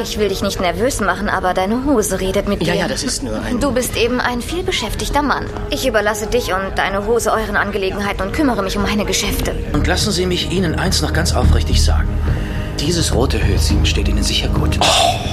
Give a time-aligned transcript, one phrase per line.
[0.00, 2.78] Ich will dich nicht nervös machen, aber deine Hose redet mit Ja, dir.
[2.80, 3.58] ja, das ist nur ein...
[3.58, 5.46] Du bist eben ein vielbeschäftigter Mann.
[5.70, 9.54] Ich überlasse dich und deine Hose euren Angelegenheiten und kümmere mich um meine Geschäfte.
[9.72, 12.08] Und lassen Sie mich Ihnen eins noch ganz aufrichtig sagen.
[12.78, 14.78] Dieses rote Höschen steht Ihnen sicher gut.
[14.80, 15.27] Hallo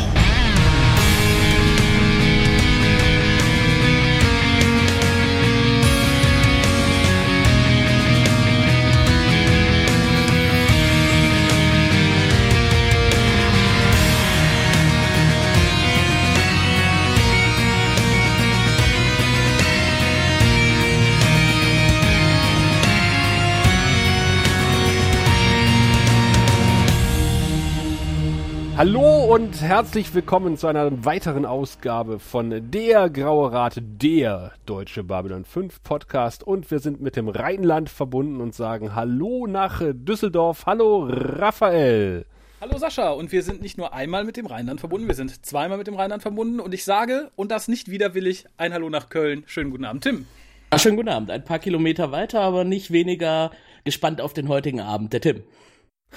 [29.36, 35.84] und herzlich willkommen zu einer weiteren Ausgabe von Der Graue Rat, der Deutsche Babylon 5
[35.84, 36.42] Podcast.
[36.42, 40.66] Und wir sind mit dem Rheinland verbunden und sagen Hallo nach Düsseldorf.
[40.66, 42.26] Hallo Raphael.
[42.62, 45.80] Hallo Sascha, und wir sind nicht nur einmal mit dem Rheinland verbunden, wir sind zweimal
[45.80, 49.44] mit dem Rheinland verbunden und ich sage, und das nicht widerwillig, ein Hallo nach Köln.
[49.48, 50.28] Schönen guten Abend, Tim.
[50.72, 51.30] Ja, schönen guten Abend.
[51.30, 53.52] Ein paar Kilometer weiter, aber nicht weniger
[53.84, 55.12] gespannt auf den heutigen Abend.
[55.12, 55.44] Der Tim.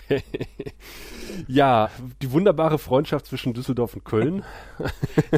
[1.46, 1.90] Ja,
[2.22, 4.44] die wunderbare Freundschaft zwischen Düsseldorf und Köln.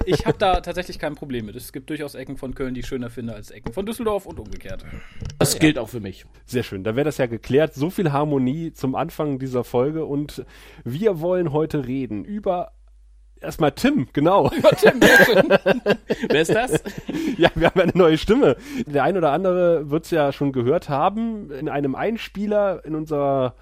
[0.06, 1.56] Ich habe da tatsächlich kein Problem mit.
[1.56, 4.38] Es gibt durchaus Ecken von Köln, die ich schöner finde als Ecken von Düsseldorf und
[4.38, 4.84] umgekehrt.
[5.38, 6.26] Das gilt auch für mich.
[6.46, 7.74] Sehr schön, dann wäre das ja geklärt.
[7.74, 10.44] So viel Harmonie zum Anfang dieser Folge und
[10.84, 12.72] wir wollen heute reden über
[13.40, 14.48] erstmal Tim, genau.
[14.76, 15.48] Tim, sehr schön.
[16.28, 16.82] Wer ist das?
[17.36, 18.56] Ja, wir haben eine neue Stimme.
[18.86, 21.50] Der ein oder andere wird es ja schon gehört haben.
[21.50, 23.54] In einem Einspieler in unserer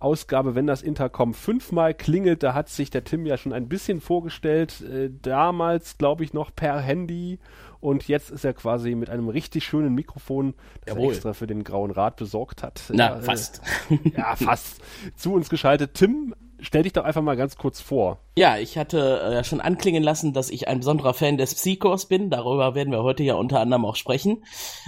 [0.00, 4.00] Ausgabe, wenn das Intercom fünfmal klingelt, da hat sich der Tim ja schon ein bisschen
[4.00, 4.80] vorgestellt.
[4.80, 7.38] Äh, damals, glaube ich, noch per Handy.
[7.80, 11.12] Und jetzt ist er quasi mit einem richtig schönen Mikrofon, das er Jawohl.
[11.12, 12.82] extra für den Grauen Rat besorgt hat.
[12.92, 13.62] Na, äh, fast.
[14.16, 14.80] Ja, fast.
[15.16, 15.94] Zu uns geschaltet.
[15.94, 18.18] Tim, stell dich doch einfach mal ganz kurz vor.
[18.36, 22.30] Ja, ich hatte äh, schon anklingen lassen, dass ich ein besonderer Fan des Psychos bin.
[22.30, 24.44] Darüber werden wir heute ja unter anderem auch sprechen.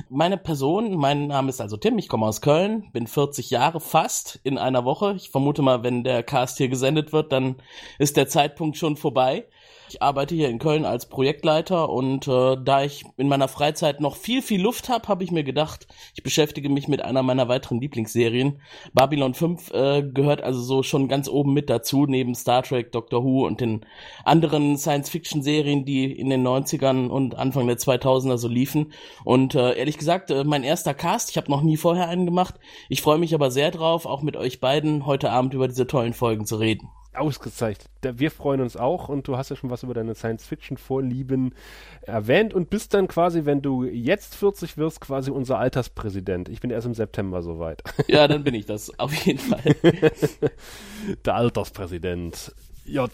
[0.09, 4.41] Meine Person, mein Name ist also Tim, ich komme aus Köln, bin 40 Jahre fast
[4.45, 5.15] in einer Woche.
[5.17, 7.57] Ich vermute mal, wenn der Cast hier gesendet wird, dann
[7.99, 9.47] ist der Zeitpunkt schon vorbei.
[9.93, 14.17] Ich arbeite hier in Köln als Projektleiter und äh, da ich in meiner Freizeit noch
[14.17, 17.79] viel, viel Luft habe, habe ich mir gedacht, ich beschäftige mich mit einer meiner weiteren
[17.79, 18.63] Lieblingsserien.
[18.95, 23.23] Babylon 5 äh, gehört also so schon ganz oben mit dazu, neben Star Trek, Doctor
[23.23, 23.85] Who und den
[24.25, 28.95] anderen Science-Fiction-Serien, die in den 90ern und Anfang der 2000er so liefen.
[29.25, 32.55] Und äh, ehrlich gesagt, äh, mein erster Cast, ich habe noch nie vorher einen gemacht.
[32.89, 36.15] Ich freue mich aber sehr drauf, auch mit euch beiden heute Abend über diese tollen
[36.15, 36.89] Folgen zu reden.
[37.15, 37.89] Ausgezeichnet.
[38.03, 41.55] Wir freuen uns auch und du hast ja schon was über deine Science-Fiction-Vorlieben
[42.03, 46.49] erwähnt und bist dann quasi, wenn du jetzt 40 wirst, quasi unser Alterspräsident.
[46.49, 47.83] Ich bin erst im September soweit.
[48.09, 49.63] Ja, dann bin ich das, auf jeden Fall.
[51.25, 52.53] Der Alterspräsident.
[52.85, 53.11] J.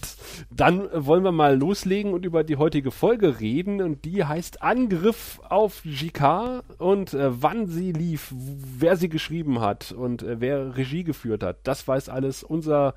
[0.51, 5.41] Dann wollen wir mal loslegen und über die heutige Folge reden und die heißt Angriff
[5.49, 11.05] auf GK und äh, wann sie lief, wer sie geschrieben hat und äh, wer Regie
[11.05, 11.59] geführt hat.
[11.65, 12.95] Das weiß alles unser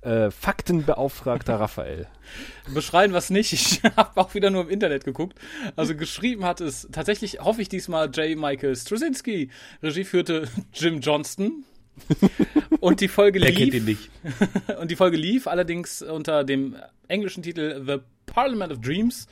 [0.00, 2.06] äh, Faktenbeauftragter Raphael.
[2.72, 3.52] Beschreien was nicht.
[3.52, 5.38] Ich habe auch wieder nur im Internet geguckt.
[5.76, 8.38] Also geschrieben hat es tatsächlich, hoffe ich diesmal, J.
[8.38, 9.50] Michael Straczynski.
[9.82, 11.64] Regie führte Jim Johnston.
[12.80, 13.56] Und die Folge lief.
[13.56, 14.10] kennt ihn nicht?
[14.80, 16.76] Und die Folge lief allerdings unter dem
[17.08, 19.26] englischen Titel The Parliament of Dreams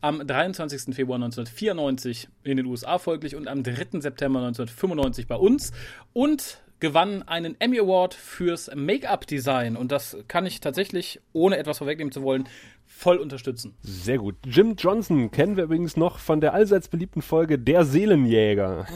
[0.00, 0.94] am 23.
[0.94, 4.00] Februar 1994 in den USA folglich und am 3.
[4.00, 5.72] September 1995 bei uns
[6.12, 9.76] und gewann einen Emmy Award fürs Make-up-Design.
[9.76, 12.44] Und das kann ich tatsächlich, ohne etwas vorwegnehmen zu wollen,
[12.84, 13.74] voll unterstützen.
[13.80, 14.36] Sehr gut.
[14.44, 18.86] Jim Johnson kennen wir übrigens noch von der allseits beliebten Folge Der Seelenjäger.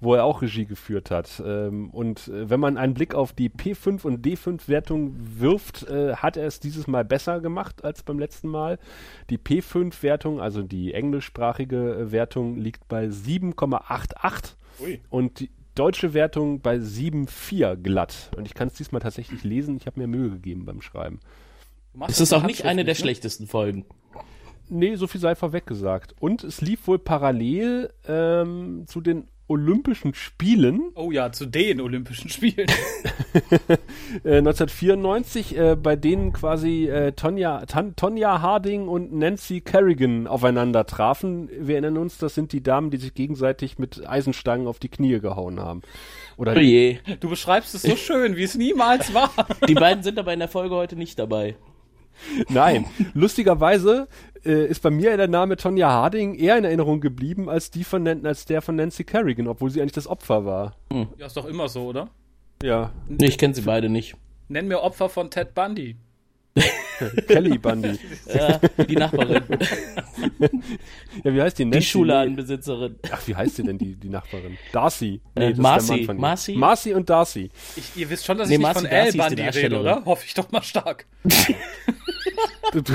[0.00, 1.42] Wo er auch Regie geführt hat.
[1.44, 6.36] Ähm, und äh, wenn man einen Blick auf die P5 und D5-Wertung wirft, äh, hat
[6.36, 8.78] er es dieses Mal besser gemacht als beim letzten Mal.
[9.30, 15.00] Die P5-Wertung, also die englischsprachige äh, Wertung, liegt bei 7,88 Ui.
[15.10, 18.30] und die deutsche Wertung bei 7,4 glatt.
[18.36, 19.76] Und ich kann es diesmal tatsächlich lesen.
[19.76, 21.20] Ich habe mir Mühe gegeben beim Schreiben.
[22.00, 23.00] Es das ist auch nicht eine der ne?
[23.00, 23.84] schlechtesten Folgen.
[24.68, 26.14] Nee, so viel sei vorweg gesagt.
[26.18, 32.30] Und es lief wohl parallel ähm, zu den Olympischen Spielen Oh ja, zu den Olympischen
[32.30, 32.66] Spielen.
[34.24, 40.86] äh, 1994, äh, bei denen quasi äh, Tonja, Tan, Tonja Harding und Nancy Kerrigan aufeinander
[40.86, 41.48] trafen.
[41.58, 45.20] Wir erinnern uns, das sind die Damen, die sich gegenseitig mit Eisenstangen auf die Knie
[45.20, 45.82] gehauen haben.
[46.36, 46.98] Oder Oh je.
[47.20, 49.30] Du beschreibst es so schön, wie es niemals war.
[49.68, 51.56] Die beiden sind aber in der Folge heute nicht dabei.
[52.48, 54.08] Nein, lustigerweise
[54.44, 58.06] äh, ist bei mir der Name Tonja Harding eher in Erinnerung geblieben als, die von,
[58.26, 60.76] als der von Nancy Kerrigan, obwohl sie eigentlich das Opfer war.
[61.18, 62.08] Ja, ist doch immer so, oder?
[62.62, 64.14] Ja, Nee, ich kenne sie beide nicht.
[64.48, 65.96] Nenn mir Opfer von Ted Bundy.
[67.28, 67.98] Kelly Bundy.
[68.34, 69.42] Ja, die Nachbarin,
[71.24, 71.64] Ja, wie heißt die?
[71.64, 71.86] die Nancy?
[71.86, 72.96] Schulladenbesitzerin.
[73.10, 74.56] Ach, wie heißt sie denn, die, die Nachbarin?
[74.72, 75.20] Darcy.
[75.34, 75.86] Äh, das ist Marcy.
[75.88, 76.20] der Mann von ihr.
[76.20, 76.52] Marcy?
[76.56, 77.50] Marcy und Darcy.
[77.76, 79.80] Ich, ihr wisst schon, dass Nee, ich nicht Marcy von Al Darcy die Bundy rede,
[79.80, 80.04] oder?
[80.06, 81.04] Hoffe ich doch mal stark.
[82.72, 82.92] Du, du,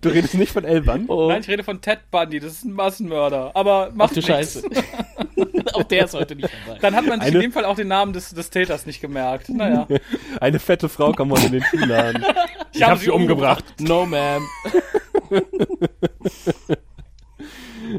[0.00, 1.04] du redest nicht von Elban?
[1.08, 3.52] Oh, Nein, ich rede von Ted Bundy, das ist ein Massenmörder.
[3.54, 4.62] Aber macht ach du nichts.
[4.62, 4.62] Scheiße.
[5.74, 6.78] auch der ist heute nicht dabei.
[6.80, 9.00] Dann hat man sich Eine- in dem Fall auch den Namen des, des Täters nicht
[9.00, 9.48] gemerkt.
[9.48, 9.86] Naja.
[10.40, 12.24] Eine fette Frau kam heute in den Schuhladen.
[12.72, 13.64] Ich, habe hab sie umgebracht.
[13.80, 14.42] No, ma'am.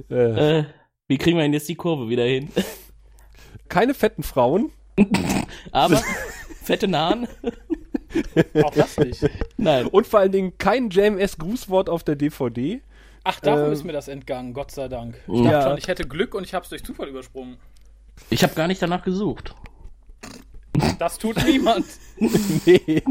[0.10, 0.64] Äh, Äh,
[1.10, 2.50] wie kriegen wir denn jetzt die Kurve wieder hin?
[3.68, 4.72] keine fetten Frauen.
[5.74, 6.02] Aber
[6.64, 7.28] fette Nahen?
[8.64, 9.30] Auch das nicht.
[9.58, 9.88] Nein.
[9.88, 12.82] Und vor allen Dingen kein JMS-Grußwort auf der DVD.
[13.24, 15.16] Ach, darum Ähm, ist mir das entgangen, Gott sei Dank.
[15.28, 15.52] Ich Ja.
[15.52, 17.58] dachte schon, ich hätte Glück und ich habe es durch Zufall übersprungen.
[18.30, 19.54] Ich habe gar nicht danach gesucht.
[21.00, 21.86] Das tut niemand.
[22.66, 23.02] Nee.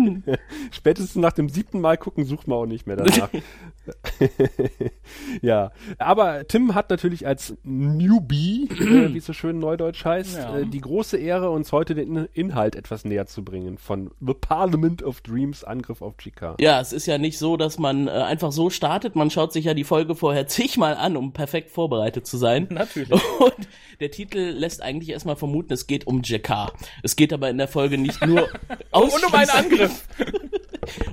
[0.71, 3.29] Spätestens nach dem siebten Mal gucken sucht man auch nicht mehr danach.
[5.43, 10.59] ja, aber Tim hat natürlich als Newbie, äh, wie es so schön neudeutsch heißt, Ja.
[10.59, 14.35] äh, die große Ehre, uns heute den In- Inhalt etwas näher zu bringen von The
[14.35, 16.57] Parliament of Dreams, Angriff auf Chica.
[16.61, 19.17] Ja, es ist ja nicht so, dass man äh, einfach so startet.
[19.17, 22.69] Man schaut sich ja die Folge vorher zigmal an, um perfekt vorbereitet zu sein.
[22.71, 23.11] Natürlich.
[23.41, 23.69] Und
[24.01, 26.73] der Titel lässt eigentlich erstmal vermuten, es geht um JK.
[27.03, 28.49] Es geht aber in der Folge nicht nur
[28.93, 30.05] um einen Angriff.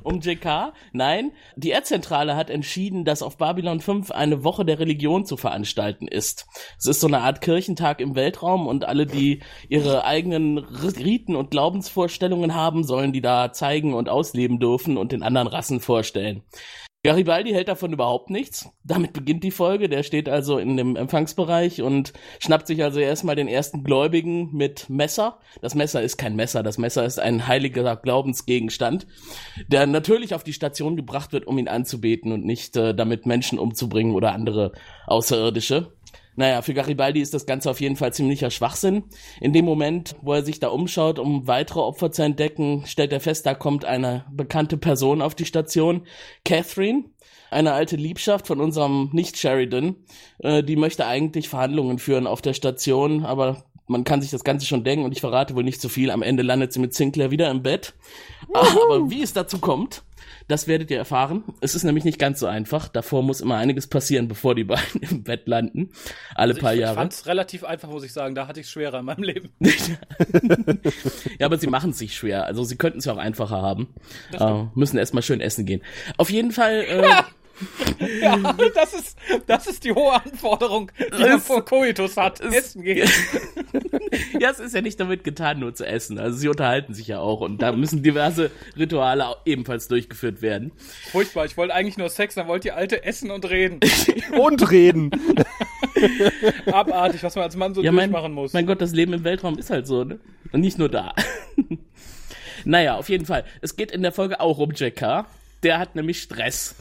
[0.03, 0.73] um JK.
[0.93, 2.66] Nein, die Erdzentrale hat entschieden,
[3.05, 6.47] dass auf Babylon 5 eine Woche der Religion zu veranstalten ist.
[6.77, 11.51] Es ist so eine Art Kirchentag im Weltraum und alle, die ihre eigenen Riten und
[11.51, 16.43] Glaubensvorstellungen haben, sollen die da zeigen und ausleben dürfen und den anderen Rassen vorstellen.
[17.03, 18.69] Garibaldi hält davon überhaupt nichts.
[18.83, 19.87] Damit beginnt die Folge.
[19.87, 24.89] Der steht also in dem Empfangsbereich und schnappt sich also erstmal den ersten Gläubigen mit
[24.89, 25.39] Messer.
[25.61, 29.07] Das Messer ist kein Messer, das Messer ist ein heiliger Glaubensgegenstand,
[29.67, 33.59] der natürlich auf die Station gebracht wird, um ihn anzubeten und nicht äh, damit Menschen
[33.59, 34.73] umzubringen oder andere
[35.05, 35.96] Außerirdische.
[36.37, 39.05] Naja, für Garibaldi ist das Ganze auf jeden Fall ziemlicher Schwachsinn.
[39.41, 43.19] In dem Moment, wo er sich da umschaut, um weitere Opfer zu entdecken, stellt er
[43.19, 46.05] fest, da kommt eine bekannte Person auf die Station,
[46.45, 47.05] Catherine,
[47.49, 49.95] eine alte Liebschaft von unserem Nicht-Sheridan.
[50.37, 54.65] Äh, die möchte eigentlich Verhandlungen führen auf der Station, aber man kann sich das Ganze
[54.65, 56.11] schon denken und ich verrate wohl nicht zu viel.
[56.11, 57.93] Am Ende landet sie mit Sinclair wieder im Bett.
[58.53, 60.03] Aber wie es dazu kommt,
[60.47, 61.43] das werdet ihr erfahren.
[61.59, 62.87] Es ist nämlich nicht ganz so einfach.
[62.87, 65.91] Davor muss immer einiges passieren, bevor die beiden im Bett landen.
[66.35, 66.95] Alle paar ich, ich Jahre.
[66.95, 68.35] fand's relativ einfach, muss ich sagen.
[68.35, 69.49] Da hatte ich schwerer in meinem Leben.
[71.39, 72.45] ja, aber sie machen es sich schwer.
[72.45, 73.87] Also sie könnten es ja auch einfacher haben.
[74.31, 75.81] Äh, müssen erstmal schön essen gehen.
[76.17, 76.85] Auf jeden Fall.
[76.87, 77.23] Äh,
[78.21, 78.37] Ja,
[78.75, 79.17] das ist,
[79.47, 82.39] das ist die hohe Anforderung, die man vor Coitus hat.
[82.41, 83.09] Essen gehen.
[84.39, 86.19] ja, es ist ja nicht damit getan, nur zu essen.
[86.19, 90.71] Also sie unterhalten sich ja auch und da müssen diverse Rituale ebenfalls durchgeführt werden.
[91.11, 93.79] Furchtbar, ich wollte eigentlich nur Sex, dann wollte die Alte essen und reden.
[94.37, 95.11] Und reden.
[96.71, 98.53] Abartig, was man als Mann so Ja, mein, durchmachen muss.
[98.53, 100.19] mein Gott, das Leben im Weltraum ist halt so, ne?
[100.51, 101.13] Und nicht nur da.
[102.65, 103.45] naja, auf jeden Fall.
[103.61, 105.25] Es geht in der Folge auch um JK.
[105.63, 106.75] Der hat nämlich Stress.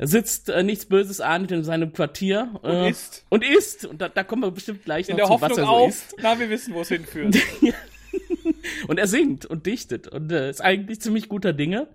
[0.00, 2.58] Er sitzt äh, nichts Böses ahnend in seinem Quartier.
[2.62, 3.26] Und äh, isst.
[3.28, 3.84] Und isst.
[3.84, 5.70] Und da, da kommen wir bestimmt gleich in noch der zu, was Hoffnung er so
[5.70, 6.14] auf, isst.
[6.22, 7.36] na, wir wissen, wo es hinführt.
[8.88, 11.86] Und er singt und dichtet und äh, ist eigentlich ziemlich guter Dinge.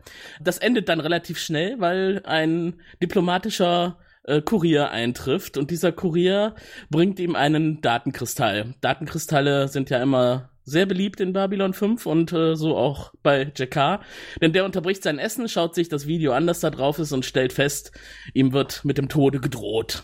[0.41, 6.55] Das endet dann relativ schnell, weil ein diplomatischer äh, Kurier eintrifft und dieser Kurier
[6.89, 8.73] bringt ihm einen Datenkristall.
[8.81, 14.01] Datenkristalle sind ja immer sehr beliebt in Babylon 5 und äh, so auch bei JK.
[14.41, 17.25] Denn der unterbricht sein Essen, schaut sich das Video an, das da drauf ist und
[17.25, 17.91] stellt fest,
[18.33, 20.03] ihm wird mit dem Tode gedroht.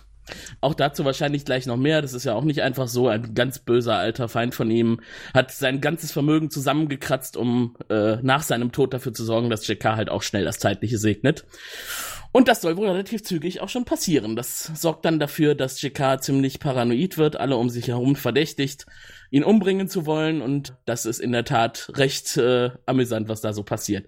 [0.61, 2.01] Auch dazu wahrscheinlich gleich noch mehr.
[2.01, 3.07] Das ist ja auch nicht einfach so.
[3.07, 5.01] Ein ganz böser alter Feind von ihm
[5.33, 9.83] hat sein ganzes Vermögen zusammengekratzt, um äh, nach seinem Tod dafür zu sorgen, dass JK
[9.83, 11.45] halt auch schnell das Zeitliche segnet.
[12.31, 14.37] Und das soll wohl relativ zügig auch schon passieren.
[14.37, 18.85] Das sorgt dann dafür, dass JK ziemlich paranoid wird, alle um sich herum verdächtigt,
[19.31, 20.41] ihn umbringen zu wollen.
[20.41, 24.05] Und das ist in der Tat recht äh, amüsant, was da so passiert.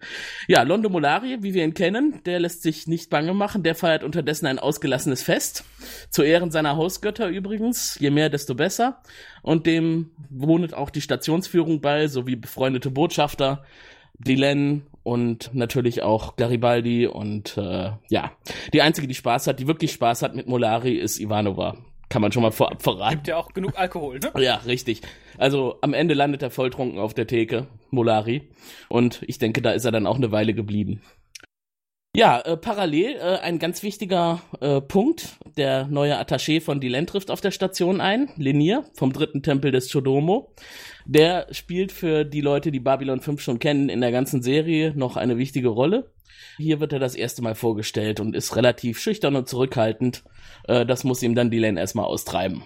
[0.47, 3.63] Ja, Londo Molari, wie wir ihn kennen, der lässt sich nicht bange machen.
[3.63, 5.63] Der feiert unterdessen ein ausgelassenes Fest.
[6.11, 7.97] Zu Ehren seiner Hausgötter übrigens.
[7.99, 9.01] Je mehr, desto besser.
[9.41, 13.63] Und dem wohnet auch die Stationsführung bei, sowie befreundete Botschafter.
[14.19, 18.31] Dylan und natürlich auch Garibaldi und äh, ja,
[18.73, 21.77] die einzige, die Spaß hat, die wirklich Spaß hat mit Molari, ist Ivanova.
[22.13, 23.15] Kann man schon mal vorab verraten.
[23.15, 24.31] Gibt ja auch genug Alkohol, ne?
[24.39, 25.01] Ja, richtig.
[25.39, 28.51] Also am Ende landet er volltrunken auf der Theke, Molari.
[28.87, 31.01] Und ich denke, da ist er dann auch eine Weile geblieben.
[32.15, 35.39] Ja, äh, parallel äh, ein ganz wichtiger äh, Punkt.
[35.57, 39.91] Der neue Attaché von Dylan trifft auf der Station ein, Lenier vom dritten Tempel des
[39.91, 40.53] Chodomo.
[41.07, 45.17] Der spielt für die Leute, die Babylon 5 schon kennen, in der ganzen Serie noch
[45.17, 46.12] eine wichtige Rolle.
[46.57, 50.23] Hier wird er das erste Mal vorgestellt und ist relativ schüchtern und zurückhaltend.
[50.67, 52.63] Äh, das muss ihm dann Dylan erstmal austreiben.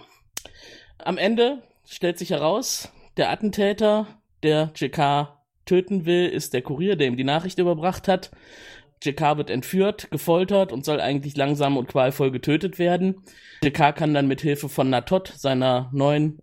[0.98, 4.06] Am Ende stellt sich heraus, der Attentäter,
[4.42, 5.28] der JK
[5.64, 8.30] töten will, ist der Kurier, der ihm die Nachricht überbracht hat.
[9.02, 13.22] JK wird entführt, gefoltert und soll eigentlich langsam und qualvoll getötet werden.
[13.62, 16.42] JK kann dann mit Hilfe von Natot, seiner neuen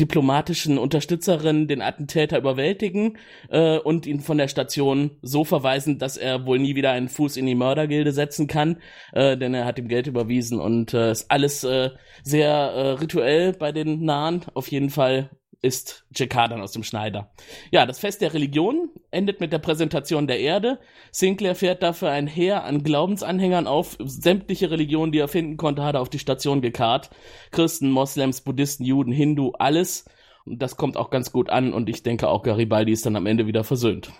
[0.00, 6.46] diplomatischen Unterstützerin, den Attentäter überwältigen äh, und ihn von der Station so verweisen, dass er
[6.46, 8.78] wohl nie wieder einen Fuß in die Mördergilde setzen kann,
[9.12, 11.90] äh, denn er hat ihm Geld überwiesen und äh, ist alles äh,
[12.22, 14.42] sehr äh, rituell bei den Nahen.
[14.54, 15.30] Auf jeden Fall
[15.66, 17.32] ist Jakar dann aus dem Schneider.
[17.70, 20.78] Ja, das Fest der Religion endet mit der Präsentation der Erde.
[21.10, 23.96] Sinclair fährt dafür ein Heer an Glaubensanhängern auf.
[24.00, 27.10] Sämtliche Religionen, die er finden konnte, hat er auf die Station gekarrt.
[27.50, 30.04] Christen, Moslems, Buddhisten, Juden, Hindu, alles.
[30.44, 33.26] Und das kommt auch ganz gut an und ich denke auch Garibaldi ist dann am
[33.26, 34.12] Ende wieder versöhnt.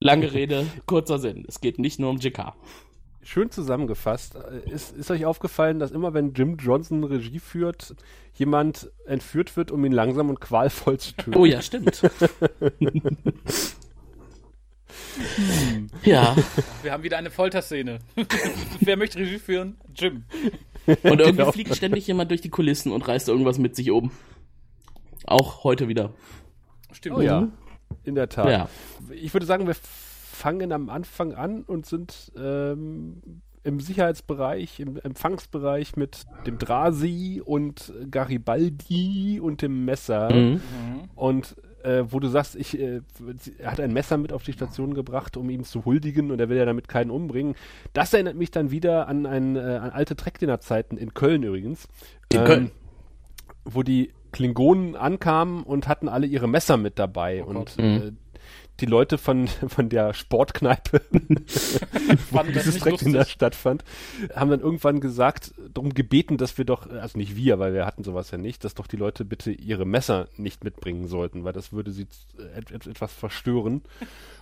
[0.00, 1.44] Lange Rede, kurzer Sinn.
[1.46, 2.56] Es geht nicht nur um Jakar
[3.22, 4.34] schön zusammengefasst.
[4.66, 7.94] Ist, ist euch aufgefallen, dass immer wenn Jim Johnson Regie führt,
[8.34, 11.36] jemand entführt wird, um ihn langsam und qualvoll zu töten?
[11.36, 12.02] Oh ja, stimmt.
[16.04, 16.36] ja.
[16.82, 17.98] Wir haben wieder eine Folterszene.
[18.80, 19.76] Wer möchte Regie führen?
[19.94, 20.24] Jim.
[20.86, 21.52] Und irgendwie genau.
[21.52, 24.10] fliegt ständig jemand durch die Kulissen und reißt irgendwas mit sich oben.
[25.26, 26.12] Auch heute wieder.
[26.90, 27.16] Stimmt.
[27.18, 27.48] Oh ja,
[28.04, 28.48] in der Tat.
[28.48, 28.68] Ja.
[29.12, 29.76] Ich würde sagen, wir
[30.32, 33.22] fangen am Anfang an und sind ähm,
[33.64, 40.32] im Sicherheitsbereich, im Empfangsbereich mit dem Drasi und Garibaldi und dem Messer.
[40.32, 40.60] Mhm.
[41.14, 43.02] Und äh, wo du sagst, ich, äh,
[43.58, 46.48] er hat ein Messer mit auf die Station gebracht, um ihm zu huldigen und er
[46.48, 47.54] will ja damit keinen umbringen.
[47.92, 51.88] Das erinnert mich dann wieder an, ein, äh, an alte Trekdiener-Zeiten in Köln übrigens.
[52.32, 52.70] In ähm, Köln?
[53.64, 57.44] Wo die Klingonen ankamen und hatten alle ihre Messer mit dabei.
[57.44, 58.16] Oh und äh, mhm
[58.82, 61.00] die Leute von, von der Sportkneipe,
[62.30, 63.84] wo dieses direkt in der Stadt fand,
[64.34, 68.04] haben dann irgendwann gesagt, darum gebeten, dass wir doch, also nicht wir, weil wir hatten
[68.04, 71.72] sowas ja nicht, dass doch die Leute bitte ihre Messer nicht mitbringen sollten, weil das
[71.72, 72.06] würde sie
[72.54, 73.82] etwas verstören.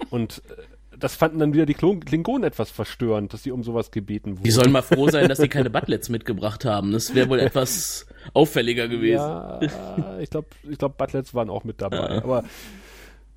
[0.08, 4.32] Und äh, das fanden dann wieder die Klingonen etwas verstörend, dass sie um sowas gebeten
[4.32, 4.44] wurden.
[4.44, 6.92] Die sollen mal froh sein, dass sie keine Butlets mitgebracht haben.
[6.92, 9.22] Das wäre wohl etwas auffälliger gewesen.
[9.22, 9.60] Ja,
[10.18, 12.22] ich glaube, ich glaub, Butlets waren auch mit dabei.
[12.22, 12.44] Aber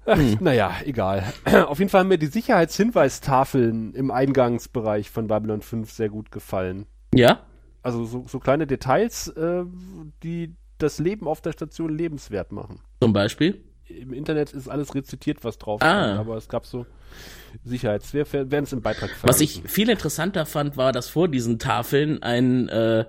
[0.05, 0.37] Ach, hm.
[0.41, 1.23] Naja, egal.
[1.67, 6.85] Auf jeden Fall haben mir die Sicherheitshinweistafeln im Eingangsbereich von Babylon 5 sehr gut gefallen.
[7.13, 7.41] Ja?
[7.81, 9.63] Also so, so kleine Details, äh,
[10.23, 12.79] die das Leben auf der Station lebenswert machen.
[13.01, 13.63] Zum Beispiel?
[13.85, 16.03] Im Internet ist alles rezitiert, was drauf ah.
[16.03, 16.85] Stand, aber es gab so
[17.63, 18.13] Sicherheits.
[18.13, 19.29] Wir werden es im Beitrag verlinken.
[19.29, 23.05] Was ich viel interessanter fand, war, dass vor diesen Tafeln ein äh,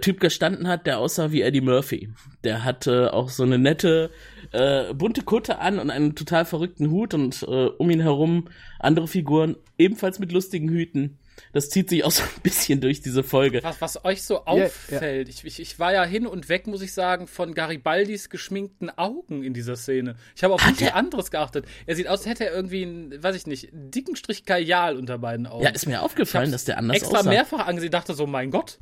[0.00, 2.10] Typ gestanden hat, der aussah wie Eddie Murphy.
[2.44, 4.10] Der hatte auch so eine nette
[4.54, 9.08] äh, bunte Kutte an und einen total verrückten Hut und äh, um ihn herum andere
[9.08, 11.18] Figuren, ebenfalls mit lustigen Hüten.
[11.52, 13.60] Das zieht sich auch so ein bisschen durch diese Folge.
[13.62, 15.34] Was, was euch so auffällt, ja.
[15.34, 19.42] Ich, ich, ich, war ja hin und weg, muss ich sagen, von Garibaldis geschminkten Augen
[19.42, 20.14] in dieser Szene.
[20.36, 21.66] Ich habe auf nichts anderes geachtet.
[21.86, 25.18] Er sieht aus, als hätte er irgendwie einen, weiß ich nicht, dicken Strich Kajal unter
[25.18, 25.64] beiden Augen.
[25.64, 27.30] Ja, ist mir aufgefallen, dass der anders extra aussah.
[27.30, 28.78] Extra mehrfach angesehen, dachte so, mein Gott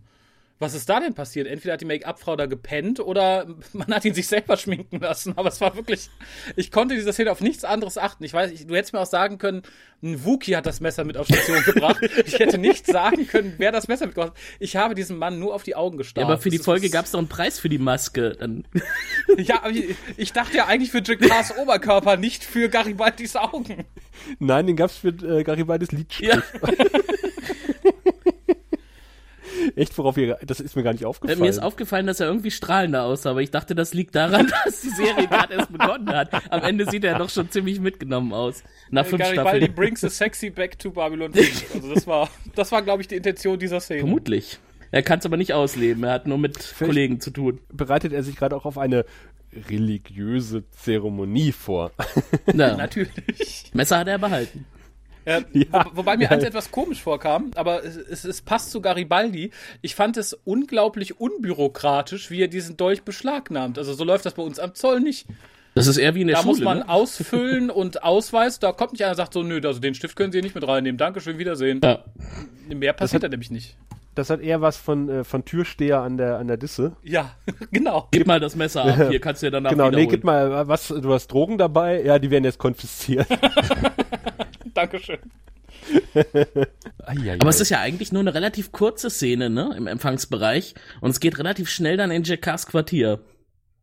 [0.63, 1.47] was ist da denn passiert?
[1.47, 5.35] Entweder hat die Make-up-Frau da gepennt oder man hat ihn sich selber schminken lassen.
[5.37, 6.09] Aber es war wirklich,
[6.57, 8.25] ich konnte dieser Szene auf nichts anderes achten.
[8.25, 9.63] Ich weiß, ich, du hättest mir auch sagen können,
[10.03, 12.01] ein Wookie hat das Messer mit auf Station gebracht.
[12.25, 14.39] Ich hätte nicht sagen können, wer das Messer mitgebracht hat.
[14.59, 16.27] Ich habe diesem Mann nur auf die Augen gestarrt.
[16.27, 18.37] Ja, aber für die Folge gab es doch einen Preis für die Maske.
[18.39, 18.65] Dann.
[19.37, 23.85] ja, aber ich, ich, dachte ja eigentlich für Jakars Oberkörper, nicht für Garibaldis Augen.
[24.39, 26.29] Nein, den gab es für äh, Garibaldis Lidstrich.
[26.29, 26.43] Ja.
[29.77, 31.41] Echt, worauf ihr, das ist mir gar nicht aufgefallen.
[31.41, 34.81] Mir ist aufgefallen, dass er irgendwie strahlender aussah, aber ich dachte, das liegt daran, dass
[34.83, 36.31] die Serie gerade erst begonnen hat.
[36.53, 38.63] Am Ende sieht er doch schon ziemlich mitgenommen aus.
[38.91, 39.75] Nach fünf Garibaldi Staffeln.
[39.75, 41.75] brings a sexy back to Babylon 5.
[41.75, 44.01] Also das war, das war, glaube ich, die Intention dieser Szene.
[44.01, 44.59] Vermutlich.
[44.91, 47.61] Er kann es aber nicht ausleben, er hat nur mit Vielleicht Kollegen zu tun.
[47.73, 49.07] Bereitet er sich gerade auch auf eine
[49.71, 51.93] religiöse Zeremonie vor.
[52.53, 53.71] Na, natürlich.
[53.73, 54.67] Messer hat er behalten.
[55.25, 56.31] Ja, ja, wo, wobei mir ja.
[56.31, 59.51] eins etwas komisch vorkam, aber es, es, es, passt zu Garibaldi.
[59.81, 63.79] Ich fand es unglaublich unbürokratisch, wie er diesen Dolch beschlagnahmt.
[63.79, 65.27] Also so läuft das bei uns am Zoll nicht.
[65.75, 66.55] Das ist eher wie in der da Schule.
[66.55, 66.89] Da muss man ne?
[66.89, 68.59] ausfüllen und Ausweis.
[68.59, 70.55] Da kommt nicht einer und sagt so, nö, also den Stift können Sie hier nicht
[70.55, 70.99] mit reinnehmen.
[70.99, 71.81] Dankeschön, Wiedersehen.
[71.83, 72.05] Ja.
[72.69, 73.77] Mehr passiert da nämlich nicht.
[74.15, 76.93] Das hat eher was von, äh, von Türsteher an der, an der Disse.
[77.03, 77.31] Ja,
[77.73, 78.09] genau.
[78.11, 80.89] Gib mal das Messer ab, hier kannst du ja danach Genau, nee, gib mal, was,
[80.89, 82.03] du hast Drogen dabei?
[82.03, 83.27] Ja, die werden jetzt konfisziert.
[84.83, 85.19] Dankeschön.
[87.37, 90.75] Aber es ist ja eigentlich nur eine relativ kurze Szene, ne, im Empfangsbereich.
[91.01, 93.21] Und es geht relativ schnell dann in Jacars Quartier.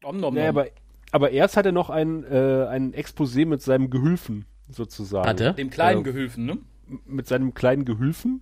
[0.03, 0.33] Om, nom, nom.
[0.35, 0.67] Nee, aber,
[1.11, 5.27] aber erst hat er noch ein, äh, ein Exposé mit seinem Gehülfen, sozusagen.
[5.27, 5.53] Hat er?
[5.53, 6.57] Dem kleinen äh, Gehülfen, ne?
[7.05, 8.41] mit seinem kleinen Gehülfen,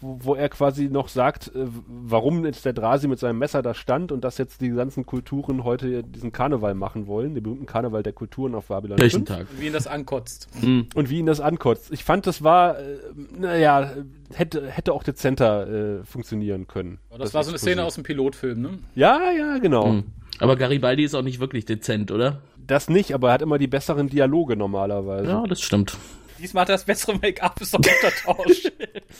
[0.00, 3.74] wo, wo er quasi noch sagt, äh, warum jetzt der Drasi mit seinem Messer da
[3.74, 8.02] stand und dass jetzt die ganzen Kulturen heute diesen Karneval machen wollen, den berühmten Karneval
[8.02, 9.10] der Kulturen auf Babylon 5.
[9.10, 9.46] Kirchentag.
[9.58, 10.48] Wie ihn das ankotzt.
[10.62, 11.92] Und wie ihn das ankotzt.
[11.92, 12.98] Ich fand, das war, äh,
[13.38, 13.92] naja,
[14.32, 16.98] hätte, hätte auch dezenter äh, funktionieren können.
[17.18, 18.78] Das, war so eine Szene aus dem Pilotfilm, ne?
[18.94, 19.86] Ja, ja, genau.
[19.86, 20.04] Hm.
[20.38, 22.40] Aber Garibaldi ist auch nicht wirklich dezent, oder?
[22.66, 25.28] Das nicht, aber er hat immer die besseren Dialoge normalerweise.
[25.28, 25.98] Ja, das stimmt.
[26.40, 28.70] Diesmal hat er das bessere Make-up, ist doch Untertausch.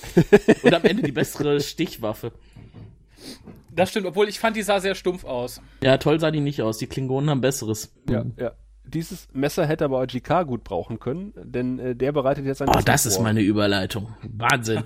[0.63, 2.33] Und am Ende die bessere Stichwaffe.
[3.71, 5.61] das stimmt, obwohl ich fand, die sah sehr stumpf aus.
[5.83, 6.79] Ja, toll sah die nicht aus.
[6.79, 7.93] Die Klingonen haben besseres.
[8.09, 8.53] Ja, ja.
[8.85, 12.81] Dieses Messer hätte aber GK gut brauchen können, denn äh, der bereitet jetzt ein Oh,
[12.85, 13.23] das ist vor.
[13.23, 14.09] meine Überleitung.
[14.23, 14.83] Wahnsinn.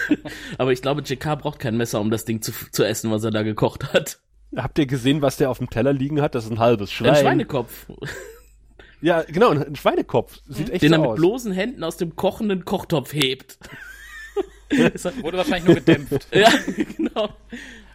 [0.58, 3.32] Aber ich glaube, JK braucht kein Messer, um das Ding zu, zu essen, was er
[3.32, 4.20] da gekocht hat.
[4.54, 6.36] Habt ihr gesehen, was der auf dem Teller liegen hat?
[6.36, 7.10] Das ist ein halbes Schwein.
[7.10, 7.86] Ein Schweinekopf,
[9.02, 10.38] Ja, genau, ein Schweinekopf.
[10.48, 11.16] Sieht echt den so er mit aus.
[11.16, 13.58] bloßen Händen aus dem kochenden Kochtopf hebt.
[15.22, 16.28] Wurde wahrscheinlich nur gedämpft.
[16.34, 16.50] Ja,
[16.96, 17.30] genau.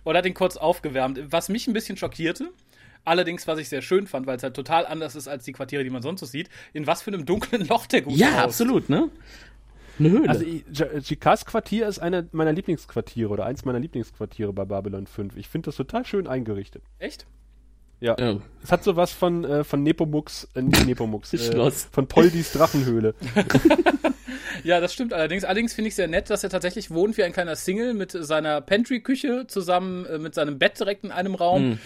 [0.03, 1.19] Oder hat ihn kurz aufgewärmt.
[1.31, 2.49] Was mich ein bisschen schockierte,
[3.05, 5.83] allerdings was ich sehr schön fand, weil es halt total anders ist als die Quartiere,
[5.83, 8.43] die man sonst so sieht, in was für einem dunklen Loch der Gute Ja, haust.
[8.61, 9.09] absolut, ne?
[9.97, 10.29] Eine Höhle.
[10.29, 15.07] Also ich- J- GKs Quartier ist einer meiner Lieblingsquartiere oder eins meiner Lieblingsquartiere bei Babylon
[15.07, 15.37] 5.
[15.37, 16.83] Ich finde das total schön eingerichtet.
[16.99, 17.25] Echt?
[17.99, 18.15] Ja.
[18.19, 18.37] ja.
[18.63, 21.87] Es hat sowas von, äh, von Nepomux, äh, nicht Nepomux, äh, Schloss.
[21.91, 23.15] von Poldis Drachenhöhle.
[24.63, 25.43] Ja, das stimmt allerdings.
[25.43, 28.61] Allerdings finde ich sehr nett, dass er tatsächlich wohnt wie ein kleiner Single mit seiner
[28.61, 31.61] Pantry-Küche zusammen äh, mit seinem Bett direkt in einem Raum.
[31.61, 31.79] Hm.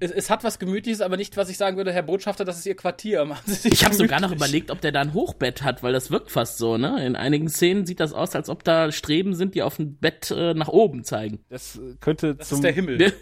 [0.00, 2.66] Es, es hat was Gemütliches, aber nicht, was ich sagen würde, Herr Botschafter, das ist
[2.66, 3.24] Ihr Quartier.
[3.26, 5.92] Machen Sie sich Ich habe sogar noch überlegt, ob der da ein Hochbett hat, weil
[5.92, 7.04] das wirkt fast so, ne?
[7.04, 10.30] In einigen Szenen sieht das aus, als ob da Streben sind, die auf ein Bett
[10.30, 11.40] äh, nach oben zeigen.
[11.48, 13.12] Das äh, könnte Das zum ist der Himmel.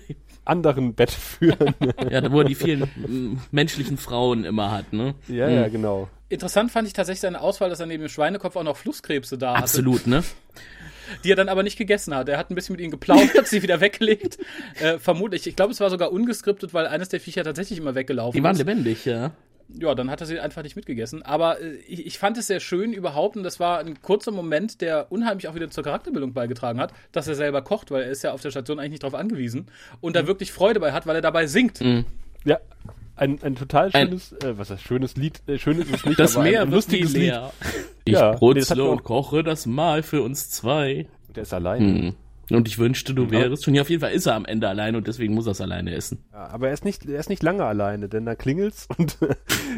[0.44, 1.74] Anderen Bett führen.
[2.10, 5.14] ja, wo er die vielen mm, menschlichen Frauen immer hat, ne?
[5.28, 6.08] ja, ja, genau.
[6.28, 9.52] Interessant fand ich tatsächlich seine Auswahl, dass er neben dem Schweinekopf auch noch Flusskrebse da
[9.52, 10.22] hatte, Absolut, ne?
[11.24, 12.28] die er dann aber nicht gegessen hat.
[12.28, 14.38] Er hat ein bisschen mit ihnen geplaudert, sie wieder weggelegt.
[14.80, 15.46] Äh, vermutlich.
[15.46, 18.52] Ich glaube, es war sogar ungeskriptet, weil eines der Viecher tatsächlich immer weggelaufen Die waren
[18.52, 18.58] ist.
[18.58, 19.32] lebendig, ja.
[19.68, 21.22] Ja, dann hat er sie einfach nicht mitgegessen.
[21.22, 24.80] Aber äh, ich, ich fand es sehr schön überhaupt, und das war ein kurzer Moment,
[24.80, 28.22] der unheimlich auch wieder zur Charakterbildung beigetragen hat, dass er selber kocht, weil er ist
[28.22, 29.66] ja auf der Station eigentlich nicht darauf angewiesen
[30.00, 30.14] und Mhm.
[30.20, 31.80] da wirklich Freude bei hat, weil er dabei singt.
[32.44, 32.58] Ja,
[33.16, 36.18] ein, ein total Ein- schönes, äh, was heißt schönes Lied, äh, schön ist es nicht,
[36.18, 37.34] Das aber Meer ein wird nie lustiges Lied.
[38.04, 41.06] Ich Ja, brutzle und koche das Mahl für uns zwei.
[41.34, 41.80] Der ist allein.
[41.80, 42.14] Hm.
[42.54, 43.74] Und ich wünschte, du wärest schon.
[43.74, 45.94] Ja, auf jeden Fall ist er am Ende allein und deswegen muss er es alleine
[45.94, 46.24] essen.
[46.32, 49.18] Ja, aber er ist nicht, er ist nicht lange alleine, denn da klingelt's und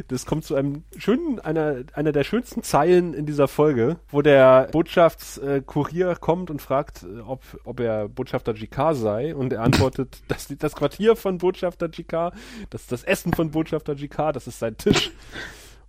[0.08, 4.68] das kommt zu einem schönen, einer, einer der schönsten Zeilen in dieser Folge, wo der
[4.72, 10.48] Botschaftskurier kommt und fragt, äh, ob, ob er Botschafter GK sei und er antwortet, das,
[10.58, 12.32] das Quartier von Botschafter GK,
[12.70, 15.10] das ist das Essen von Botschafter GK, das ist sein Tisch.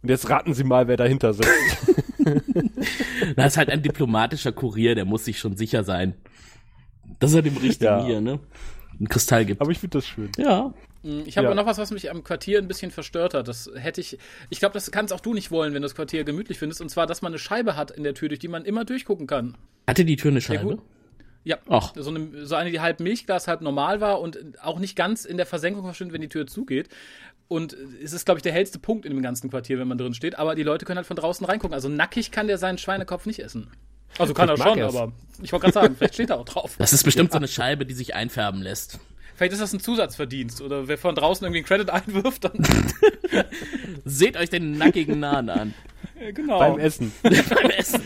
[0.01, 1.49] Und jetzt raten Sie mal, wer dahinter sitzt.
[3.35, 6.15] Das ist halt ein diplomatischer Kurier, der muss sich schon sicher sein,
[7.19, 8.05] dass er dem richtigen Ja.
[8.05, 8.39] hier, ne?
[8.99, 9.61] Ein Kristall gibt.
[9.61, 10.31] Aber ich finde das schön.
[10.37, 10.73] ja.
[11.03, 11.51] Ich habe Ja.
[11.51, 13.47] aber noch was, was mich am Quartier ein bisschen verstört hat.
[13.47, 14.17] Das hätte ich.
[14.49, 16.81] Ich glaube, das kannst auch du nicht wollen, wenn du das Quartier gemütlich findest.
[16.81, 19.27] Und zwar, dass man eine Scheibe hat in der Tür, durch die man immer durchgucken
[19.27, 19.55] kann.
[19.87, 20.79] Hatte die Tür eine Scheibe?
[21.43, 21.93] Ja, Ach.
[21.95, 25.37] so eine, so eine, die halb Milchglas, halb normal war und auch nicht ganz in
[25.37, 26.89] der Versenkung verschwindet, wenn die Tür zugeht.
[27.47, 30.15] Und es ist, glaube ich, der hellste Punkt in dem ganzen Quartier, wenn man drin
[30.15, 30.39] steht.
[30.39, 31.75] Aber die Leute können halt von draußen reingucken.
[31.75, 33.69] Also nackig kann der seinen Schweinekopf nicht essen.
[34.17, 34.95] Also kann er schon, er's.
[34.95, 36.75] aber ich wollte gerade sagen, vielleicht steht er auch drauf.
[36.77, 38.99] Das ist bestimmt so eine Scheibe, die sich einfärben lässt.
[39.35, 40.61] Vielleicht ist das ein Zusatzverdienst.
[40.61, 42.53] Oder wer von draußen irgendwie einen Credit einwirft, dann.
[44.05, 45.73] Seht euch den nackigen Nahen an.
[46.33, 46.59] genau.
[46.59, 47.11] Beim Essen.
[47.21, 48.01] Beim Essen.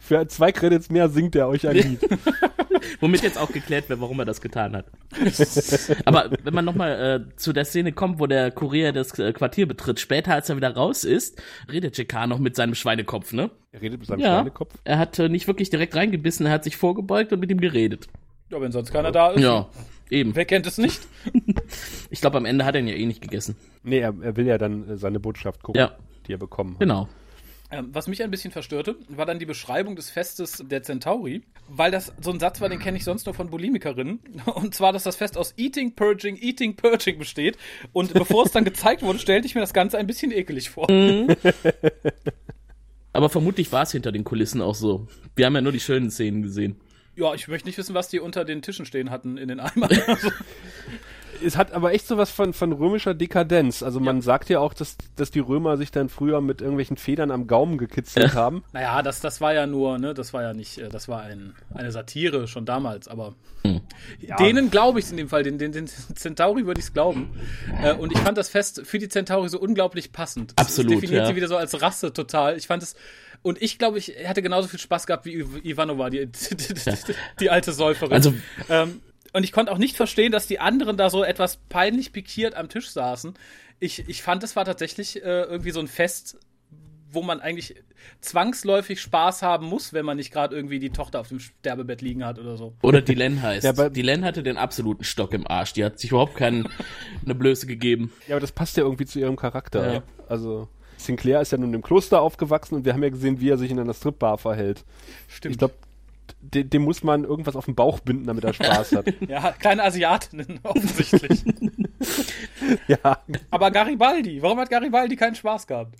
[0.00, 2.00] Für zwei Credits mehr singt er euch ein Lied.
[3.00, 4.86] Womit jetzt auch geklärt wird, warum er das getan hat.
[6.04, 9.66] Aber wenn man nochmal äh, zu der Szene kommt, wo der Kurier das äh, Quartier
[9.66, 11.40] betritt, später als er wieder raus ist,
[11.70, 13.50] redet JK noch mit seinem Schweinekopf, ne?
[13.72, 14.36] Er redet mit seinem Ja.
[14.38, 14.74] Schweinekopf.
[14.84, 18.08] Er hat äh, nicht wirklich direkt reingebissen, er hat sich vorgebeugt und mit ihm geredet.
[18.50, 19.40] Ja, wenn sonst keiner da ist.
[19.42, 19.68] Ja,
[20.10, 20.34] eben.
[20.36, 21.00] Wer kennt es nicht?
[22.10, 23.56] Ich glaube, am Ende hat er ihn ja eh nicht gegessen.
[23.82, 25.92] Nee, er, er will ja dann äh, seine Botschaft gucken, Ja.
[26.26, 26.80] die er bekommen hat.
[26.80, 27.08] Genau.
[27.72, 31.90] Ähm, was mich ein bisschen verstörte, war dann die Beschreibung des Festes der Centauri, weil
[31.90, 34.20] das so ein Satz war, den kenne ich sonst nur von Bulimikerinnen.
[34.54, 37.56] Und zwar, dass das Fest aus Eating, Purging, Eating, Purging besteht.
[37.94, 40.86] Und bevor es dann gezeigt wurde, stellte ich mir das Ganze ein bisschen ekelig vor.
[43.14, 45.08] Aber vermutlich war es hinter den Kulissen auch so.
[45.34, 46.76] Wir haben ja nur die schönen Szenen gesehen.
[47.14, 49.90] Ja, ich möchte nicht wissen, was die unter den Tischen stehen hatten in den Eimern.
[50.06, 50.30] Also,
[51.44, 53.82] es hat aber echt sowas von, von römischer Dekadenz.
[53.82, 57.30] Also man sagt ja auch, dass, dass die Römer sich dann früher mit irgendwelchen Federn
[57.30, 58.62] am Gaumen gekitzelt haben.
[58.72, 61.54] Naja, das, das war ja nur, ne, das war ja nicht, äh, das war ein,
[61.74, 63.34] eine Satire schon damals, aber
[64.38, 67.30] denen glaube ich es in dem Fall, den, den, den Centauri würde ich es glauben.
[67.82, 70.52] Äh, und ich fand das Fest für die Centauri so unglaublich passend.
[70.56, 71.26] Das Absolut, definiert ja.
[71.26, 72.56] sie wieder so als Rasse total.
[72.56, 72.96] Ich fand es,
[73.42, 76.74] und ich glaube, ich hätte genauso viel Spaß gehabt wie Iv- Ivanova, die, die,
[77.40, 78.12] die alte Säuferin.
[78.12, 78.34] Also-
[78.68, 79.00] ähm,
[79.32, 82.68] und ich konnte auch nicht verstehen, dass die anderen da so etwas peinlich pikiert am
[82.68, 83.34] Tisch saßen.
[83.80, 86.38] Ich, ich fand, es war tatsächlich äh, irgendwie so ein Fest,
[87.10, 87.76] wo man eigentlich
[88.20, 92.24] zwangsläufig Spaß haben muss, wenn man nicht gerade irgendwie die Tochter auf dem Sterbebett liegen
[92.24, 92.74] hat oder so.
[92.82, 93.64] Oder die Len heißt.
[93.64, 95.72] Ja, die Len hatte den absoluten Stock im Arsch.
[95.72, 96.64] Die hat sich überhaupt keine
[97.24, 98.12] eine Blöße gegeben.
[98.28, 99.94] Ja, aber das passt ja irgendwie zu ihrem Charakter.
[99.94, 100.02] Ja.
[100.28, 103.58] Also Sinclair ist ja nun im Kloster aufgewachsen und wir haben ja gesehen, wie er
[103.58, 104.84] sich in einer Stripbar verhält.
[105.28, 105.52] Stimmt.
[105.52, 105.74] Ich glaube,
[106.42, 109.06] dem, dem muss man irgendwas auf den Bauch binden, damit er Spaß hat.
[109.28, 111.42] ja, kleine Asiatinnen offensichtlich.
[112.88, 113.18] ja,
[113.50, 115.96] Aber Garibaldi, warum hat Garibaldi keinen Spaß gehabt?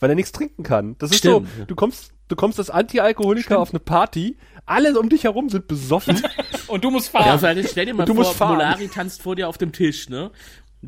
[0.00, 0.96] weil er nichts trinken kann.
[0.98, 1.46] Das ist Stimmt.
[1.58, 5.68] so, du kommst, du kommst als Anti-Alkoholiker auf eine Party, alle um dich herum sind
[5.68, 6.22] besoffen.
[6.68, 7.38] Und du musst Ja, fahren.
[7.38, 8.54] vor allem, stell dir mal Du vor, musst fahren.
[8.56, 10.30] Molari tanzt vor dir auf dem Tisch, ne?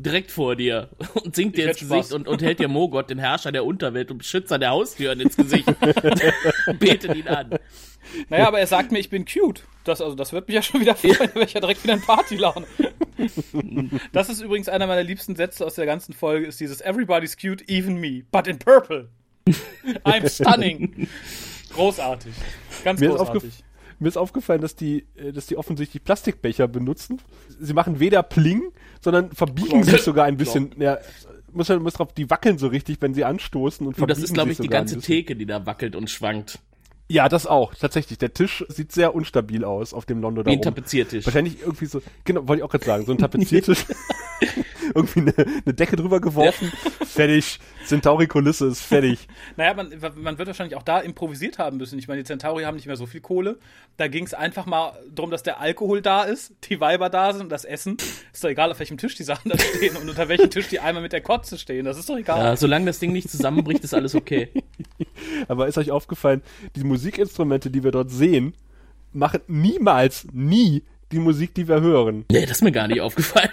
[0.03, 0.89] Direkt vor dir
[1.23, 4.11] und singt dir Ich ins Gesicht und, und hält dir Mogott, den Herrscher der Unterwelt
[4.11, 5.67] und Beschützer der Haustüren ins Gesicht.
[6.79, 7.57] Betet ihn an.
[8.29, 9.63] Naja, aber er sagt mir, ich bin cute.
[9.83, 12.01] Das, also, das wird mich ja schon wieder freuen, wäre ich ja direkt wieder in
[12.01, 12.65] Partylaune.
[14.11, 17.67] das ist übrigens einer meiner liebsten Sätze aus der ganzen Folge, ist dieses Everybody's cute,
[17.69, 19.09] even me, but in purple.
[20.03, 21.07] I'm stunning.
[21.73, 22.33] Großartig.
[22.83, 23.63] Ganz Mir ist, großartig.
[23.99, 27.19] Mir ist aufgefallen, dass die, äh, dass die offensichtlich Plastikbecher benutzen.
[27.59, 30.71] Sie machen weder Pling, sondern verbiegen sich sogar ein bisschen.
[30.77, 30.97] Ja,
[31.53, 34.23] muss, man- muss drauf, die wackeln so richtig, wenn sie anstoßen und Und das verbiegen
[34.25, 34.99] ist, glaube ich, sich die ganze.
[34.99, 36.59] Theke, die da wackelt und schwankt.
[37.09, 37.73] Ja, das auch.
[37.73, 38.17] Tatsächlich.
[38.17, 40.61] Der Tisch sieht sehr unstabil aus auf dem Londoner Wie ein.
[40.61, 41.25] Tapeziertisch.
[41.25, 43.85] Wahrscheinlich irgendwie so, genau, wollte ich auch gerade sagen, so ein Tapeziertisch.
[44.97, 46.71] irgendwie eine, eine Decke drüber geworfen.
[47.05, 47.59] Fertig.
[47.85, 49.27] Centauri-Kulisse ist fertig.
[49.55, 51.97] Naja, man, man wird wahrscheinlich auch da improvisiert haben müssen.
[51.97, 53.59] Ich meine, die Centauri haben nicht mehr so viel Kohle.
[53.95, 57.43] Da ging es einfach mal darum, dass der Alkohol da ist, die Weiber da sind
[57.43, 57.95] und das Essen.
[58.33, 60.81] Ist doch egal, auf welchem Tisch die Sachen da stehen und unter welchem Tisch die
[60.81, 61.85] einmal mit der Kotze stehen.
[61.85, 62.43] Das ist doch egal.
[62.43, 64.49] Ja, solange das Ding nicht zusammenbricht, ist alles okay.
[65.47, 66.41] Aber ist euch aufgefallen,
[66.75, 68.53] die Musikinstrumente, die wir dort sehen,
[69.13, 72.25] machen niemals, nie die Musik, die wir hören.
[72.29, 73.51] Nee, das ist mir gar nicht aufgefallen.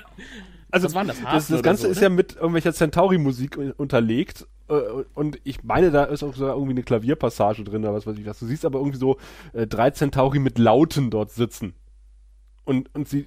[0.74, 2.02] Also Was waren das, das, das Ganze so, ist ne?
[2.02, 4.46] ja mit irgendwelcher Centauri-Musik un- unterlegt.
[4.68, 4.74] äh,
[5.14, 8.26] Und ich meine, da ist auch sogar irgendwie eine Klavierpassage drin oder was weiß ich
[8.26, 8.38] was.
[8.40, 9.16] Du siehst aber irgendwie so
[9.52, 11.74] äh, drei Centauri mit Lauten dort sitzen.
[12.64, 13.26] Und, und sie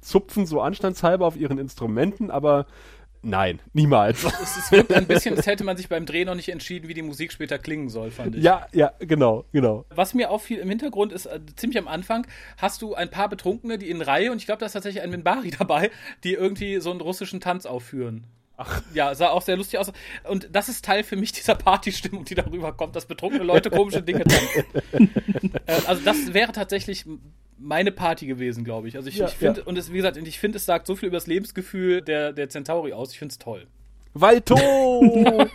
[0.00, 2.66] zupfen so anstandshalber auf ihren Instrumenten, aber
[3.22, 4.24] nein, niemals.
[4.24, 7.02] Es, wirkt ein bisschen, als hätte man sich beim Dreh noch nicht entschieden, wie die
[7.02, 8.42] Musik später klingen soll, fand ich.
[8.42, 9.84] ja, ja, genau, genau.
[9.90, 13.78] Was mir auffiel im Hintergrund ist, äh, ziemlich am Anfang hast du ein paar Betrunkene,
[13.78, 15.90] die in Reihe, und ich glaube, da ist tatsächlich ein Minbari dabei,
[16.24, 18.26] die irgendwie so einen russischen Tanz aufführen.
[18.62, 18.82] Ach.
[18.92, 19.90] Ja, sah auch sehr lustig aus.
[20.24, 24.02] Und das ist Teil für mich dieser Partystimmung, die darüber kommt, dass betrunkene Leute komische
[24.02, 25.14] Dinge tanzen.
[25.66, 27.06] äh, also das wäre tatsächlich
[27.56, 28.96] meine Party gewesen, glaube ich.
[28.96, 29.66] Also ich, Ja, ich finde, ja.
[29.66, 32.50] und es, wie gesagt, ich finde, es sagt so viel über das Lebensgefühl der, der
[32.50, 33.12] Centauri aus.
[33.12, 33.66] Ich finde es toll.
[34.12, 34.56] Walto!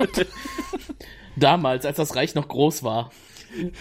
[1.36, 3.12] Damals, als das Reich noch groß war.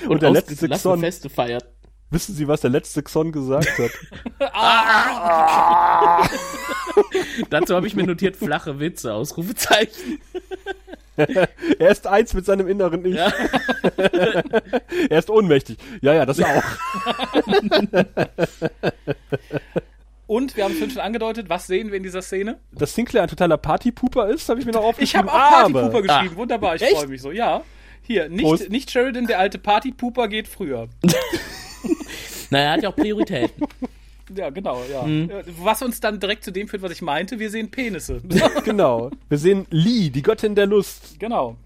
[0.06, 1.00] Und der letzte ausgelassene Xon.
[1.00, 1.64] Feste feiert.
[2.10, 3.90] Wissen Sie, was der letzte Xon gesagt hat?
[7.50, 10.20] Dazu habe ich mir notiert flache Witze, Ausrufezeichen.
[11.16, 13.14] er ist eins mit seinem inneren Ich.
[13.14, 13.32] Ja.
[15.08, 15.78] er ist ohnmächtig.
[16.02, 16.62] Ja, ja, das auch.
[20.26, 22.58] Und wir haben es schon angedeutet, was sehen wir in dieser Szene?
[22.72, 24.86] Dass Sinclair ein totaler Partypooper ist, habe ich mir noch Ich
[25.16, 25.30] aufgeschrieben.
[25.30, 26.36] habe auch Partypooper geschrieben.
[26.36, 26.96] Wunderbar, ich Echt?
[26.96, 27.30] freue mich so.
[27.30, 27.62] Ja.
[28.02, 28.62] Hier, Prost.
[28.62, 30.88] nicht, nicht Sheridan, der alte Partypooper geht früher.
[32.50, 33.66] Naja, er hat ja auch Prioritäten.
[34.35, 35.07] Ja, genau, ja.
[35.07, 38.22] Äh, Was uns dann direkt zu dem führt, was ich meinte, wir sehen Penisse.
[38.64, 39.11] Genau.
[39.28, 41.57] Wir sehen Lee, die Göttin der Lust, genau.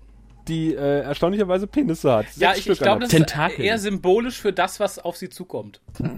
[0.49, 2.27] die äh, erstaunlicherweise Penisse hat.
[2.35, 3.65] Ja, Sechs ich, Stück ich glaube, das der- ist Tentakel.
[3.65, 5.81] eher symbolisch für das, was auf sie zukommt.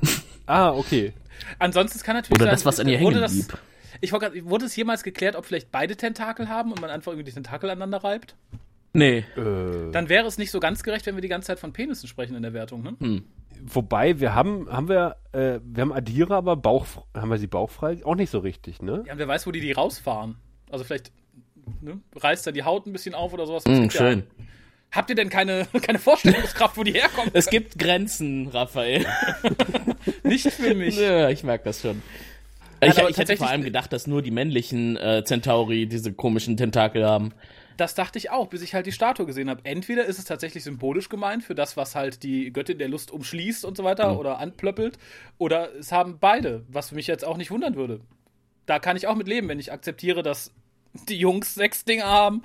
[0.47, 1.13] Ah, okay.
[1.59, 3.59] Ansonsten kann natürlich Oder sein, das, was an ihr hängen das, blieb.
[4.01, 7.25] ich wollte Wurde es jemals geklärt, ob vielleicht beide Tentakel haben und man einfach irgendwie
[7.31, 8.35] die Tentakel aneinander reibt?
[8.93, 9.25] Nee.
[9.37, 12.09] Äh, Dann wäre es nicht so ganz gerecht, wenn wir die ganze Zeit von Penissen
[12.09, 13.23] sprechen in der Wertung, ne?
[13.63, 17.99] wobei, wir haben, haben wir, äh, wir haben Adira, aber Bauch, haben wir sie bauchfrei?
[18.05, 19.05] Auch nicht so richtig, ne?
[19.07, 20.37] Ja, und wer weiß, wo die die rausfahren.
[20.71, 21.13] Also vielleicht
[21.83, 23.65] ne, reißt da die Haut ein bisschen auf oder sowas.
[23.67, 24.23] Hm, Gibt ja- schön.
[24.93, 27.31] Habt ihr denn keine, keine Vorstellungskraft, wo die herkommen?
[27.35, 29.07] Es gibt Grenzen, Raphael.
[30.25, 30.97] Nicht für mich.
[30.99, 32.03] ja, ich merke das schon.
[32.81, 36.57] Nein, Ich, ich hätte vor allem gedacht, dass nur die männlichen äh, Centauri diese komischen
[36.57, 37.33] Tentakel haben.
[37.81, 39.63] Das dachte ich auch, bis ich halt die Statue gesehen habe.
[39.65, 43.65] Entweder ist es tatsächlich symbolisch gemeint für das, was halt die Göttin der Lust umschließt
[43.65, 44.99] und so weiter oder anplöppelt,
[45.39, 48.01] oder es haben beide, was mich jetzt auch nicht wundern würde.
[48.67, 50.53] da kann ich auch mit leben, wenn ich akzeptiere, dass
[51.09, 52.43] die Jungs sechs Dinge haben.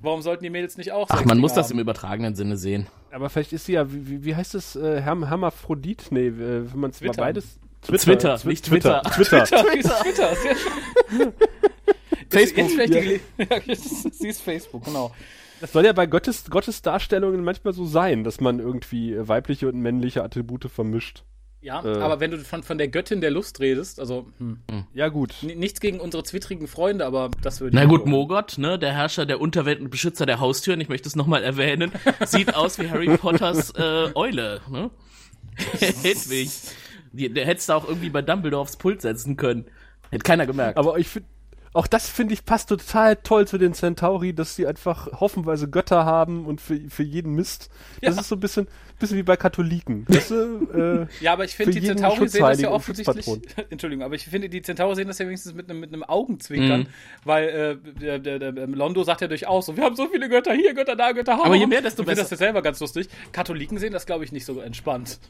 [0.00, 1.76] Warum sollten die Mädels nicht auch Ach, man Dinge muss das haben?
[1.78, 2.86] im übertragenen Sinne sehen.
[3.10, 6.08] Aber vielleicht ist sie ja, wie, wie- heißt es, äh, Herm Hermaphrodit?
[6.12, 7.22] Nee, äh, wenn man es mal Twitter.
[7.22, 7.58] beides.
[7.80, 9.00] Twitter, Twi- nicht Twitter.
[9.02, 9.44] Twitter.
[9.44, 9.64] Twitter.
[9.64, 11.32] Twitter, Twitter, schön.
[12.30, 13.58] Facebook, Jetzt vielleicht die ja.
[13.66, 15.14] Jetzt- sie ist Facebook, genau.
[15.60, 19.68] Das soll ja bei Gottes, Gottes Darstellungen manchmal so sein, dass man irgendwie äh, weibliche
[19.68, 21.24] und männliche Attribute vermischt.
[21.60, 21.98] Ja, Äh.
[21.98, 24.60] aber wenn du von, von der Göttin der Lust redest, also hm,
[24.94, 25.34] Ja, gut.
[25.42, 28.92] n- nichts gegen unsere zwittrigen Freunde, aber das würde Na ich gut, Mogot, ne, der
[28.92, 31.90] Herrscher der Unterwelt und Beschützer der Haustüren, ich möchte es nochmal erwähnen,
[32.24, 34.90] sieht aus wie Harry Potters äh, Eule, ne?
[35.80, 36.50] Hedwig.
[37.12, 39.64] Die, der hättest du auch irgendwie bei Dumbledore aufs Pult setzen können.
[40.10, 40.78] Hätte keiner gemerkt.
[40.78, 41.28] Aber ich finde,
[41.78, 46.04] auch das finde ich passt total toll zu den Centauri, dass sie einfach hoffenweise Götter
[46.04, 47.70] haben und für, für jeden Mist.
[48.02, 48.20] Das Ja.
[48.20, 48.66] ist so ein bisschen,
[48.98, 50.04] bisschen wie bei Katholiken.
[50.08, 53.26] Weißt du, äh, Ja, aber ich finde, die Centauri sehen das ja offensichtlich.
[53.70, 56.80] Entschuldigung, aber ich finde, die Centauri sehen das ja wenigstens mit einem mit einem Augenzwinkern,
[56.80, 56.86] Mhm.
[57.24, 60.52] weil äh, der, der, der, Londo sagt ja durchaus so: Wir haben so viele Götter
[60.54, 62.42] hier, Götter da, Götter ha, Aber je mehr, desto Ich finde das besser.
[62.42, 63.08] ja selber ganz lustig.
[63.32, 65.20] Katholiken sehen das, glaube ich, nicht so entspannt.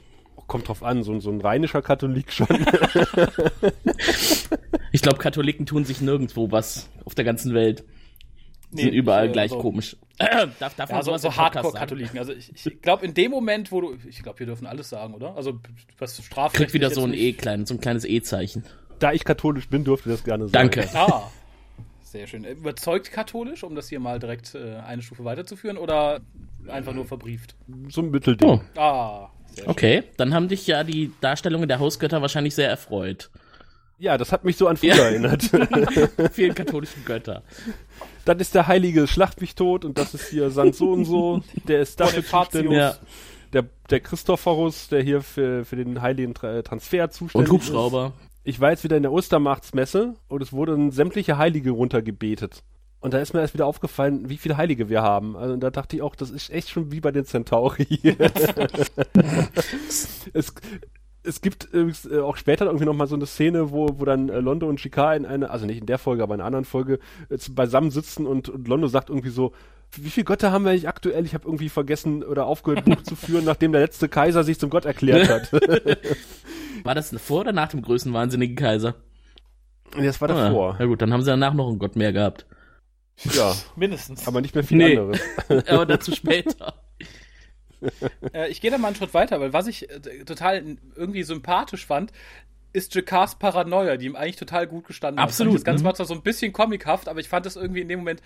[0.48, 2.48] Kommt drauf an, so, so ein rheinischer Katholik schon.
[4.90, 7.84] Ich glaube, Katholiken tun sich nirgendwo was auf der ganzen Welt.
[8.72, 9.96] Die sind Nee, überall ich, äh, gleich so- komisch.
[10.18, 11.36] Darf, darf Ja, man so, sowas so sagen?
[11.54, 12.18] Hardcore-Katholiken.
[12.18, 13.96] Also ich, ich glaube, in dem Moment, wo du.
[14.08, 15.36] Ich glaube, wir dürfen alles sagen, oder?
[15.36, 15.60] Also
[15.98, 16.66] was strafrechtlich.
[16.68, 18.64] Kriegt wieder so ein E klein, so ein kleines E-Zeichen.
[18.98, 20.52] da ich katholisch bin, dürfte das gerne sein.
[20.70, 20.88] Danke.
[20.94, 21.30] Ah.
[22.02, 22.44] Sehr schön.
[22.44, 26.20] Überzeugt katholisch, um das hier mal direkt äh, eine Stufe weiterzuführen, oder
[26.66, 27.54] einfach nur verbrieft?
[27.90, 28.48] So ein Mittelding.
[28.48, 29.70] Oh, Ah, sehr schön.
[29.70, 30.02] okay.
[30.16, 33.30] Dann haben dich ja die Darstellungen der Hausgötter wahrscheinlich sehr erfreut.
[34.00, 35.04] Ja, das hat mich so an früher Ja.
[35.08, 35.42] erinnert.
[36.32, 37.42] Vielen katholischen Götter.
[38.24, 41.42] dann ist der heilige Schlacht mich tot und das ist hier Sand so und so.
[41.66, 42.72] Der ist dafür zuständig.
[42.78, 42.94] Ja.
[43.52, 48.12] Der, der Christophorus, der hier für, für den heiligen Tra Transfer Und zuständig Hubschrauber.
[48.20, 48.28] ist.
[48.44, 52.62] Ich war jetzt wieder in der Ostermachtsmesse und es wurden sämtliche Heilige runtergebetet.
[53.00, 55.36] Und da ist mir erst wieder aufgefallen, wie viele Heilige wir haben.
[55.36, 57.86] Also da dachte ich auch, das ist echt schon wie bei den Centauri.
[60.32, 60.54] es,
[61.22, 64.40] es gibt äh, auch später irgendwie noch mal so eine Szene, wo, wo dann äh,
[64.40, 66.98] Londo und Shikar in einer, also nicht in der Folge, aber in einer anderen Folge
[67.28, 69.52] äh, beisammen sitzen und, und Londo sagt irgendwie so,
[69.92, 71.24] wie viele Götter haben wir eigentlich aktuell?
[71.24, 74.70] Ich habe irgendwie vergessen oder aufgehört, Buch zu führen, nachdem der letzte Kaiser sich zum
[74.70, 75.52] Gott erklärt hat.
[76.84, 78.96] War das vor oder nach dem größten wahnsinnigen Kaiser?
[79.96, 80.74] Das war davor.
[80.74, 82.46] Ah, ja gut, dann haben sie danach noch einen Gott mehr gehabt.
[83.34, 84.26] Ja, Mindestens.
[84.26, 84.96] aber nicht mehr viel Nee.
[84.96, 85.20] anderes.
[85.68, 86.74] Aber dazu später.
[88.32, 91.86] Äh, ich gehe da mal einen Schritt weiter, weil was ich äh, total irgendwie sympathisch
[91.86, 92.12] fand,
[92.72, 95.58] ist Jakars Paranoia, die ihm eigentlich total gut gestanden Absolut, hat.
[95.58, 95.86] Das Ganze mhm.
[95.86, 98.22] war zwar so ein bisschen comichaft, aber ich fand das irgendwie in dem Moment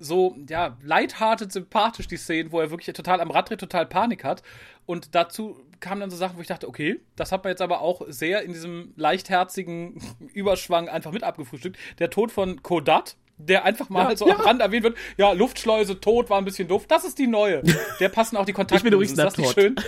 [0.00, 4.24] so, ja, lighthearted sympathisch, die Szenen, wo er wirklich total am Rad dreht, total Panik
[4.24, 4.42] hat.
[4.86, 7.80] Und dazu kamen dann so Sachen, wo ich dachte, okay, das hat man jetzt aber
[7.80, 10.00] auch sehr in diesem leichtherzigen
[10.32, 11.78] Überschwang einfach mit abgefrühstückt.
[11.98, 16.00] Der Tod von Kodat, der einfach mal Ja, so am Rand erwähnt wird, ja, Luftschleuse,
[16.00, 16.86] tot, war ein bisschen doof.
[16.88, 17.62] Das ist die neue.
[18.00, 18.84] Der passen auch die Kontakte.
[18.84, 19.76] bin übrigens ist das nicht schön?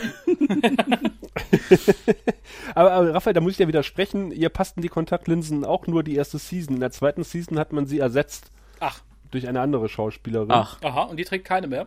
[2.74, 6.14] Aber, aber Raphael, da muss ich dir widersprechen, ihr passten die Kontaktlinsen auch nur die
[6.14, 6.74] erste Season.
[6.74, 10.50] In der zweiten Season hat man sie ersetzt Ach, durch eine andere Schauspielerin.
[10.50, 11.86] Ach, aha, und die trägt keine mehr.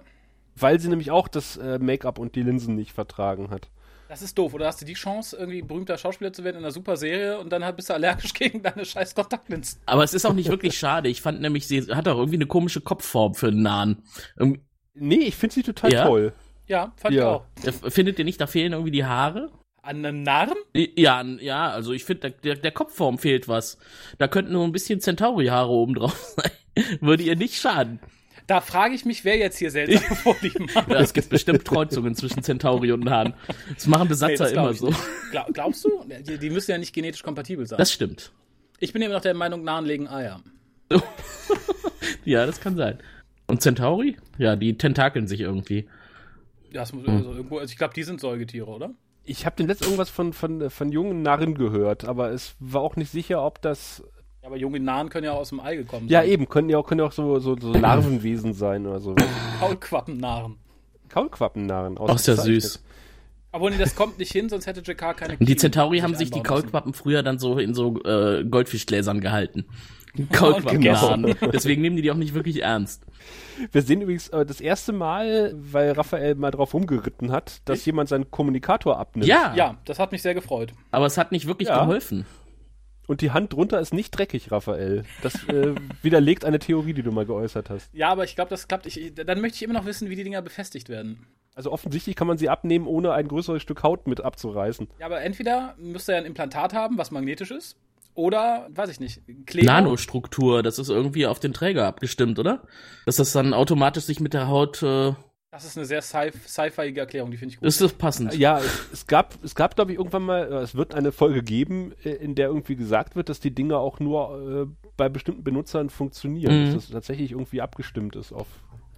[0.56, 3.70] Weil sie nämlich auch das äh, Make-up und die Linsen nicht vertragen hat.
[4.14, 4.54] Das ist doof.
[4.54, 7.50] Oder hast du die Chance, irgendwie berühmter Schauspieler zu werden in einer super Serie und
[7.52, 9.80] dann halt bist du allergisch gegen deine scheiß Kontaktlinsen?
[9.88, 11.10] aber es ist auch nicht wirklich schade.
[11.10, 14.04] Ich fand nämlich, sie hat auch irgendwie eine komische Kopfform für einen Nahen.
[14.38, 14.62] Irgendwie-
[14.94, 16.06] Nee, ich finde sie total Ja?
[16.06, 16.34] toll.
[16.68, 17.44] Ja, fand Ja.
[17.58, 17.86] ich auch.
[17.86, 19.50] äh, Findet ihr nicht, da fehlen irgendwie die Haare?
[19.82, 20.58] An einem Narren?
[20.76, 23.80] Ja, ja, also ich finde, der, der Kopfform fehlt was.
[24.20, 26.52] Da könnten nur ein bisschen Centauri-Haare oben drauf sein.
[27.02, 28.00] Würde ihr nicht schaden.
[28.48, 30.90] Da frage ich mich, wer jetzt hier seltsame Vorlieben hat.
[30.90, 33.34] Ja, es gibt bestimmt Kreuzungen zwischen Centauri und Hahn.
[33.74, 34.94] Das machen Nee, Besatzer das glaub immer so.
[35.32, 36.04] Glaub, glaubst du?
[36.28, 37.78] Die, die müssen ja nicht genetisch kompatibel sein.
[37.78, 38.32] Das stimmt.
[38.80, 40.42] ich bin immer noch der Meinung, Narren legen Eier.
[42.26, 43.00] Ja, das kann sein.
[43.48, 44.18] Und Centauri?
[44.38, 45.88] Ja, die tentakeln sich irgendwie.
[46.72, 47.00] Ja, das Hm.
[47.00, 48.92] muss, also irgendwo, also ich glaube, die sind Säugetiere, oder?
[49.26, 52.96] Ich habe den letzten irgendwas von, von, von jungen Narren gehört, aber es war auch
[52.96, 54.04] nicht sicher, ob das.
[54.44, 56.30] Ja, aber junge Narren können ja auch aus dem Ei gekommen Ja, sein.
[56.30, 59.16] eben, können ja auch, können ja auch so, so, so Larvenwesen sein oder so.
[59.62, 60.58] Kaulquappennarren.
[61.08, 61.98] Kaulquappennarren.
[61.98, 62.84] Ach, ist ja süß.
[63.54, 66.30] Aber nee, das kommt nicht hin, sonst hätte Jakar keine Und die Centauri haben sich
[66.30, 66.44] die.
[66.44, 69.64] Kaulquappen früher dann so in so äh, Goldfischgläsern gehalten.
[70.18, 71.36] und Kaulquappennahen.
[71.54, 73.06] Deswegen nehmen die die auch nicht wirklich ernst.
[73.72, 78.10] Wir sehen übrigens äh, das erste Mal, weil Raphael mal drauf rumgeritten hat, dass jemand
[78.10, 79.26] seinen Kommunikator abnimmt.
[79.28, 80.74] Ja, Ja, das hat mich sehr gefreut.
[80.92, 81.80] aber es hat nicht wirklich Ja.
[81.80, 82.26] geholfen.
[83.08, 85.04] Und die Hand drunter ist nicht dreckig, Raphael.
[85.22, 87.94] Das äh, widerlegt eine Theorie, die du mal geäußert hast.
[87.94, 88.86] Ja, aber ich glaube, das klappt.
[88.86, 91.26] Ich, dann möchte ich immer noch wissen, wie die Dinger befestigt werden.
[91.56, 94.88] Also offensichtlich kann man sie abnehmen, ohne ein größeres Stück Haut mit abzureißen.
[95.00, 97.78] Ja, aber entweder müsste er ein Implantat haben, was magnetisch ist,
[98.16, 99.66] oder, weiß ich nicht, Kleber.
[99.66, 102.62] Nanostruktur, das ist irgendwie auf den Träger abgestimmt, oder?
[103.06, 104.84] Dass das dann automatisch sich mit der Haut.
[104.84, 105.14] Äh,
[105.54, 107.68] Das ist eine sehr sci- sci-fiige Erklärung, die finde ich gut.
[107.68, 108.36] ist das passend?
[108.36, 111.44] Ja, es, es gab, es gab, glaube ich, irgendwann mal, äh, es wird eine Folge
[111.44, 115.44] geben, äh, in der irgendwie gesagt wird, dass die Dinge auch nur äh, bei bestimmten
[115.44, 116.62] Benutzern funktionieren.
[116.62, 116.66] Mhm.
[116.74, 118.48] Dass das tatsächlich irgendwie abgestimmt ist auf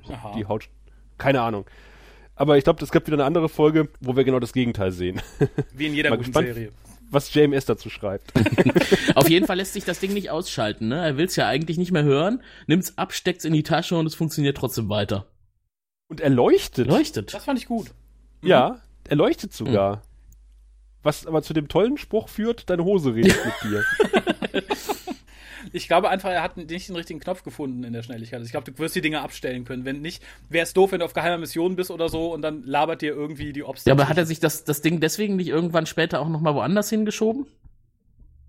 [0.09, 0.31] Aha.
[0.37, 0.69] die Haut.
[1.17, 1.65] Keine Ahnung.
[2.37, 5.21] Aber ich glaube, es gibt wieder eine andere Folge, wo wir genau das Gegenteil sehen.
[5.73, 6.47] Wie in jeder guten gespannt.
[6.47, 6.71] Serie.
[7.09, 8.31] Was JMS dazu schreibt.
[9.15, 11.03] Auf jeden Fall lässt sich das Ding nicht ausschalten, ne?
[11.05, 14.15] Er will's ja eigentlich nicht mehr hören, nimmt's ab, steckt's in die Tasche und es
[14.15, 15.27] funktioniert trotzdem weiter.
[16.07, 16.87] Und er leuchtet.
[16.87, 17.33] Leuchtet.
[17.33, 17.91] Das fand ich gut.
[18.41, 20.01] Ja, er leuchtet sogar.
[21.03, 23.83] Was aber zu dem tollen Spruch führt, deine Hose redet mit dir.
[25.71, 28.37] Ich glaube einfach, er hat nicht den richtigen Knopf gefunden in der Schnelligkeit.
[28.37, 29.83] Also Ich glaube, du wirst die Dinge abstellen können.
[29.83, 32.63] Wenn nicht, wäre es doof, wenn du auf geheimer Mission bist oder so und dann
[32.63, 33.85] labert dir irgendwie die Obst.
[33.85, 36.89] Ja, aber hat er sich das, das Ding deswegen nicht irgendwann später auch nochmal woanders
[36.89, 37.45] hingeschoben?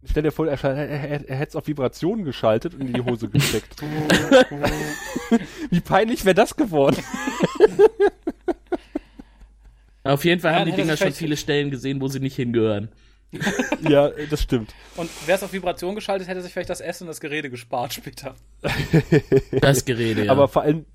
[0.08, 3.02] Stell dir vor, er, er, er, er hätte es auf Vibration geschaltet und in die
[3.02, 3.76] Hose gesteckt.
[5.70, 7.02] Wie peinlich wäre das geworden?
[10.04, 12.36] Auf jeden Fall Ja, haben die Dinger er schon viele Stellen gesehen, wo sie nicht
[12.36, 12.90] hingehören.
[13.88, 14.74] ja, das stimmt.
[14.96, 17.94] Und wäre es auf Vibration geschaltet, hätte sich vielleicht das Essen und das Gerede gespart
[17.94, 18.34] später.
[19.60, 20.32] Das Gerede, ja.
[20.32, 20.86] Aber vor allem,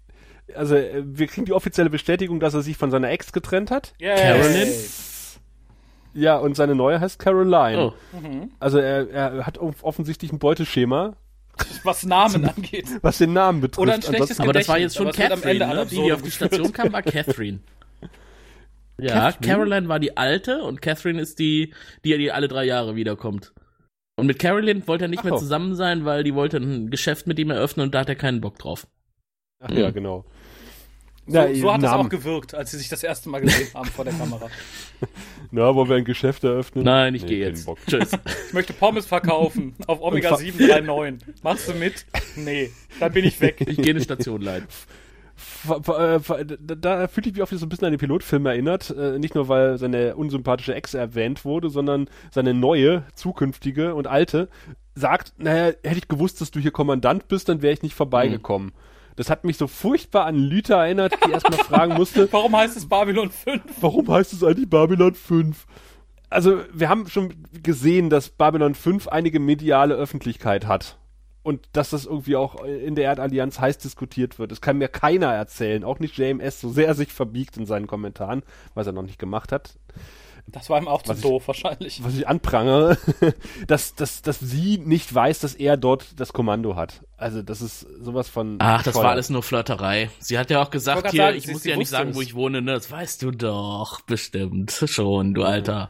[0.55, 3.93] also äh, wir kriegen die offizielle Bestätigung, dass er sich von seiner Ex getrennt hat.
[3.99, 4.69] Carolyn?
[6.13, 7.77] Ja, und seine neue heißt Caroline.
[7.79, 7.93] oh.
[8.59, 11.15] Also er, er hat off- offensichtlich ein Beuteschema,
[11.83, 12.87] Was Namen angeht.
[13.01, 13.79] was den Namen betrifft.
[13.79, 15.85] Oder ein schlechtes Ansonsten- Aber das war jetzt schon Catherine, ne?
[15.85, 16.31] die, die auf die.
[16.31, 17.59] Station kam, war Catherine.
[18.99, 19.53] Ja, Catherine?
[19.53, 21.73] Caroline war die alte und Catherine ist die,
[22.05, 23.51] die, die alle drei Jahre wiederkommt.
[24.15, 27.25] Und mit Caroline wollte er nicht Ach mehr zusammen sein, weil die wollte ein Geschäft
[27.25, 28.85] mit ihm eröffnen und da hat er keinen Bock drauf.
[29.63, 30.25] Ach ja, genau.
[31.31, 32.05] So, Ja, so hat es Namen.
[32.05, 34.47] auch gewirkt, als sie sich das erste Mal gesehen haben vor der Kamera.
[35.51, 36.83] Na, wollen wir ein Geschäft eröffnen?
[36.85, 37.65] Nein, ich Nee, gehe jetzt.
[37.65, 37.77] Bock.
[37.87, 38.11] Tschüss.
[38.47, 41.43] Ich möchte Pommes verkaufen auf Omega Und fa- 739.
[41.43, 42.05] Machst du mit?
[42.35, 43.61] Nee, dann bin ich weg.
[43.67, 44.67] Ich gehe eine Station leiten.
[45.67, 46.19] Äh,
[46.77, 48.89] Da, fühle ich mich auch wieder so ein bisschen an den Pilotfilm erinnert.
[48.91, 54.49] Äh, nicht nur, weil seine unsympathische Ex erwähnt wurde, sondern seine neue, zukünftige und alte
[54.95, 58.71] sagt, naja, hätte ich gewusst, dass du hier Kommandant bist, dann wäre ich nicht vorbeigekommen.
[59.21, 62.89] Das hat mich so furchtbar an Lüther erinnert, die erstmal fragen musste, Warum heißt es
[62.89, 63.61] Babylon 5?
[63.79, 65.67] warum heißt es eigentlich Babylon 5?
[66.31, 70.97] Also, wir haben schon gesehen, dass Babylon 5 einige mediale Öffentlichkeit hat.
[71.43, 74.51] Und dass das irgendwie auch in der Erdallianz heiß diskutiert wird.
[74.51, 77.85] Das kann mir keiner erzählen, auch nicht JMS, so sehr er sich verbiegt in seinen
[77.85, 78.41] Kommentaren,
[78.73, 79.77] was er noch nicht gemacht hat,
[80.47, 82.03] Das war ihm auch zu ich- doof, wahrscheinlich.
[82.03, 82.97] was ich anprangere,
[83.67, 87.01] dass, dass, dass sie nicht weiß, dass er dort das Kommando hat.
[87.17, 88.57] Also, das ist sowas von.
[88.59, 89.11] Ach, das war bescheuert.
[89.13, 90.09] alles nur Flirterei.
[90.19, 92.09] Sie hat ja auch gesagt, grad hier, sagen, ich sie- muss sie dir nicht sagen,
[92.09, 92.15] es.
[92.15, 92.73] wo ich wohne, ne?
[92.73, 94.71] Das weißt du doch, bestimmt.
[94.87, 95.89] Schon, du Alter.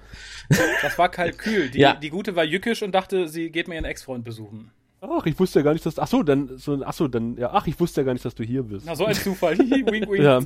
[0.82, 1.70] Das war Kalkül.
[1.72, 1.94] Die, Ja.
[1.96, 4.72] die Gute war jückisch und dachte, sie geht mir ihren Ex-Freund besuchen.
[5.04, 5.98] Ach, ich wusste ja gar nicht, dass.
[5.98, 6.58] Ach so, dann.
[6.60, 7.36] So, ach so, dann.
[7.36, 8.86] Ja, ach, ich wusste ja gar nicht, dass du hier bist.
[8.86, 9.58] Na, so ein Zufall.
[9.58, 10.08] Wink, wink.
[10.20, 10.40] Ja,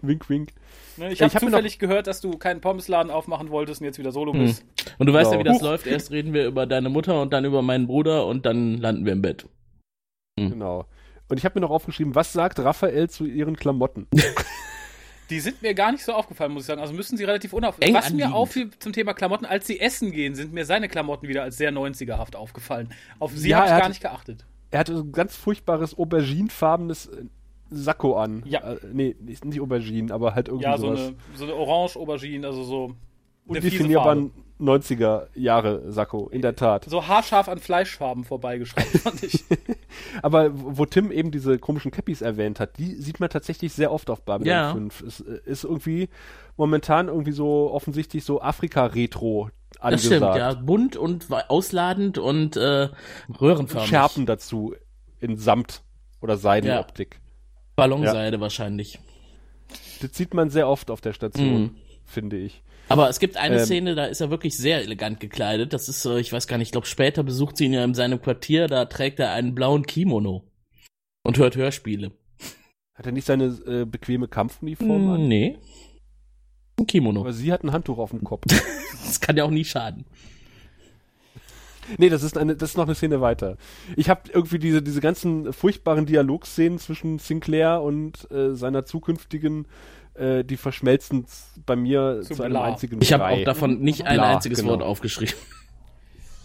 [0.00, 0.50] wink, wink.
[0.96, 3.98] Ne, ich habe hab mir zufällig gehört, dass du keinen Pommesladen aufmachen wolltest und jetzt
[3.98, 4.40] wieder Solo Hm.
[4.46, 4.64] bist.
[4.98, 5.40] Und du weißt ja, Ja.
[5.40, 5.62] wie das Huch.
[5.62, 5.86] läuft.
[5.88, 9.12] Erst reden wir über deine Mutter und dann über meinen Bruder und dann landen wir
[9.12, 9.48] im Bett.
[10.36, 10.84] Genau.
[11.28, 14.06] Und ich habe mir noch aufgeschrieben, was sagt Raphael zu ihren Klamotten?
[15.30, 16.80] Die sind mir gar nicht so aufgefallen, muss ich sagen.
[16.80, 17.76] Also müssen sie relativ unauf.
[17.80, 18.34] Eng Was mir anliegend.
[18.34, 21.72] auffiel zum Thema Klamotten, als sie essen gehen, sind mir seine Klamotten wieder als sehr
[21.72, 22.90] 90erhaft aufgefallen.
[23.18, 24.44] Auf sie Ja, habe ich er gar nicht geachtet.
[24.70, 27.24] Er hatte so ein ganz furchtbares auberginefarbenes äh,
[27.70, 28.42] Sakko an.
[28.44, 28.60] Ja.
[28.72, 31.00] Äh, nee, nicht, Aubergine, aber halt irgendwie Ja, so sowas.
[31.08, 32.94] eine, so eine Orange-Aubergine, also so.
[33.46, 36.84] Undefinierbaren 90er Jahre Sakko, in der Tat.
[36.88, 39.44] So haarscharf an Fleischfarben vorbeigeschraubt, fand ich.
[40.22, 44.10] Aber wo Tim eben diese komischen Cappies erwähnt hat, die sieht man tatsächlich sehr oft
[44.10, 44.72] auf Babylon Ja.
[44.72, 45.00] 5.
[45.02, 46.08] Es äh, ist irgendwie
[46.56, 50.06] momentan irgendwie so offensichtlich so Afrika-Retro Das angesagt.
[50.06, 50.54] stimmt, ja.
[50.54, 52.88] Bunt und ausladend und äh,
[53.40, 53.88] röhrenförmig.
[53.88, 54.74] Schärpen dazu
[55.20, 55.82] in Samt
[56.20, 57.20] oder Seidenoptik.
[57.76, 59.00] Ballonseide wahrscheinlich.
[60.00, 61.70] Das sieht man sehr oft auf der Station, Mhm.
[62.04, 62.62] finde ich.
[62.88, 63.64] Aber es gibt eine Ähm.
[63.64, 65.72] Szene, da ist er wirklich sehr elegant gekleidet.
[65.72, 67.94] Das ist, äh, ich weiß gar nicht, ich glaube, später besucht sie ihn ja in
[67.94, 70.44] seinem Quartier, da trägt er einen blauen Kimono
[71.22, 72.12] und hört Hörspiele.
[72.94, 75.26] Hat er nicht seine äh, bequeme Kampfuniform an?
[75.28, 75.58] Nee.
[76.78, 77.20] Ein Kimono.
[77.20, 78.44] Aber sie hat ein Handtuch auf dem Kopf.
[79.04, 80.06] Das kann ja auch nie schaden.
[81.98, 83.58] nee, das ist, eine, das ist noch eine Szene weiter.
[83.96, 89.66] Ich habe irgendwie diese, diese ganzen furchtbaren Dialogszenen zwischen Sinclair und äh, seiner zukünftigen,
[90.14, 91.26] äh, die verschmelzen
[91.66, 94.72] bei mir Zu zu, einem einzigen Ich habe auch davon nicht ein Bla, einziges genau.
[94.72, 95.34] Wort aufgeschrieben.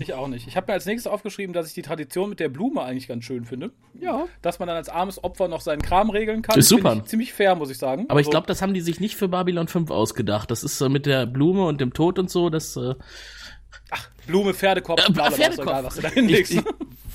[0.01, 0.47] Ich auch nicht.
[0.47, 3.25] Ich habe mir als nächstes aufgeschrieben, dass ich die Tradition mit der Blume eigentlich ganz
[3.25, 3.71] schön finde.
[3.99, 4.27] Ja.
[4.41, 6.57] Dass man dann als armes Opfer noch seinen Kram regeln kann.
[6.57, 6.95] Ist super.
[7.03, 8.05] Ich ziemlich fair, muss ich sagen.
[8.07, 10.51] Aber ich Also, glaube, das haben die sich nicht für Babylon 5 ausgedacht.
[10.51, 12.95] Das ist äh, mit der Blume und dem Tod und so, das äh,
[14.25, 15.67] Blume, Pferdekopf, Äh, bla, bla, Pferdekopf.
[15.67, 16.53] egal, was du da Ich, hinlegst.
[16.53, 16.63] ich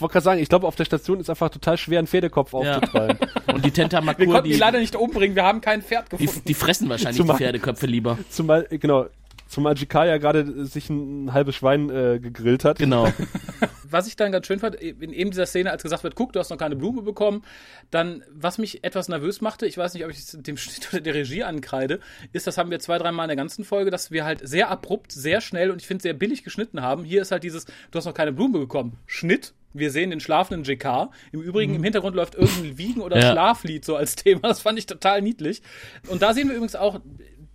[0.05, 2.77] wollte gerade sagen, ich glaube, auf der Station ist einfach total schwer, einen Pferdekopf Ja.
[2.79, 3.19] aufzutreiben.
[3.53, 6.19] Und die Wir Tentamakur, konnten die die, leider nicht umbringen, wir haben kein Pferd die,
[6.27, 6.45] gefunden.
[6.47, 8.19] die fressen wahrscheinlich Zumal- die Pferdeköpfe lieber.
[8.31, 9.07] Zumal, genau,
[9.49, 12.79] zumal GK ja gerade sich ein, halbes Schwein äh, gegrillt hat.
[12.79, 13.09] Genau.
[13.91, 16.41] was ich dann ganz schön fand, in eben dieser Szene, als gesagt wird, guck, du
[16.41, 17.45] hast noch keine Blume bekommen,
[17.93, 21.01] dann, was mich etwas nervös machte, ich weiß nicht, ob ich es dem Schnitt oder
[21.01, 22.01] der Regie ankreide,
[22.33, 25.13] ist, das haben wir zwei, dreimal in der ganzen Folge, dass wir halt sehr abrupt,
[25.13, 27.05] sehr schnell und ich finde sehr billig geschnitten haben.
[27.05, 28.99] Hier ist halt dieses, du hast noch keine Blume bekommen.
[29.07, 29.55] Schnitt.
[29.75, 31.11] Wir sehen den schlafenden JK.
[31.33, 33.33] Im Übrigen, im Hintergrund läuft irgendein Wiegen- oder Ja.
[33.33, 34.41] Schlaflied so als Thema.
[34.43, 35.63] Das fand ich total niedlich.
[36.09, 37.01] Und da sehen wir übrigens auch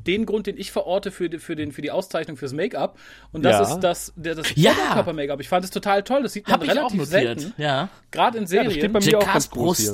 [0.05, 2.97] den Grund, den ich verorte für, die- für, den, für die Auszeichnung fürs Make-up.
[3.31, 3.73] Und das Ja.
[3.75, 4.71] ist das, der, das Ja.
[4.71, 5.39] Oberkörper-Make-up.
[5.41, 6.23] Ich fand es total toll.
[6.23, 7.53] Das sieht man Hab ich auch relativ selten.
[7.57, 7.89] Ja.
[8.11, 8.65] Gerade in Ja, Serien.
[8.69, 9.93] das steht bei mir auch ganz groß hier.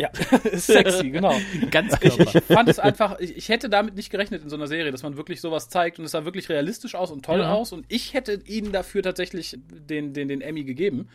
[0.00, 0.10] Ja,
[0.52, 1.34] sexy, genau.
[1.70, 2.38] Ganz Ich, Körper.
[2.38, 5.02] ich fand es einfach, ich, ich hätte damit nicht gerechnet in so einer Serie, dass
[5.02, 7.52] man wirklich sowas zeigt und es sah wirklich realistisch aus und toll Ja.
[7.52, 11.08] aus und ich hätte ihnen dafür tatsächlich den, den, den Emmy gegeben.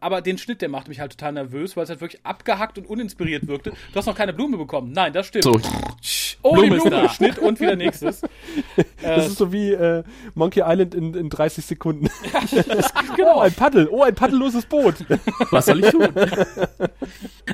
[0.00, 2.86] Aber den Schnitt, der macht mich halt total nervös, weil es halt wirklich abgehackt und
[2.86, 3.70] uninspiriert wirkte.
[3.70, 4.92] Du hast noch keine Blume bekommen.
[4.92, 5.44] Nein, das stimmt.
[5.44, 5.58] So.
[6.46, 7.08] Oh, Blume die ist Blume, da.
[7.08, 8.22] Schnitt und wieder nächstes.
[9.02, 10.02] Das ist so wie äh,
[10.34, 12.08] Monkey Island in, in 30 Sekunden.
[13.16, 13.36] Genau.
[13.36, 13.88] Oh, ein Paddel.
[13.90, 14.94] Oh, ein paddelloses Boot.
[15.50, 16.08] Was soll ich tun?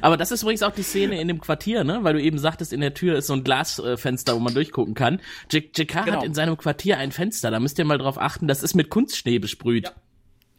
[0.00, 1.98] Aber das ist übrigens auch die Szene in dem Quartier, ne?
[2.02, 5.20] Weil du eben sagtest, in der Tür ist so ein Glasfenster, wo man durchgucken kann.
[5.50, 6.16] J- JK Genau.
[6.18, 8.90] hat in seinem Quartier ein Fenster, da müsst ihr mal drauf achten, das ist mit
[8.90, 9.84] Kunstschnee besprüht.
[9.86, 9.92] Ja.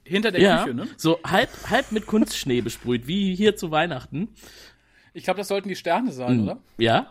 [0.03, 0.87] Hinter der Ja, Küche, ne?
[0.97, 4.29] so halb, halb mit Kunstschnee besprüht, wie hier zu Weihnachten.
[5.13, 6.57] Ich glaube, das sollten die Sterne sein, oder?
[6.77, 7.07] Ja?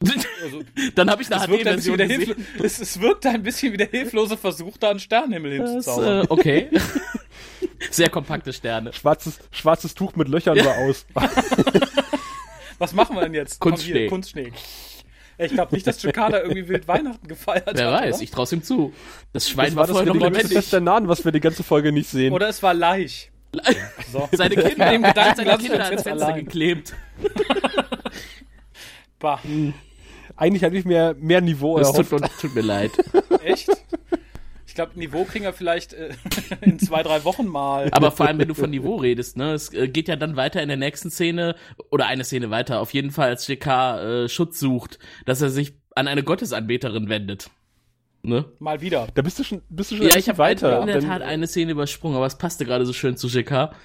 [0.00, 0.62] Also,
[0.94, 2.46] Dann habe ich eine es, wirkt ein bisschen HD-Version wie der gesehen.
[2.62, 6.20] Es, es wirkt ein bisschen wie der hilflose Versuch, da einen Sternenhimmel Das, hinzuzaubern.
[6.24, 6.68] äh, okay.
[7.90, 8.92] Sehr kompakte Sterne.
[8.92, 11.04] Schwarzes, schwarzes Tuch mit Löchern war aus.
[12.78, 13.58] Was machen wir denn jetzt?
[13.58, 13.98] Kunstschnee.
[14.00, 14.52] hier, Kunstschnee.
[15.36, 18.02] Ich glaube nicht, dass Jakada irgendwie wild Weihnachten gefeiert Wer hat.
[18.02, 18.22] weiß, oder?
[18.24, 18.92] ich trau's ihm zu.
[19.32, 20.52] Das Schwein Das war war das vorher noch lebendig.
[20.52, 22.32] Fest der Nahen, was wir die ganze Folge nicht sehen.
[22.32, 23.30] Oder es war Laich.
[24.12, 24.28] So.
[24.32, 26.44] Seine Kinder, Dem Gedanken seine Kinder ans Fenster allein.
[26.44, 26.94] geklebt.
[29.18, 29.40] Bah.
[30.38, 32.10] Eigentlich hatte ich mir mehr Niveau Das erhofft.
[32.10, 32.92] tut, mir- tut mir leid.
[33.44, 33.68] Echt?
[34.66, 36.10] Ich glaube, Niveau kriegen wir vielleicht äh,
[36.60, 37.88] in zwei, drei Wochen mal.
[37.90, 40.62] Aber vor allem, wenn du von Niveau redest, ne, es äh, geht ja dann weiter
[40.62, 41.56] in der nächsten Szene
[41.90, 45.74] oder eine Szene weiter, auf jeden Fall, als JK äh, Schutz sucht, dass er sich
[45.96, 47.50] an eine Gottesanbeterin wendet.
[48.22, 48.44] Ne?
[48.60, 49.08] Mal wieder.
[49.14, 50.80] Da bist du schon, bist du schon Ja, ein ich habe weiter.
[50.80, 53.70] in der Tat eine Szene übersprungen, aber es passte gerade so schön zu JK.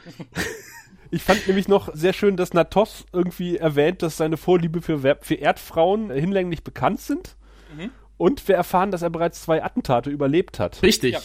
[1.14, 5.36] Ich fand nämlich noch sehr schön, dass Natos irgendwie erwähnt, dass seine Vorliebe für, für
[5.36, 7.38] Erdfrauen äh, hinlänglich bekannt sind.
[7.78, 7.92] Mhm.
[8.18, 10.82] Und wir erfahren, dass er bereits zwei Attentate überlebt hat.
[10.82, 11.14] Richtig.
[11.14, 11.20] Ja.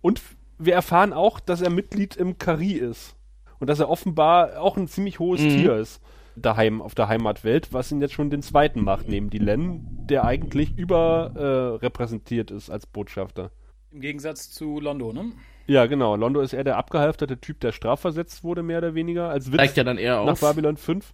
[0.00, 0.22] Und
[0.58, 3.16] wir erfahren auch, dass er Mitglied im Kari ist.
[3.58, 5.48] Und dass er offenbar auch ein ziemlich hohes Mhm.
[5.50, 6.00] Tier ist.
[6.36, 10.76] Daheim, auf der Heimatwelt, was ihn jetzt schon den zweiten macht, neben Dylan, der eigentlich
[10.78, 13.50] überrepräsentiert äh, repräsentiert ist als Botschafter.
[13.90, 15.32] Im Gegensatz zu Londo, ne?
[15.66, 16.16] Ja, genau.
[16.16, 19.76] Londo ist eher der abgehalfterte Typ, der strafversetzt wurde, mehr oder weniger, als Witz Steigt
[19.76, 20.40] ja dann eher nach auf.
[20.40, 21.12] Babylon 5.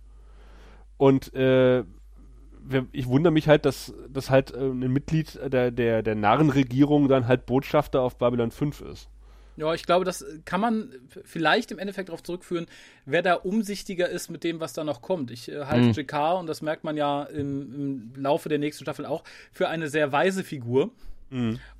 [0.98, 1.84] Und äh,
[2.92, 7.26] ich wundere mich halt, dass, dass halt äh, ein Mitglied der, der, der Narrenregierung dann
[7.26, 9.08] halt Botschafter auf Babylon 5 ist.
[9.56, 10.90] Ja, ich glaube, das kann man
[11.24, 12.66] vielleicht im Endeffekt darauf zurückführen,
[13.04, 15.30] wer da umsichtiger ist mit dem, was da noch kommt.
[15.30, 15.92] Ich äh, halte Mhm.
[15.92, 19.88] JK, und das merkt man ja im, im Laufe der nächsten Staffel auch, für eine
[19.88, 20.90] sehr weise Figur.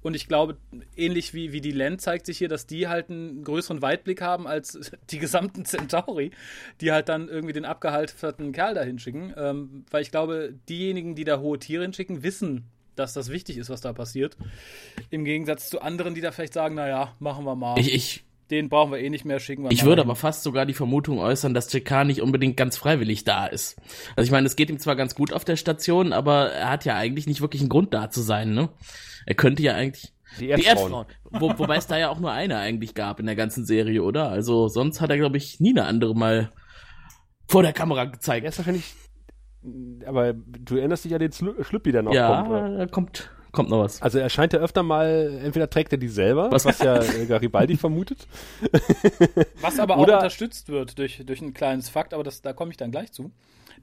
[0.03, 0.57] Und ich glaube,
[0.97, 4.47] ähnlich wie, wie die Len zeigt sich hier, dass die halt einen größeren Weitblick haben
[4.47, 6.31] als die gesamten Centauri,
[6.81, 9.35] die halt dann irgendwie den abgehalfterten Kerl da hinschicken.
[9.37, 12.65] Ähm, weil ich glaube, diejenigen, die da hohe Tiere hinschicken, wissen,
[12.97, 14.37] dass das wichtig ist, was da passiert.
[15.11, 17.79] Im Gegensatz zu anderen, die da vielleicht sagen, naja, machen wir mal.
[17.79, 20.11] Ich, ich, Den brauchen wir eh nicht mehr, schicken wir ich mal würde hin.
[20.11, 23.77] aber fast sogar die Vermutung äußern, dass JK nicht unbedingt ganz freiwillig da ist.
[24.15, 26.85] Also ich meine, es geht ihm zwar ganz gut auf der Station, aber er hat
[26.85, 28.69] ja eigentlich nicht wirklich einen Grund da zu sein, ne?
[29.27, 30.13] Er könnte ja eigentlich.
[30.39, 30.93] Die Die Erdfrauen.
[30.93, 31.07] Erdfrauen.
[31.31, 34.31] Wo, wobei es da ja auch nur eine eigentlich gab in der ganzen Serie, oder?
[34.31, 36.51] Also sonst hat er, glaube ich, nie eine andere mal
[37.49, 38.47] vor der Kamera Er gezeigt.
[38.47, 38.95] ist wahrscheinlich.
[40.07, 42.49] Aber du erinnerst dich an den Schlü- Schlüppi, der noch Ja, kommt.
[42.51, 42.77] Oder?
[42.79, 44.01] da kommt, kommt noch was.
[44.03, 47.27] Also er scheint ja öfter mal, entweder trägt er die selber, Was- was, ja äh,
[47.27, 48.27] Garibaldi vermutet.
[49.61, 52.71] Was aber auch Oder- unterstützt wird durch, durch ein kleines Fakt, aber das, da komme
[52.71, 53.31] ich dann gleich zu.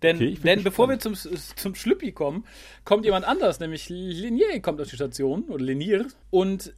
[0.02, 2.46] Denn, Okay, denn bevor wir zum, zum Schlüppi kommen,
[2.86, 6.06] kommt jemand anders, nämlich Linier kommt auf die Station, oder Linier.
[6.30, 6.74] Und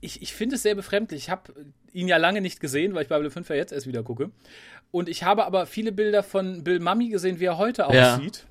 [0.00, 1.22] ich, ich finde es sehr befremdlich.
[1.22, 1.52] Ich habe
[1.92, 4.30] ihn ja lange nicht gesehen, weil ich Babylon 5 ja jetzt erst wieder gucke.
[4.92, 8.16] Und ich habe aber viele Bilder von Bill Mummy gesehen, wie er heute Ja.
[8.16, 8.44] aussieht.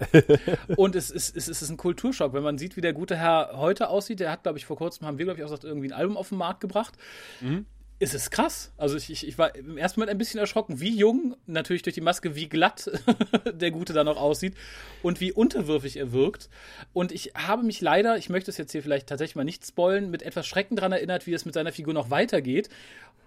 [0.78, 3.89] Und es ist, es, ist, ein Kulturschock, wenn man sieht, wie der gute Herr heute
[3.89, 4.22] aussieht.
[4.22, 6.15] Der hat, glaube ich, vor kurzem, haben wir, glaube ich, auch gesagt, irgendwie ein Album
[6.15, 6.93] auf den Markt gebracht.
[7.41, 7.65] ist
[8.00, 8.72] es krass.
[8.78, 11.95] Also ich, ich, ich war im ersten Moment ein bisschen erschrocken, wie jung, natürlich durch
[11.95, 12.89] die Maske, wie glatt
[13.54, 14.56] der Gute da noch aussieht
[15.04, 16.50] und wie unterwürfig er wirkt.
[16.93, 20.10] Und ich habe mich leider, ich möchte es jetzt hier vielleicht tatsächlich mal nicht spoilen,
[20.12, 22.70] mit etwas Schrecken daran erinnert, wie es mit seiner Figur noch weitergeht.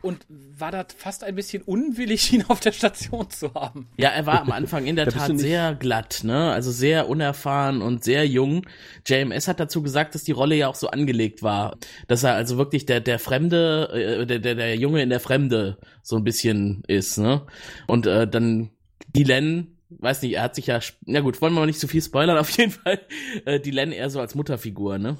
[0.00, 3.88] Und war da fast ein bisschen unwillig, ihn auf der Station zu haben.
[3.98, 6.50] Ja, er war am Anfang in der Tat sehr glatt, ne?
[6.50, 8.66] Also sehr unerfahren und sehr jung.
[9.06, 11.76] JMS hat dazu gesagt, dass die Rolle ja auch so angelegt war,
[12.08, 15.78] dass er also wirklich der der Fremde, äh, der, der der Junge in der Fremde
[16.02, 17.42] so ein bisschen ist, ne?
[17.86, 18.70] Und äh, dann
[19.14, 22.02] Dylan, weiß nicht, er hat sich ja, na gut, wollen wir mal nicht zu viel
[22.02, 23.00] spoilern, auf jeden Fall,
[23.44, 25.16] äh, Dylan eher so als Mutterfigur, ne?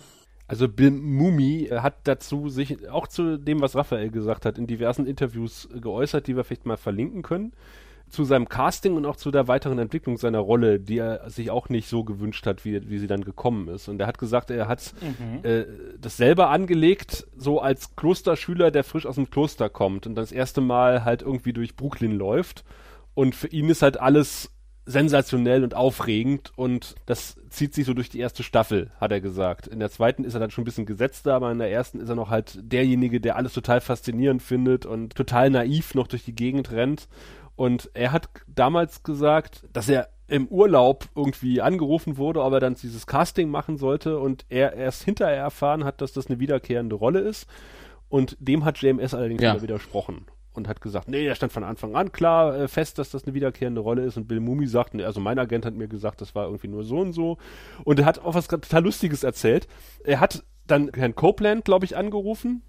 [0.49, 4.67] Also Bill Mumi äh, hat dazu sich auch zu dem, was Raphael gesagt hat, in
[4.67, 7.53] diversen Interviews geäußert, die wir vielleicht mal verlinken können
[8.13, 11.71] zu seinem Casting und auch zu der weiteren Entwicklung seiner Rolle, die er sich auch
[11.71, 13.89] nicht so gewünscht hat, wie, wie sie dann gekommen ist.
[13.89, 15.45] Und er hat gesagt, er hat mhm.
[15.49, 15.65] äh,
[15.99, 20.61] das selber angelegt, so als Klosterschüler, der frisch aus dem Kloster kommt und das erste
[20.61, 22.65] Mal halt irgendwie durch Brooklyn läuft.
[23.15, 24.51] Und für ihn ist halt alles
[24.85, 29.69] sensationell und aufregend und das zieht sich so durch die erste Staffel, hat er gesagt.
[29.69, 32.09] In der zweiten ist er dann schon ein bisschen gesetzter, aber in der ersten ist
[32.09, 36.35] er noch halt derjenige, der alles total faszinierend findet und total naiv noch durch die
[36.35, 37.09] Gegend rennt
[37.57, 42.75] und er hat damals gesagt, dass er im Urlaub irgendwie angerufen wurde, ob er dann
[42.75, 47.21] dieses Casting machen sollte und er erst hinterher erfahren hat, dass das eine wiederkehrende Rolle
[47.21, 47.47] ist.
[48.09, 49.53] Und dem hat JMS allerdings ja.
[49.53, 53.11] wieder widersprochen und hat gesagt, nee, er stand von Anfang an klar äh, fest, dass
[53.11, 54.17] das eine wiederkehrende Rolle ist.
[54.17, 56.85] Und Bill Mumi sagt, nee, also mein Agent hat mir gesagt, das war irgendwie nur
[56.85, 57.39] so und so.
[57.85, 59.67] Und er hat auch was total Lustiges erzählt.
[60.05, 62.63] Er hat dann Herrn Copeland, glaube ich, angerufen,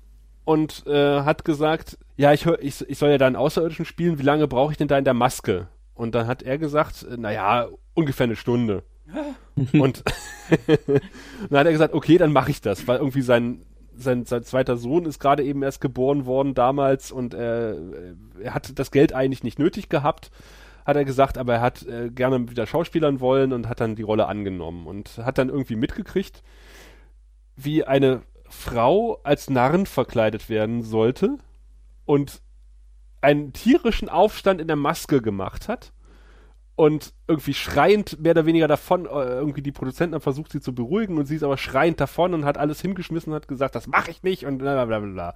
[0.45, 4.19] und äh, hat gesagt, ja, ich, hör, ich, ich soll ja da einen Außerirdischen spielen,
[4.19, 5.67] wie lange brauche ich denn da in der Maske?
[5.95, 8.83] Und dann hat er gesagt, äh, naja, ungefähr eine Stunde.
[9.73, 10.03] und
[11.49, 13.61] dann hat er gesagt, okay, dann mache ich das, weil irgendwie sein,
[13.95, 17.75] sein, sein zweiter Sohn ist gerade eben erst geboren worden damals und äh,
[18.41, 20.31] er hat das Geld eigentlich nicht nötig gehabt,
[20.85, 24.01] hat er gesagt, aber er hat äh, gerne wieder Schauspielern wollen und hat dann die
[24.01, 26.43] Rolle angenommen und hat dann irgendwie mitgekriegt,
[27.55, 28.23] wie eine
[28.57, 31.37] Frau als Narren verkleidet werden sollte
[32.05, 32.41] und
[33.21, 35.93] einen tierischen Aufstand in der Maske gemacht hat
[36.75, 40.73] und irgendwie schreiend mehr oder weniger davon, äh, irgendwie die Produzenten haben versucht, sie zu
[40.73, 43.85] beruhigen und sie ist aber schreiend davon und hat alles hingeschmissen und hat gesagt, das
[43.85, 45.35] mache ich nicht und bla bla bla bla.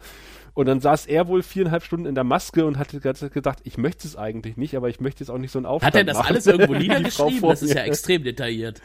[0.53, 4.07] Und dann saß er wohl viereinhalb Stunden in der Maske und hat gedacht, ich möchte
[4.07, 5.93] es eigentlich nicht, aber ich möchte jetzt auch nicht so einen Aufstand.
[5.93, 6.27] Hat er das machen.
[6.29, 7.41] alles irgendwo niedergeschrieben?
[7.41, 8.81] Das ist ja extrem detailliert.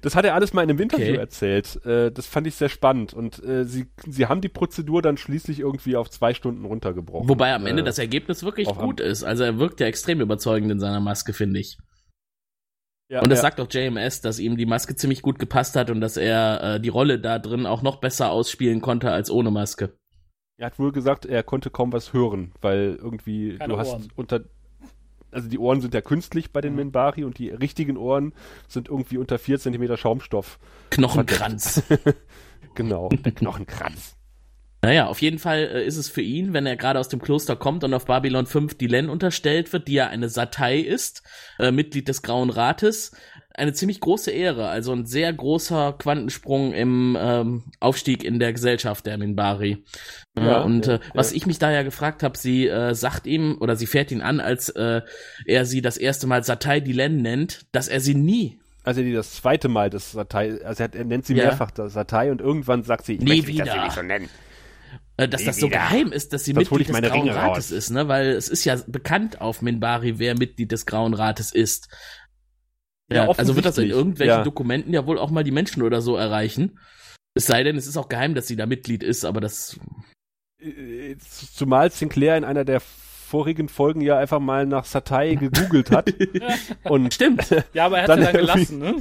[0.00, 1.16] Das hat er alles mal in einem Interview okay.
[1.16, 1.84] erzählt.
[1.84, 3.14] Äh, das fand ich sehr spannend.
[3.14, 7.28] Und äh, sie, sie haben die Prozedur dann schließlich irgendwie auf zwei Stunden runtergebrochen.
[7.28, 9.24] Wobei am Ende äh, das Ergebnis wirklich gut ist.
[9.24, 11.78] Also er wirkt ja extrem überzeugend in seiner Maske, finde ich.
[13.08, 13.42] Ja, und das ja.
[13.42, 16.80] sagt auch JMS, dass ihm die Maske ziemlich gut gepasst hat und dass er äh,
[16.80, 19.96] die Rolle da drin auch noch besser ausspielen konnte als ohne Maske.
[20.58, 24.08] Er hat wohl gesagt, er konnte kaum was hören, weil irgendwie Keine du hast Ohren.
[24.16, 24.40] unter
[25.36, 26.78] also die Ohren sind ja künstlich bei den mhm.
[26.78, 28.32] Minbari und die richtigen Ohren
[28.68, 30.58] sind irgendwie unter 4 cm Schaumstoff.
[30.90, 31.82] Knochenkranz.
[32.74, 34.16] genau, der Knochenkranz.
[34.80, 37.54] Naja, auf jeden Fall äh, ist es für ihn, wenn er gerade aus dem Kloster
[37.54, 41.22] kommt und auf Babylon 5 Dylan unterstellt wird, die ja eine Satei ist,
[41.58, 43.14] äh, Mitglied des Grauen Rates,
[43.56, 49.06] eine ziemlich große Ehre, also ein sehr großer Quantensprung im ähm, Aufstieg in der Gesellschaft
[49.06, 49.84] der Minbari.
[50.38, 51.36] Ja, und ja, äh, was ja.
[51.36, 54.40] ich mich da ja gefragt habe, sie äh, sagt ihm oder sie fährt ihn an,
[54.40, 55.00] als äh,
[55.46, 59.32] er sie das erste Mal Satai Dilen nennt, dass er sie nie also die das
[59.32, 61.46] zweite Mal das Satei, also er, nennt sie ja.
[61.46, 63.64] mehrfach das Satei und irgendwann sagt sie, ich nie möchte wieder.
[63.64, 64.28] das nicht so nennen.
[65.16, 65.78] Äh, dass Nie das so wieder.
[65.78, 68.06] geheim ist, dass sie das Mitglied des Grauen Rates ist, ne?
[68.06, 71.88] Weil es ist ja bekannt auf Minbari, wer Mitglied des Grauen Rates ist.
[73.10, 74.44] Ja, also wird das in irgendwelchen ja.
[74.44, 76.78] Dokumenten ja wohl auch mal die Menschen oder so erreichen.
[77.34, 79.78] Es sei denn, es ist auch geheim, dass sie da Mitglied ist, aber das.
[80.60, 86.12] Äh, zumal Sinclair in einer der vorigen Folgen ja einfach mal nach Satai gegoogelt hat.
[86.84, 87.46] und Stimmt.
[87.74, 88.94] Ja, aber er hat dann, dann gelassen, ne?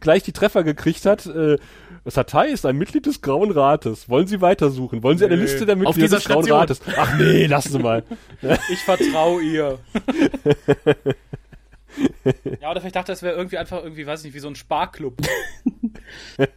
[0.00, 1.26] gleich die Treffer gekriegt hat.
[1.26, 1.58] Äh,
[2.04, 4.08] Satai ist ein Mitglied des Grauen Rates.
[4.08, 5.02] Wollen Sie weitersuchen?
[5.02, 6.80] Wollen Sie eine Liste der Mitglieder des Grauen Rates?
[6.96, 8.04] Ach nee, lassen Sie mal.
[8.72, 9.78] ich vertraue ihr.
[12.60, 14.56] Ja, oder vielleicht dachte es wäre irgendwie einfach irgendwie, weiß ich nicht, wie so ein
[14.56, 15.16] Sparklub.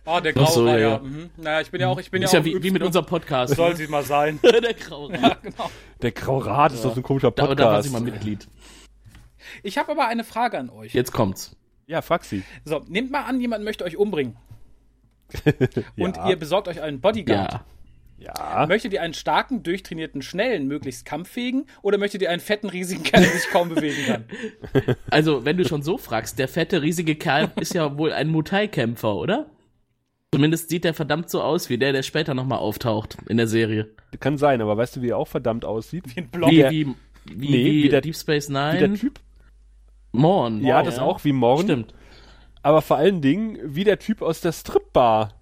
[0.05, 0.77] Ah, oh, der graue so, ja.
[0.77, 0.97] ja.
[0.97, 1.29] Mhm.
[1.37, 3.55] Naja, ich bin ja auch, ich bin ist ja, ja wie, wie, mit unserem Podcast.
[3.55, 4.39] Soll sie mal sein.
[4.43, 5.21] der graue Rat.
[5.21, 5.71] Ja, genau.
[6.01, 6.85] Der graue Rat ist ja.
[6.85, 7.59] doch so ein komischer Podcast.
[7.59, 8.47] Da, da war sie mal Mitglied.
[9.61, 10.93] Ich habe aber eine Frage an euch.
[10.93, 11.55] Jetzt kommt's.
[11.85, 12.43] Ja, frag sie.
[12.65, 14.37] So, nehmt mal an, jemand möchte euch umbringen.
[15.97, 17.53] Und ihr besorgt euch einen Bodyguard.
[17.53, 17.65] Ja.
[18.24, 18.65] Ja.
[18.67, 23.21] Möchtet ihr einen starken, durchtrainierten, schnellen, möglichst kampffähigen oder möchtet ihr einen fetten, riesigen Kerl,
[23.24, 24.24] der sich kaum bewegen kann?
[25.09, 29.15] Also, wenn du schon so fragst, der fette, riesige Kerl ist ja wohl ein Mutai-Kämpfer,
[29.15, 29.47] oder?
[30.34, 33.89] Zumindest sieht er verdammt so aus wie der, der später nochmal auftaucht in der Serie.
[34.19, 36.05] Kann sein, aber weißt du, wie er auch verdammt aussieht?
[36.15, 36.49] Wie ein Blob.
[36.49, 36.88] Wie, der- wie,
[37.26, 38.80] wie, Nee, wie, wie der- Deep Space Wie Nine.
[38.80, 39.19] der Typ.
[40.11, 40.63] Morn.
[40.63, 41.63] Ja, das auch wie Morn.
[41.63, 41.93] Stimmt.
[42.61, 45.34] Aber vor allen Dingen wie der Typ aus der Stripbar,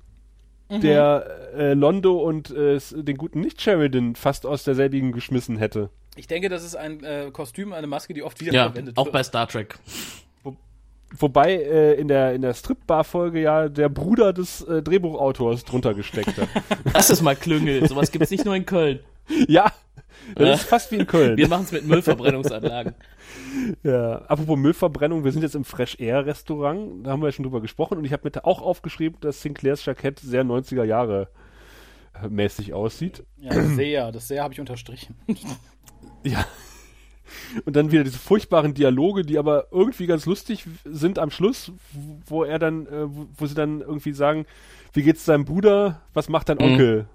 [0.79, 5.89] der äh, Londo und äh, den guten Nicht-Sheridan fast aus derselbigen geschmissen hätte.
[6.15, 9.13] Ich denke, das ist ein äh, Kostüm, eine Maske, die oft Ja, wiederverwendet auch wird.
[9.13, 9.77] bei Star Trek.
[11.17, 16.37] Wobei äh, in der, in der Stripbar-Folge ja der Bruder des äh, Drehbuchautors drunter gesteckt
[16.37, 16.47] hat.
[16.93, 17.85] Das ist mal Klüngel.
[17.87, 18.99] Sowas gibt's nicht nur in Köln.
[19.47, 19.71] ja,
[20.35, 20.53] das Ja.
[20.55, 21.37] ist fast wie in Köln.
[21.37, 22.95] Wir machen's mit Müllverbrennungsanlagen.
[23.83, 27.43] Ja, apropos Müllverbrennung, wir sind jetzt im Fresh Air Restaurant, da haben wir ja schon
[27.43, 31.29] drüber gesprochen und ich habe mir auch aufgeschrieben, dass Sinclairs Jackett sehr 90er Jahre
[32.21, 33.23] äh, mäßig aussieht.
[33.37, 34.11] Ja, sehr.
[34.11, 35.15] Das sehr habe ich unterstrichen.
[36.23, 36.45] Ja.
[37.65, 41.71] Und dann wieder diese furchtbaren Dialoge, die aber irgendwie ganz lustig sind am Schluss,
[42.27, 44.45] wo er dann, äh, wo, sie dann irgendwie sagen,
[44.93, 47.05] wie geht's deinem Bruder, was macht dein Mhm.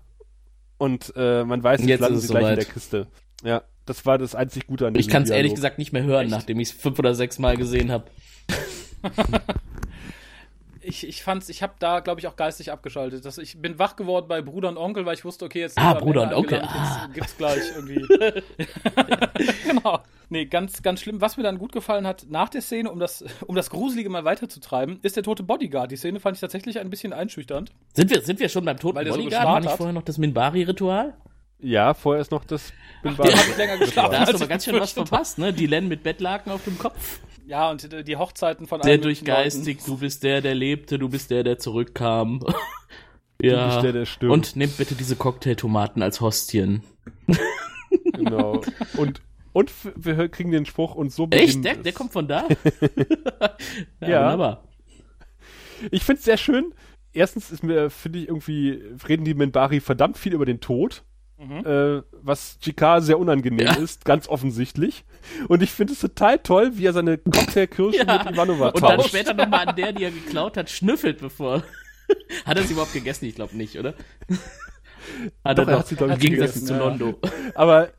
[0.78, 2.58] Und äh, man weiß, jetzt Jetzt landen sie es gleich in soweit.
[2.58, 3.06] der Kiste.
[3.44, 6.22] Ja, das war das einzig Gute an Ich diesem kann's ehrlich gesagt nicht mehr hören,
[6.24, 6.30] Echt?
[6.32, 8.04] nachdem ich's fünf oder sechs Mal gesehen habe.
[10.86, 13.24] Ich, ich fand's, ich habe da, glaube ich, auch geistig abgeschaltet.
[13.24, 15.94] Das, ich bin wach geworden bei Bruder und Onkel, weil ich wusste, okay, jetzt Ah,
[15.94, 17.02] Bruder und Onkel, ah.
[17.06, 18.06] Jetzt gibt's gleich irgendwie.
[19.66, 20.00] genau.
[20.28, 21.20] Nee, ganz, ganz schlimm.
[21.20, 24.24] Was mir dann gut gefallen hat nach der Szene, um das, um das Gruselige mal
[24.24, 25.90] weiterzutreiben, ist der tote Bodyguard.
[25.90, 27.72] Die Szene fand ich tatsächlich ein bisschen einschüchternd.
[27.92, 29.44] Sind wir, sind wir schon beim toten Weil der so Bodyguard?
[29.44, 31.14] War nicht vorher noch das Minbari-Ritual?
[31.58, 32.72] Ja, vorher ist noch das
[33.02, 34.12] Da habe ich länger geschlafen.
[34.12, 35.52] Da hast du aber ganz schön was verpasst, ne?
[35.52, 37.20] Die Len mit Bettlaken auf dem Kopf.
[37.46, 41.08] Ja, und die Hochzeiten von Sehr allen möglichen durchgeistig, du bist der, der lebte, du
[41.08, 42.40] bist der, der zurückkam.
[43.40, 43.68] ja.
[43.68, 44.32] bist der, der stirbt.
[44.32, 46.82] Und nehmt bitte diese Cocktailtomaten als Hostien.
[48.12, 48.62] Genau.
[48.96, 49.22] Und,
[49.52, 51.64] und wir kriegen den Spruch und so Echt?
[51.64, 52.46] Der, der kommt von da?
[54.00, 54.24] ja, Ja.
[54.24, 54.64] wunderbar.
[55.90, 56.74] Ich find's sehr schön.
[57.12, 61.04] Erstens ist mir, finde ich, irgendwie, reden die Minbari verdammt viel über den Tod.
[61.38, 63.74] Äh, was Chikar sehr unangenehm Ja.
[63.74, 65.04] ist, ganz offensichtlich.
[65.48, 68.22] Und ich finde es total toll, wie er seine Cocktailkirsche Ja.
[68.24, 69.08] mit Ivanova Und dann tauscht.
[69.10, 71.62] später nochmal an der, die er geklaut hat, schnüffelt bevor.
[72.46, 73.26] hat er sie überhaupt gegessen?
[73.26, 73.94] Ich glaube nicht, oder?
[75.44, 75.78] Hat Doch, er doch.
[75.80, 76.78] hat sie, glaub ich, gegessen, zu ja.
[76.80, 77.18] Londo.
[77.54, 77.90] Aber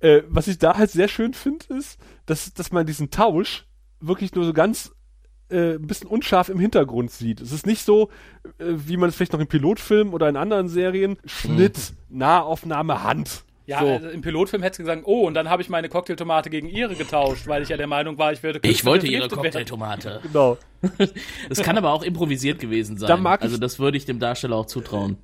[0.00, 3.64] äh, was ich da halt sehr schön finde, ist, dass, dass man diesen Tausch
[4.00, 4.92] wirklich nur so ganz
[5.50, 7.40] äh, ein bisschen unscharf im Hintergrund sieht.
[7.40, 8.10] Es ist nicht so,
[8.58, 13.44] äh, wie man es vielleicht noch im Pilotfilm oder in anderen Serien, Schnitt, Nahaufnahme, Hand.
[13.66, 13.86] Ja, so.
[13.86, 16.94] also im Pilotfilm hätte sie gesagt, oh, und dann habe ich meine Cocktailtomate gegen ihre
[16.94, 19.28] getauscht, weil ich ja der Meinung war, ich werde Ich wollte ihre.
[19.28, 20.20] Cocktailtomate.
[20.32, 20.56] Genau.
[21.48, 23.08] Das kann aber auch improvisiert gewesen sein.
[23.08, 25.16] Da mag also das würde ich dem Darsteller auch zutrauen.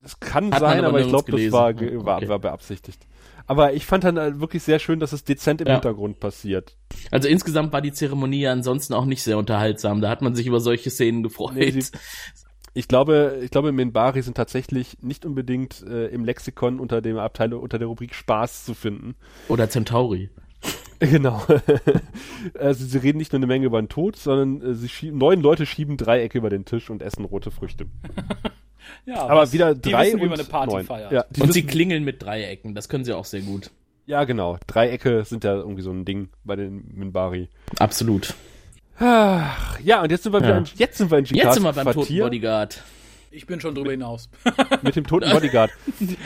[0.00, 1.74] Das kann Hat sein, aber ich glaube, das war,
[2.04, 2.28] war, okay.
[2.28, 3.06] war beabsichtigt.
[3.48, 5.74] Aber ich fand dann halt wirklich sehr schön, dass es dezent im Ja.
[5.74, 6.76] Hintergrund passiert.
[7.10, 10.00] Also insgesamt war die Zeremonie ja ansonsten auch nicht sehr unterhaltsam.
[10.00, 11.54] Da hat man sich über solche Szenen gefreut.
[11.54, 11.90] Nee, sie-
[12.74, 17.52] Ich glaube, ich glaube, Minbari sind tatsächlich nicht unbedingt äh, im Lexikon unter dem Abteil
[17.54, 19.16] unter der Rubrik Spaß zu finden.
[19.48, 20.30] Oder Centauri.
[21.00, 21.40] Genau.
[22.58, 25.40] also sie reden nicht nur eine Menge über den Tod, sondern äh, sie schieben, neun
[25.40, 27.86] Leute schieben Dreiecke über den Tisch und essen rote Früchte.
[29.04, 30.84] Ja, Aber was- wieder die drei wissen, wie und man eine Party neun.
[30.86, 31.12] feiert.
[31.12, 32.74] Ja, die Und sie wissen- klingeln mit Dreiecken.
[32.74, 33.70] Das können sie auch sehr gut.
[34.06, 34.56] ja, genau.
[34.66, 37.48] Dreiecke sind ja irgendwie so ein Ding bei den Minbari.
[37.78, 38.34] Absolut.
[38.98, 40.58] Ach, ja, und jetzt sind wir wieder Ja.
[40.58, 42.82] in, jetzt sind wir in Jetzt Chikas sind wir beim toten Quartier Bodyguard.
[43.30, 44.30] Ich bin schon drüber hinaus.
[44.82, 45.70] mit dem toten Bodyguard.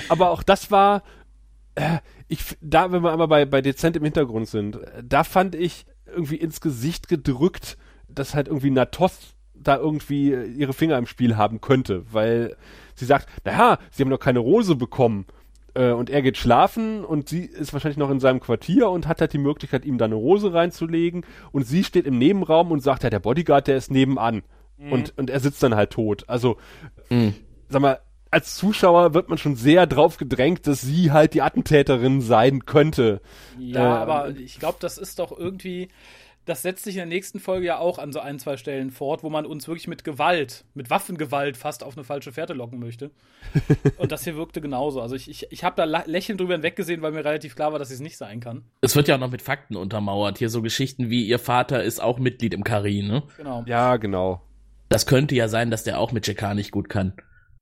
[0.09, 1.03] Aber auch das war,
[1.74, 1.99] äh,
[2.33, 6.37] ich, da, wenn wir einmal bei, bei dezent im Hintergrund sind, da fand ich irgendwie
[6.37, 7.76] ins Gesicht gedrückt,
[8.09, 12.57] dass halt irgendwie Natos da irgendwie äh, ihre Finger im Spiel haben könnte, weil
[12.95, 15.26] sie sagt, naja, sie haben noch keine Rose bekommen.
[15.74, 19.20] Äh, und er geht schlafen und sie ist wahrscheinlich noch in seinem Quartier und hat
[19.20, 21.26] halt die Möglichkeit, ihm da eine Rose reinzulegen.
[21.53, 24.43] Und sie steht im Nebenraum und sagt, ja, der Bodyguard, der ist nebenan.
[24.91, 26.24] Und, und er sitzt dann halt tot.
[26.28, 26.57] Also,
[27.68, 28.01] sag mal,
[28.33, 33.20] als Zuschauer wird man schon sehr drauf gedrängt, dass sie halt die Attentäterin sein könnte.
[33.59, 35.89] Ja, Äh, aber ich glaube, das ist doch irgendwie.
[36.45, 39.22] Das setzt sich in der nächsten Folge ja auch an so ein, zwei Stellen fort,
[39.22, 43.12] wo man uns wirklich mit Gewalt, mit Waffengewalt fast auf eine falsche Fährte locken möchte.
[43.97, 45.01] Und das hier wirkte genauso.
[45.01, 47.93] Also ich, ich, ich habe da lächelnd drüber hinweggesehen, weil mir relativ klar war, dass
[47.93, 48.64] es nicht sein kann.
[48.80, 50.39] Es wird ja auch noch mit Fakten untermauert.
[50.39, 53.22] Hier so Geschichten wie ihr Vater ist auch Mitglied im Kari, ne?
[53.37, 53.62] Genau.
[53.66, 54.43] Ja, genau.
[54.89, 57.12] Das könnte ja sein, dass der auch mit Jakar nicht gut kann.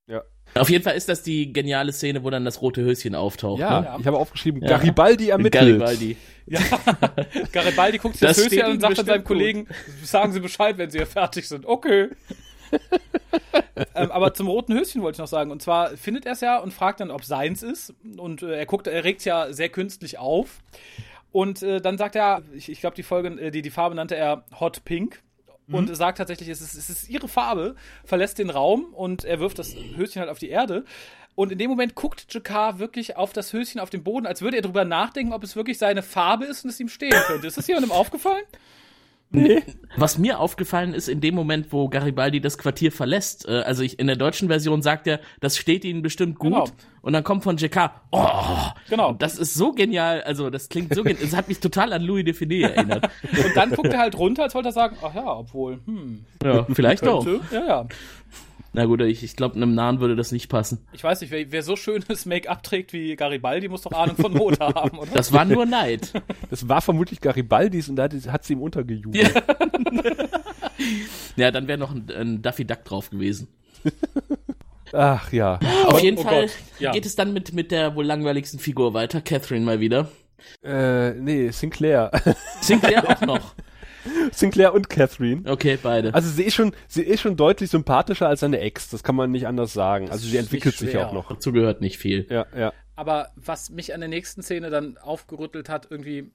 [0.06, 0.22] Ja.
[0.54, 3.60] Auf jeden Fall ist das die geniale Szene, wo dann das rote Höschen auftaucht.
[3.60, 3.96] Ja, ne?
[4.00, 4.78] Ich habe aufgeschrieben, Ja.
[4.78, 5.64] Garibaldi Mit ermittelt.
[5.78, 6.16] Garibaldi.
[6.46, 6.60] Ja.
[7.52, 9.68] Garibaldi guckt sich Das das, Höschen an und sagt dann seinem Kollegen,
[10.02, 11.66] sagen Sie Bescheid, wenn Sie hier fertig sind.
[11.66, 12.08] Okay.
[13.94, 15.50] ähm, aber zum roten Höschen wollte ich noch sagen.
[15.50, 17.94] Und zwar findet er es ja und fragt dann, ob seins ist.
[18.16, 20.60] Und äh, er guckt, er regt ja sehr künstlich auf.
[21.32, 24.16] Und äh, dann sagt er, ich, ich glaube, die Folge, äh, die, die Farbe nannte
[24.16, 25.22] er Hot Pink.
[25.72, 29.58] Und sagt tatsächlich, es ist, es ist ihre Farbe, verlässt den Raum und er wirft
[29.58, 30.84] das Höschen halt auf die Erde.
[31.34, 34.56] Und in dem Moment guckt Jakar wirklich auf das Höschen auf dem Boden, als würde
[34.56, 37.46] er drüber nachdenken, ob es wirklich seine Farbe ist und es ihm stehen könnte.
[37.46, 38.44] Ist das jemandem aufgefallen?
[39.96, 43.98] Was mir aufgefallen ist in dem Moment, wo Garibaldi das Quartier verlässt, äh, also ich,
[43.98, 46.52] in der deutschen Version sagt er, das steht ihnen bestimmt gut.
[46.52, 46.66] Genau.
[47.02, 48.26] Und dann kommt von JK, oh,
[48.88, 49.12] Genau.
[49.12, 52.24] das ist so genial, also das klingt so genial, es hat mich total an Louis
[52.24, 53.08] Define erinnert.
[53.22, 56.66] Und dann guckt er halt runter, als wollte er sagen, ach ja, obwohl, hm, Ja,
[56.72, 57.26] vielleicht doch.
[57.52, 57.86] Ja, ja.
[58.72, 60.86] Na gut, ich, ich glaube, einem Nahen würde das nicht passen.
[60.92, 64.32] Ich weiß nicht, wer, wer so schönes Make-up trägt wie Garibaldi, muss doch Ahnung von
[64.32, 65.10] Mode haben, oder?
[65.12, 66.12] Das war nur Neid.
[66.50, 69.34] Das war vermutlich Garibaldis und da hat, hat sie ihm untergejubelt.
[69.34, 69.42] Ja.
[71.36, 73.48] ja, dann wäre noch ein, ein Daffy Duck drauf gewesen.
[74.92, 75.60] Ach ja.
[75.86, 76.92] Auf jeden oh Fall Gott, ja.
[76.92, 80.08] geht es dann mit, mit der wohl langweiligsten Figur weiter, Catherine mal wieder.
[80.62, 82.10] Äh, nee, Sinclair.
[82.60, 83.54] Sinclair auch noch.
[84.32, 85.50] Sinclair und Catherine.
[85.50, 86.14] Okay, beide.
[86.14, 89.30] Also sie ist schon, sie ist schon deutlich sympathischer als seine Ex, das kann man
[89.30, 90.10] nicht anders sagen.
[90.10, 91.28] Also sie entwickelt sich auch noch.
[91.28, 92.26] Dazu gehört nicht viel.
[92.30, 92.72] Ja, ja.
[92.96, 96.30] Aber was mich an der nächsten Szene dann aufgerüttelt hat, irgendwie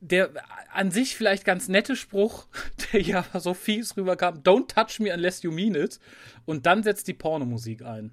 [0.00, 0.30] der
[0.72, 2.46] an sich vielleicht ganz nette Spruch,
[2.92, 5.98] der ja so fies rüberkam, don't touch me unless you mean it.
[6.44, 8.12] Und dann setzt die Pornomusik ein.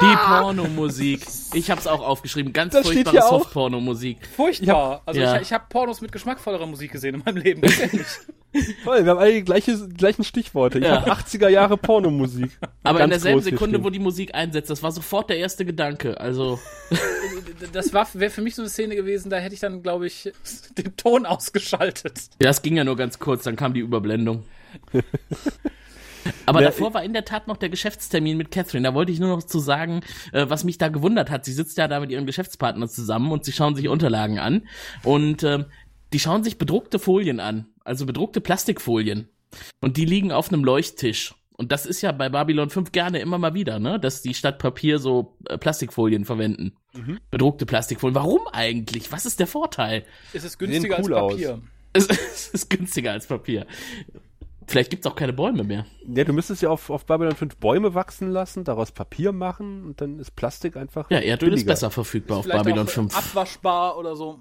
[0.00, 1.26] Die Pornomusik.
[1.54, 2.52] Ich hab's auch aufgeschrieben.
[2.52, 3.20] Ganz Das furchtbare.
[3.28, 4.18] Soft-Pornomusik.
[4.36, 5.02] Furchtbar.
[5.06, 5.36] also ja.
[5.36, 7.62] ich, ich habe Pornos mit geschmackvollerer Musik gesehen in meinem Leben.
[7.62, 7.70] Toll,
[9.04, 10.78] wir haben alle die gleiche, gleichen Stichworte.
[10.78, 11.00] Ich Ja.
[11.02, 12.50] habe 80er Jahre Pornomusik.
[12.82, 13.84] Aber in Ganz derselben groß hier Sekunde, stehen.
[13.84, 16.18] wo die Musik einsetzt, das war sofort der erste Gedanke.
[16.20, 16.58] Also,
[17.72, 20.32] Das war wäre für mich so eine Szene gewesen, da hätte ich dann, glaube ich,
[20.78, 22.18] den Ton ausgeschaltet.
[22.40, 24.44] ja, das ging ja nur ganz kurz, dann kam die Überblendung.
[26.46, 28.86] Aber Ja, davor war in der Tat noch der Geschäftstermin mit Catherine.
[28.86, 30.00] Da wollte ich nur noch zu sagen,
[30.32, 31.44] äh, was mich da gewundert hat.
[31.44, 34.66] Sie sitzt ja da mit ihrem Geschäftspartner zusammen und sie schauen sich Unterlagen an.
[35.02, 35.66] Und ähm,
[36.12, 39.28] die schauen sich bedruckte Folien an, also bedruckte Plastikfolien.
[39.80, 41.34] Und die liegen auf einem Leuchttisch.
[41.56, 44.00] Und das ist ja bei Babylon 5 gerne immer mal wieder, ne?
[44.00, 46.72] Dass die statt Papier so äh, Plastikfolien verwenden.
[47.30, 48.14] Bedruckte Plastikfolien.
[48.14, 49.12] Warum eigentlich?
[49.12, 50.04] Was ist der Vorteil?
[50.32, 51.32] Es ist günstiger cool als.
[51.32, 51.62] Papier.
[51.92, 53.66] Es, es ist günstiger als Papier.
[54.72, 55.84] Vielleicht gibt's auch keine Bäume mehr.
[56.08, 60.00] Ja, du müsstest ja auf, auf Babylon 5 Bäume wachsen lassen, daraus Papier machen und
[60.00, 61.72] dann ist Plastik einfach Ja, Erdöl ist billiger.
[61.72, 63.14] besser verfügbar auf Vielleicht Babylon auch 5.
[63.14, 64.38] abwaschbar oder so.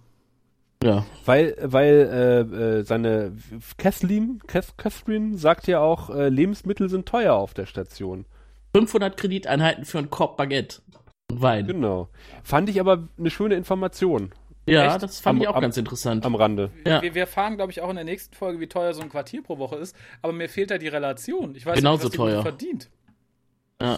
[0.82, 1.06] Ja.
[1.26, 2.10] Weil, weil
[2.54, 3.34] äh, äh, seine
[3.78, 8.26] Kathleen, Kath, Catherine sagt ja auch, äh, Lebensmittel sind teuer auf der Station.
[8.74, 10.82] 500 Krediteinheiten für ein Korb Baguette
[11.30, 11.68] und Wein.
[11.68, 12.08] Genau.
[12.42, 14.32] Fand ich aber eine schöne Information
[14.68, 15.04] Ja, Echt?
[15.04, 16.26] das fand Am- ich auch am- ganz interessant.
[16.26, 16.70] am Rande.
[16.86, 17.02] Ja.
[17.02, 19.42] Wir, wir erfahren, glaube ich, auch in der nächsten Folge, wie teuer so ein Quartier
[19.42, 19.96] pro Woche ist.
[20.22, 21.56] Aber mir fehlt da die Relation.
[21.56, 22.42] Ich weiß Genauso nicht, was teuer.
[22.44, 22.90] verdient.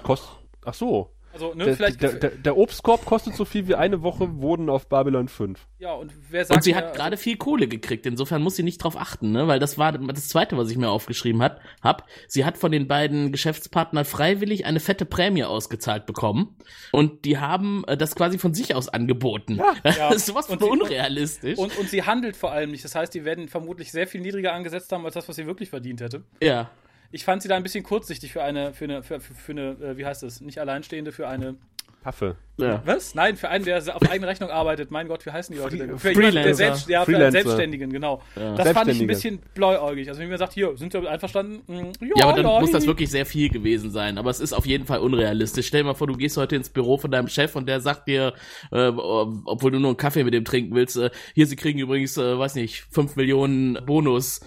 [0.04, 0.30] Kost
[0.66, 1.10] Ach so.
[1.34, 2.02] Also, ne, Der, vielleicht.
[2.02, 5.60] der, der, der Obstkorb kostet so viel wie eine Woche Wohnen auf Babylon 5.
[5.80, 8.78] ja, und wer sagt Und sie hat gerade viel Kohle gekriegt, insofern muss sie nicht
[8.78, 9.48] drauf achten, ne?
[9.48, 12.08] Weil das war das zweite, was ich mir aufgeschrieben hat, hab.
[12.28, 16.56] Sie hat von den beiden Geschäftspartnern freiwillig eine fette Prämie ausgezahlt bekommen.
[16.92, 19.56] Und die haben äh, das quasi von sich aus angeboten.
[19.56, 19.74] Ja.
[19.84, 21.58] das ist sowas von Und unrealistisch.
[21.58, 22.84] Und, und sie handelt vor allem nicht.
[22.86, 25.70] Das heißt, die werden vermutlich sehr viel niedriger angesetzt haben, als das, was sie wirklich
[25.70, 26.24] verdient hätte.
[26.42, 26.70] ja.
[27.14, 29.70] Ich fand sie da ein bisschen kurzsichtig für eine, für eine, für, für, für eine,
[29.82, 30.42] äh, wie heißt das?
[30.42, 31.56] Nicht alleinstehende, für eine.
[32.02, 32.36] Paffe.
[32.58, 32.82] ja.
[32.86, 33.16] Was?
[33.16, 34.92] Nein, für einen, der auf eigene Rechnung arbeitet.
[34.92, 35.92] Mein Gott, wie heißen die Leute denn?
[35.92, 36.22] Für Freelancer.
[36.22, 37.44] jemanden, der selbst, ja, für einen Freelancer.
[37.44, 38.22] Selbstständigen, genau.
[38.36, 40.10] Das fand ich ein bisschen bläuäugig.
[40.10, 41.62] Also wenn mir sagt, hier, sind wir einverstanden?
[41.68, 44.18] Mm, Ja, aber dann muss das wirklich sehr viel gewesen sein.
[44.18, 45.68] Aber es ist auf jeden Fall unrealistisch.
[45.68, 48.08] Stell dir mal vor, du gehst heute ins Büro von deinem Chef und der sagt
[48.10, 48.34] dir,
[48.72, 52.18] äh, obwohl du nur einen Kaffee mit dem trinken willst, äh, hier, sie kriegen übrigens,
[52.18, 54.42] äh, weiß nicht, 5 Millionen Bonus.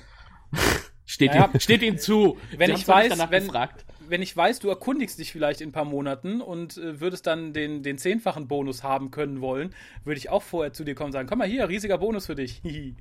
[1.07, 1.49] Steht, Naja.
[1.55, 2.37] ihm, steht ihnen zu.
[2.59, 3.85] Wenn ich weiß, danach wenn- gefragt.
[4.09, 7.53] wenn ich weiß, du erkundigst dich vielleicht in ein paar Monaten und äh, würdest dann
[7.53, 11.13] den, den zehnfachen Bonus haben können wollen, würde ich auch vorher zu dir kommen und
[11.13, 12.61] sagen, komm mal hier, riesiger Bonus für dich.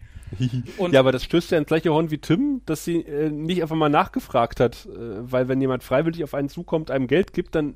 [0.91, 3.75] Ja, aber das stößt ja ins gleiche Horn wie Tim, dass sie äh, nicht einfach
[3.75, 4.89] mal nachgefragt hat, äh,
[5.31, 7.75] weil wenn jemand freiwillig auf einen zukommt, einem Geld gibt, dann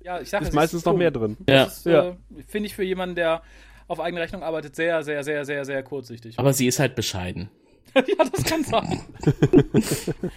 [0.00, 1.00] ja, ich sag, ist meistens noch dumm.
[1.00, 1.36] mehr drin.
[1.48, 1.64] Ja.
[1.64, 2.10] Das ist, Ja.
[2.10, 2.14] äh,
[2.46, 3.42] finde ich für jemanden, der
[3.88, 6.38] auf eigene Rechnung arbeitet, sehr, sehr, sehr, sehr, sehr kurzsichtig.
[6.38, 7.50] Aber sie ist halt bescheiden.
[7.94, 9.00] ja, das kann sein.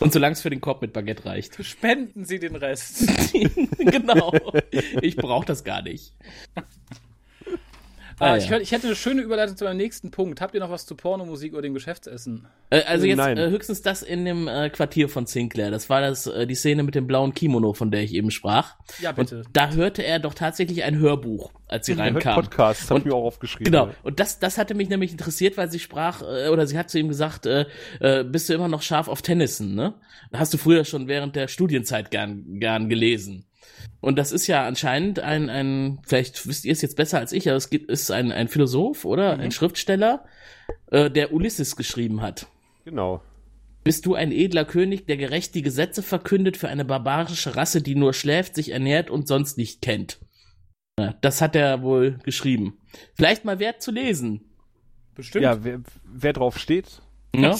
[0.00, 1.62] Und solange es für den Korb mit Baguette reicht.
[1.64, 3.06] Spenden Sie den Rest.
[3.78, 4.32] genau.
[5.02, 6.14] Ich brauche das gar nicht.
[8.20, 8.50] Ah, Ah, ich, ja.
[8.52, 10.40] hör- ich hätte eine schöne Überleitung zu meinem nächsten Punkt.
[10.40, 12.46] Habt ihr noch was zu Pornomusik oder dem Geschäftsessen?
[12.70, 13.38] Äh, also jetzt Nein.
[13.38, 15.70] äh, höchstens das in dem äh, Quartier von Sinclair.
[15.70, 18.76] Das war das äh, die Szene mit dem blauen Kimono, von der ich eben sprach.
[19.00, 19.38] Ja, bitte.
[19.38, 22.34] Und da hörte er doch tatsächlich ein Hörbuch, als sie hört reinkam.
[22.42, 23.72] Podcast, das hab ich mir auch aufgeschrieben.
[23.72, 23.88] Genau.
[24.02, 26.98] Und das, das hatte mich nämlich interessiert, weil sie sprach, äh, oder sie hat zu
[26.98, 27.64] ihm gesagt, äh,
[28.00, 29.94] äh, bist du immer noch scharf auf Tennyson, ne?
[30.32, 33.46] Hast du früher schon während der Studienzeit gern, gern gelesen.
[34.00, 37.48] Und das ist ja anscheinend ein, ein, vielleicht wisst ihr es jetzt besser als ich,
[37.48, 39.40] aber es gibt, ist ein, ein Philosoph oder Mhm.
[39.42, 40.24] ein Schriftsteller,
[40.90, 42.46] äh, der Ulysses geschrieben hat.
[42.84, 43.22] Genau.
[43.84, 47.94] Bist du ein edler König, der gerecht die Gesetze verkündet für eine barbarische Rasse, die
[47.94, 50.18] nur schläft, sich ernährt und sonst nicht kennt?
[50.98, 52.78] Ja, das hat er wohl geschrieben.
[53.14, 54.42] Vielleicht mal wert zu lesen.
[55.14, 55.44] Bestimmt.
[55.44, 57.00] Ja, wer, wer drauf steht.
[57.34, 57.52] Ja?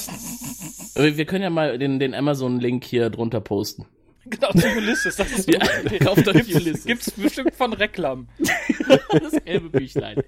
[0.95, 3.87] Aber Wir können ja mal den, den Amazon-Link hier drunter posten.
[4.27, 5.17] Genau, zu Ulysses.
[5.17, 5.61] Das ist Ja,
[6.05, 6.85] kauft euch Gibt's, Ulysses.
[6.85, 8.29] gibt's bestimmt von Reklam.
[9.11, 10.23] Das gelbe Büchlein.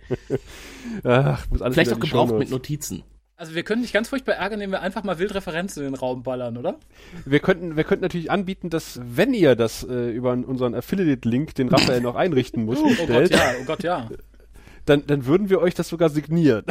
[1.04, 3.04] Ach, muss alles Vielleicht auch die gebraucht mit Notizen.
[3.36, 5.94] Also wir können dich ganz furchtbar ärgern, indem wir einfach mal wild Referenzen in den
[5.98, 6.78] Raum ballern, oder?
[7.24, 11.68] Wir könnten, wir könnten natürlich anbieten, dass, wenn ihr das äh, über unseren Affiliate-Link, den
[11.68, 14.08] Raphael noch einrichten muss, Oh Gott, bestellt, ja, oh Gott, ja.
[14.84, 16.64] dann, dann würden wir euch das sogar signieren.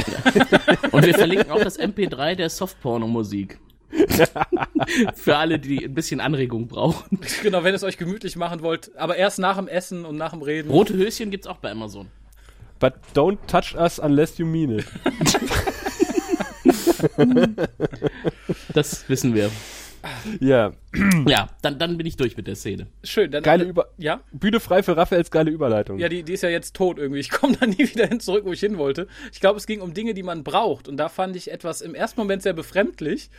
[0.91, 3.59] Und wir verlinken auch das MP3 der Softporno-Musik.
[5.15, 7.19] Für alle, die ein bisschen Anregung brauchen.
[7.43, 10.31] Genau, wenn ihr es euch gemütlich machen wollt, aber erst nach dem Essen und nach
[10.31, 10.69] dem Reden.
[10.69, 12.07] Rote Höschen gibt's auch bei Amazon.
[12.79, 14.85] But don't touch us unless you mean it.
[18.73, 19.51] Das wissen wir.
[20.39, 20.73] Ja,
[21.27, 22.87] Ja, dann, dann bin ich durch mit der Szene.
[23.03, 24.21] Schön, dann geile Über Ja?
[24.31, 25.99] Bühne frei für Raphaels geile Überleitung.
[25.99, 27.19] Ja, die, die ist ja jetzt tot irgendwie.
[27.19, 29.07] Ich komme da nie wieder hin zurück, wo ich hin wollte.
[29.31, 30.87] Ich glaube, es ging um Dinge, die man braucht.
[30.87, 33.29] Und da fand ich etwas im ersten Moment sehr befremdlich.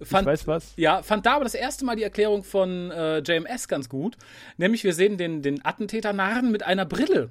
[0.00, 0.72] Fand, ich weiß was.
[0.76, 4.16] Ja, fand da aber das erste Mal die Erklärung von äh, JMS ganz gut.
[4.56, 7.30] Nämlich, wir sehen den, den Attentäter Narren mit einer Brille.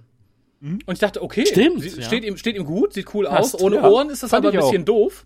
[0.61, 2.05] Und ich dachte, okay, Stimmt, sie, ja.
[2.05, 3.61] steht, ihm, steht ihm gut, sieht cool Passt, aus.
[3.61, 3.89] Ohne ja.
[3.89, 4.69] Ohren ist das Fand aber ein ich auch.
[4.69, 5.25] bisschen doof.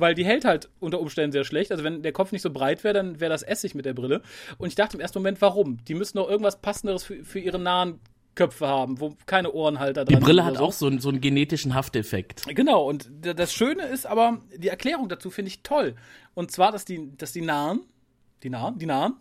[0.00, 1.70] Weil die hält halt unter Umständen sehr schlecht.
[1.70, 4.22] Also wenn der Kopf nicht so breit wäre, dann wäre das Essig mit der Brille.
[4.58, 5.84] Und ich dachte im ersten Moment, warum?
[5.84, 8.00] Die müssen doch irgendwas Passenderes für, für ihre nahen
[8.34, 10.64] Köpfe haben, wo keine Ohrenhalter Die dran Brille sind hat so.
[10.64, 12.44] auch so, einen- so einen genetischen Hafteffekt.
[12.54, 15.96] Genau, und das Schöne ist aber, die Erklärung dazu finde ich toll.
[16.34, 17.80] Und zwar, dass die, dass die Nahen,
[18.44, 19.16] die Nahen, die Nahen,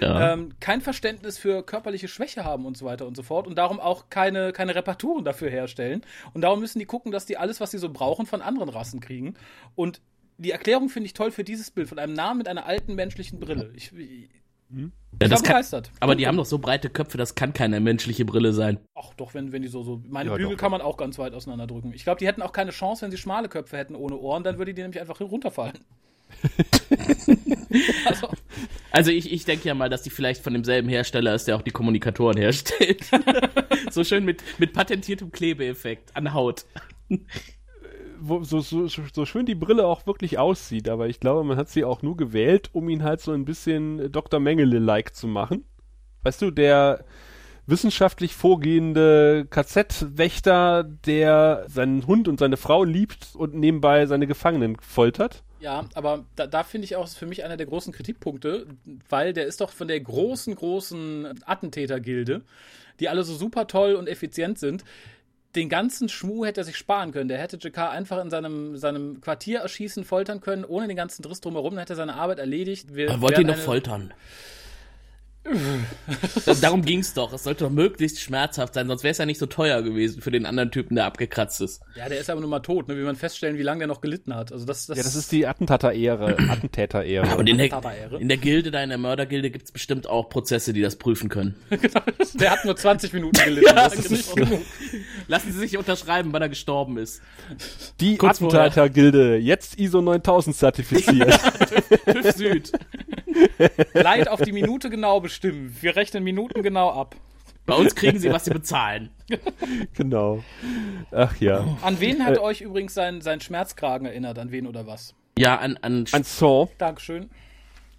[0.00, 0.32] Ja.
[0.32, 3.80] ähm, kein Verständnis für körperliche Schwäche haben und so weiter und so fort und darum
[3.80, 6.02] auch keine, keine Reparaturen dafür herstellen.
[6.32, 9.00] Und darum müssen die gucken, dass die alles, was sie so brauchen, von anderen Rassen
[9.00, 9.34] kriegen.
[9.74, 10.00] Und
[10.38, 13.40] die Erklärung finde ich toll für dieses Bild von einem Nahen mit einer alten menschlichen
[13.40, 13.72] Brille.
[13.74, 14.28] Ich, ich,
[14.70, 14.86] ja,
[15.20, 15.90] ich kann, begeistert.
[16.00, 18.80] aber die haben doch so breite Köpfe, das kann keine menschliche Brille sein.
[18.94, 20.02] Ach doch, wenn, wenn die so, so.
[20.08, 21.92] Meine Ja, Bügel doch, kann man auch ganz weit auseinanderdrücken.
[21.94, 24.58] Ich glaube, die hätten auch keine Chance, wenn sie schmale Köpfe hätten ohne Ohren, dann
[24.58, 25.78] würde die nämlich einfach runterfallen.
[28.06, 28.28] also,
[28.94, 31.62] Also ich, ich denke ja mal, dass die vielleicht von demselben Hersteller ist, der auch
[31.62, 33.04] die Kommunikatoren herstellt.
[33.90, 36.64] so schön mit, mit patentiertem Klebeeffekt an Haut.
[38.26, 41.68] Wo, so, so, so schön die Brille auch wirklich aussieht, aber ich glaube, man hat
[41.68, 44.40] sie auch nur gewählt, um ihn halt so ein bisschen Dr.
[44.40, 45.64] Mengele-like zu machen.
[46.22, 47.04] Weißt du, der
[47.66, 55.42] wissenschaftlich vorgehende KZ-Wächter, der seinen Hund und seine Frau liebt und nebenbei seine Gefangenen foltert.
[55.60, 58.66] ja, aber da, da finde ich auch für mich einer der großen Kritikpunkte,
[59.08, 62.42] weil der ist doch von der großen, großen Attentätergilde,
[63.00, 64.84] die alle so super toll und effizient sind.
[65.54, 67.28] Den ganzen Schmuh hätte er sich sparen können.
[67.28, 71.40] Der hätte JK einfach in seinem, seinem Quartier erschießen, foltern können, ohne den ganzen Driss
[71.40, 71.70] drumherum.
[71.74, 72.94] Dann hätte er seine Arbeit erledigt.
[72.94, 74.12] Wir Er wollte ihn eine- foltern.
[76.60, 77.32] Darum ging's doch.
[77.32, 80.30] Es sollte doch möglichst schmerzhaft sein, sonst wäre es ja nicht so teuer gewesen für
[80.30, 81.82] den anderen Typen, der abgekratzt ist.
[81.96, 82.96] Ja, der ist aber nur mal tot, ne?
[82.96, 84.52] wie man feststellen, wie lange der noch gelitten hat.
[84.52, 86.38] Also das, das, Ja, das ist die Attentater-Ehre.
[86.48, 87.30] Attentater-Ehre.
[87.30, 90.80] Aber in der, in der Gilde, da in der Mördergilde, gibt's bestimmt auch Prozesse, die
[90.80, 91.54] das prüfen können.
[92.34, 93.66] der hat nur 20 Minuten gelitten.
[93.66, 94.48] Ja, das ist genau.
[94.48, 94.62] nicht genug.
[95.28, 97.20] Lassen Sie sich unterschreiben, wann er gestorben ist.
[98.00, 98.18] die.
[98.20, 101.38] Attentater-Gilde, jetzt ISO 9000 zertifiziert.
[102.06, 102.72] TÜV Süd.
[103.92, 105.76] Leid auf die Minute genau bestimmen.
[105.80, 107.16] Wir rechnen Minuten genau ab.
[107.66, 109.10] Bei uns kriegen Sie, was Sie bezahlen.
[109.94, 110.44] genau.
[111.10, 111.76] Ach ja.
[111.82, 114.38] An wen hat euch übrigens sein, sein Schmerzkragen erinnert?
[114.38, 115.14] An wen oder was?
[115.36, 116.68] Ja, an, an, Ein Saw.
[116.78, 117.30] Dankeschön.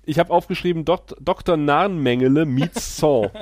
[0.06, 1.58] Ich habe aufgeschrieben, Dok Dr.
[1.58, 3.30] Narrenmengele meets Saw.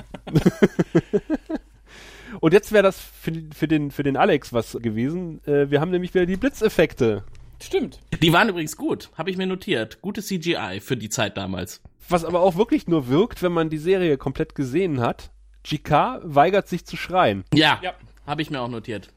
[2.40, 5.40] Und jetzt wäre das für, für, den, für den Alex was gewesen.
[5.46, 7.24] Äh, wir haben nämlich wieder die Blitzeffekte.
[7.66, 8.00] Stimmt.
[8.22, 10.02] die waren übrigens gut, habe ich mir notiert.
[10.02, 11.82] Gute CGI für die Zeit damals.
[12.10, 15.32] Was aber auch wirklich nur wirkt, wenn man die Serie komplett gesehen hat.
[15.64, 17.46] GK weigert sich zu schreien.
[17.54, 17.94] Ja, Ja.
[18.28, 19.10] habe ich mir auch notiert.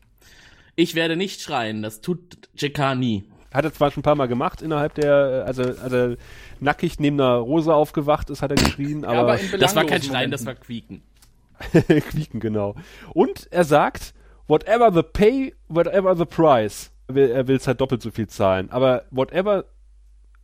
[0.77, 2.21] Ich werde nicht schreien, das tut
[2.55, 3.25] JK nie.
[3.53, 6.15] Hat er zwar schon ein paar Mal gemacht innerhalb der, also, also
[6.61, 9.85] nackig neben einer Rose aufgewacht ist, hat er geschrien, Ja, aber, aber in Das war
[9.85, 10.55] kein Schreien, das war.
[10.55, 11.03] Quieken.
[12.11, 12.75] quieken, genau.
[13.15, 14.13] Und er sagt,
[14.47, 16.93] whatever the pay, whatever the price.
[17.09, 18.71] Er will, er will halt doppelt so viel zahlen.
[18.71, 19.65] Aber whatever,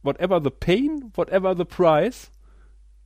[0.02, 2.30] whatever the pain, whatever the price,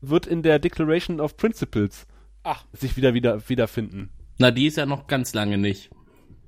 [0.00, 2.06] wird in der Declaration of Principles
[2.42, 4.10] Ach, sich wieder, wieder, wiederfinden.
[4.38, 5.90] Na, die ist ja noch ganz lange nicht.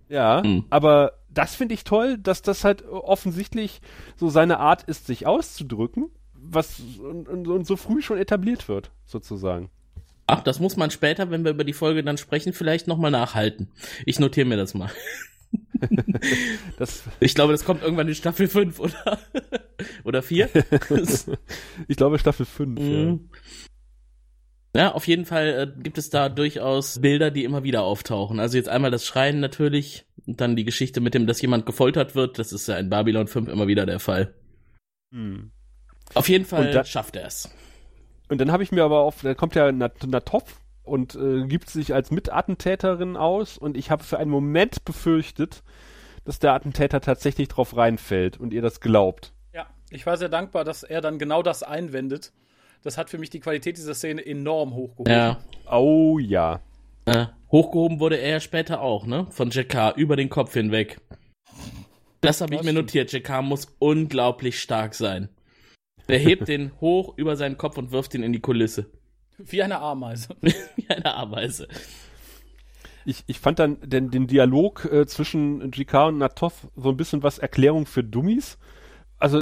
[0.09, 0.65] Ja, Hm.
[0.71, 3.81] aber das finde ich toll, dass das halt offensichtlich
[4.17, 8.91] so seine Art ist, sich auszudrücken, was und, und, und so früh schon etabliert wird,
[9.05, 9.71] sozusagen.
[10.27, 13.71] Ach, das muss man später, wenn wir über die Folge dann sprechen, vielleicht nochmal nachhalten.
[14.05, 14.91] Ich notiere mir das mal.
[16.79, 19.19] Das, Ich glaube, das kommt irgendwann in Staffel 5, oder?
[20.05, 20.49] oder 4?
[21.89, 22.81] ich glaube Staffel 5.
[22.81, 22.85] Ja.
[22.87, 23.29] Mhm.
[24.77, 28.39] Ja, auf jeden Fall äh, gibt es da durchaus Bilder, die immer wieder auftauchen.
[28.39, 32.15] Also jetzt einmal das Schreien natürlich und dann die Geschichte mit dem, dass jemand gefoltert
[32.15, 32.39] wird.
[32.39, 34.35] Das ist ja in Babylon 5 immer wieder der Fall.
[35.13, 35.51] Hm.
[36.15, 37.51] Auf jeden Fall schafft er es.
[38.29, 41.71] Und dann habe ich mir aber auf, da kommt ja Nat Natov und äh, gibt
[41.71, 45.63] sich als Mitattentäterin aus und ich habe für einen Moment befürchtet,
[46.25, 49.33] dass der Attentäter tatsächlich drauf reinfällt und ihr das glaubt.
[49.53, 52.33] Ja, ich war sehr dankbar, dass er dann genau das einwendet.
[52.83, 55.13] Das hat für mich die Qualität dieser Szene enorm hochgehoben.
[55.13, 55.39] Ja.
[55.71, 56.61] Oh ja.
[57.07, 59.27] Äh, hochgehoben wurde er ja später auch, ne?
[59.31, 61.01] Von Jakar über den Kopf hinweg.
[62.21, 63.13] Das habe ich mir notiert.
[63.13, 65.29] Jakar muss unglaublich stark sein.
[66.09, 68.87] Der hebt den hoch über seinen Kopf und wirft ihn in die Kulisse.
[69.45, 70.37] Wie eine Ameise.
[70.41, 71.69] Wie eine Ameise.
[73.05, 77.23] Ich, ich fand dann den, den Dialog äh, zwischen GK und Natov so ein bisschen
[77.23, 78.59] was Erklärung für Dummies.
[79.19, 79.41] Also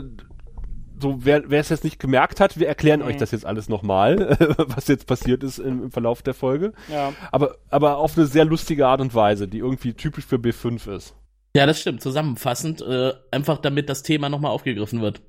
[0.99, 4.37] so wer, wer es jetzt nicht gemerkt hat, wir erklären euch das jetzt alles nochmal,
[4.59, 6.73] was jetzt passiert ist im, im Verlauf der Folge.
[6.89, 7.13] Ja.
[7.33, 11.15] Aber, aber auf eine sehr lustige Art und Weise, die irgendwie typisch für B5 ist.
[11.55, 12.03] Ja, das stimmt.
[12.03, 15.21] Zusammenfassend, äh, einfach damit das Thema nochmal aufgegriffen wird.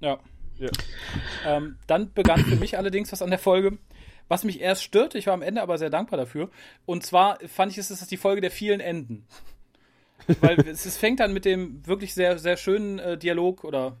[0.00, 0.18] Ja.
[0.58, 0.68] Ja.
[1.46, 3.78] Ähm, dann begann für mich allerdings was an der Folge,
[4.30, 5.18] was mich erst störte.
[5.18, 6.50] Ich war am Ende aber sehr dankbar dafür.
[6.86, 9.26] Und zwar fand ich, es ist die Folge der vielen Enden.
[10.40, 13.96] Weil es, es fängt dann mit dem wirklich sehr, sehr schönen äh, Dialog oder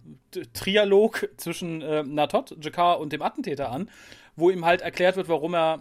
[0.52, 3.90] Trialog zwischen äh, Natot, Jakar und dem Attentäter an,
[4.36, 5.80] wo ihm halt erklärt wird, warum er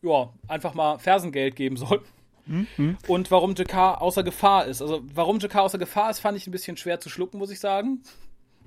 [0.00, 2.02] ja, einfach mal Fersengeld geben soll.
[3.08, 4.80] Und warum Jakar außer Gefahr ist.
[4.80, 7.60] Also, warum Jakar außer Gefahr ist, fand ich ein bisschen schwer zu schlucken, muss ich
[7.60, 8.02] sagen.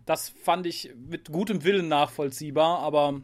[0.05, 3.22] Das fand ich mit gutem Willen nachvollziehbar, aber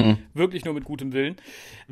[0.00, 0.18] Hm.
[0.34, 1.36] wirklich nur mit gutem Willen.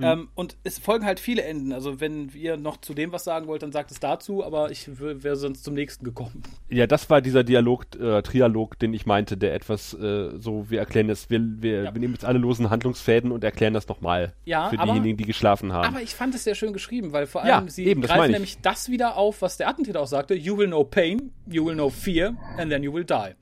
[0.01, 1.73] Ähm, und es folgen halt viele Enden.
[1.73, 4.89] Also, wenn ihr noch zu dem was sagen wollt, dann sagt es dazu, aber ich
[4.99, 6.43] wäre sonst zum nächsten gekommen.
[6.69, 10.81] Ja, das war dieser Dialog, äh, Trialog, den ich meinte, der etwas äh, so, wir
[10.81, 11.95] erklären das, wir, wir, Ja.
[11.95, 15.25] wir nehmen jetzt alle losen Handlungsfäden und erklären das nochmal Ja, für aber- diejenigen, die
[15.25, 15.87] geschlafen haben.
[15.95, 18.27] Aber ich fand es sehr schön geschrieben, weil vor Ja, allem sie eben, das greifen
[18.27, 18.33] ich.
[18.33, 21.75] nämlich das wieder auf, was der Attentäter auch sagte: You will know pain, you will
[21.75, 23.33] know fear, and then you will die.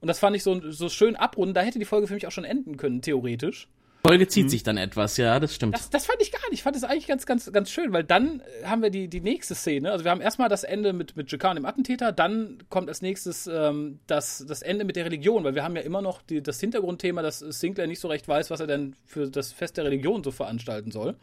[0.00, 1.54] Und das fand ich so, so schön abrunden.
[1.54, 3.68] Da hätte die Folge für mich auch schon enden können, theoretisch.
[4.06, 5.74] Folge zieht sich dann etwas, ja, das stimmt.
[5.74, 6.58] Das, das fand ich gar nicht.
[6.58, 9.20] Ich fand es eigentlich ganz, ganz, ganz schön, weil dann äh, haben wir die, die
[9.20, 9.90] nächste Szene.
[9.90, 13.46] Also wir haben erstmal das Ende mit, mit Jakar, dem Attentäter, dann kommt als nächstes
[13.46, 16.60] ähm, das, das Ende mit der Religion, weil wir haben ja immer noch die, das
[16.60, 20.22] Hintergrundthema, dass Sinclair nicht so recht weiß, was er denn für das Fest der Religion
[20.22, 21.16] so veranstalten soll.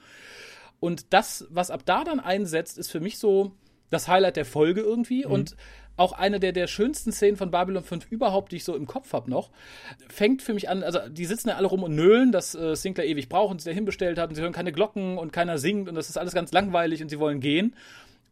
[0.80, 3.54] Und das, was ab da dann einsetzt, ist für mich so
[3.90, 5.56] das Highlight der Folge irgendwie und
[5.96, 9.14] auch eine der, der schönsten Szenen von Babylon 5 überhaupt, die ich so im Kopf
[9.14, 9.52] habe noch,
[10.08, 13.08] fängt für mich an, also die sitzen ja alle rum und nölen, dass äh, Sinclair
[13.08, 15.88] ewig braucht und sie dahin bestellt hat und sie hören keine Glocken und keiner singt
[15.90, 17.76] und das ist alles ganz langweilig und sie wollen gehen.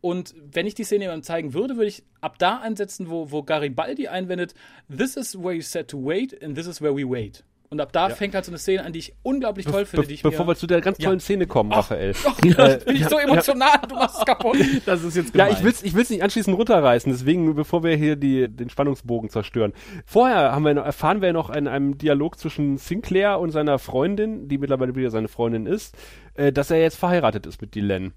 [0.02, 3.44] Und wenn ich die Szene jemandem zeigen würde, würde ich ab da einsetzen, wo, wo
[3.44, 4.56] Garibaldi einwendet,
[4.90, 7.44] This is where you said to wait and this is where we wait.
[7.72, 10.08] Und ab da fängt halt so eine Szene an, die ich unglaublich toll finde, Be
[10.10, 12.14] die ich bevor wir zu der ganz tollen Szene kommen, Raphael.
[12.26, 14.58] Ach, bin ich so emotional, du machst es kaputt.
[14.86, 18.18] Das ist jetzt Ja, ich will's, ich will's nicht anschließend runterreißen, deswegen, bevor wir hier
[18.18, 19.72] die, den Spannungsbogen zerstören.
[20.06, 24.50] Vorher haben wir noch, erfahren wir noch in einem Dialog zwischen Sinclair und seiner Freundin,
[24.50, 25.96] die mittlerweile wieder seine Freundin ist,
[26.34, 28.12] äh, dass er jetzt verheiratet ist mit Dylan.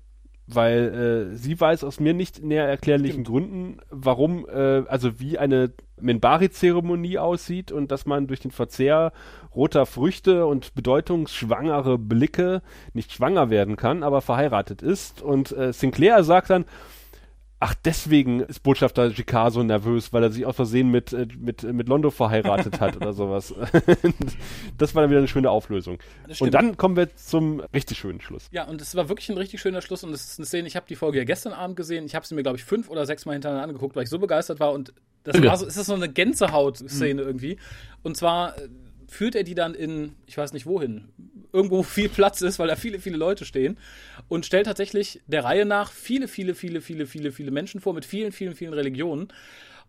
[0.47, 5.73] Weil äh, sie weiß aus mir nicht näher erklärlichen Gründen, warum, äh, also wie eine
[6.01, 9.13] Minbari-Zeremonie aussieht und dass man durch den Verzehr
[9.55, 12.61] roter Früchte und bedeutungsschwangere Blicke
[12.93, 15.23] nicht schwanger werden kann, aber verheiratet ist.
[15.23, 16.67] Und äh, Sinclair sagt dann,
[17.61, 21.63] Ach, deswegen ist Botschafter Jicquard so nervös, weil er sich aus Versehen mit, äh, mit,
[21.63, 23.55] mit Londo verheiratet hat oder sowas.
[24.79, 25.99] das war dann wieder eine schöne Auflösung.
[26.41, 28.49] Und dann kommen wir zum richtig schönen Schluss.
[28.51, 30.77] Ja, und es war wirklich ein richtig schöner Schluss und es ist eine Szene, ich
[30.77, 33.07] habe die Folge ja gestern Abend gesehen, ich habe sie mir, glaube ich, fünf oder
[33.07, 34.93] sechs Mal hintereinander angeguckt, weil ich so begeistert war und
[35.23, 35.45] das Ja.
[35.45, 37.57] war so, es ist so eine Gänsehaut-Szene irgendwie.
[38.03, 38.69] Und zwar äh,
[39.09, 41.09] führt er die dann in, ich weiß nicht wohin,
[41.53, 43.79] irgendwo wo viel Platz ist, weil da viele, viele Leute stehen
[44.29, 48.05] und stellt tatsächlich der Reihe nach viele, viele, viele, viele, viele, viele Menschen vor mit
[48.05, 49.29] vielen, vielen, vielen Religionen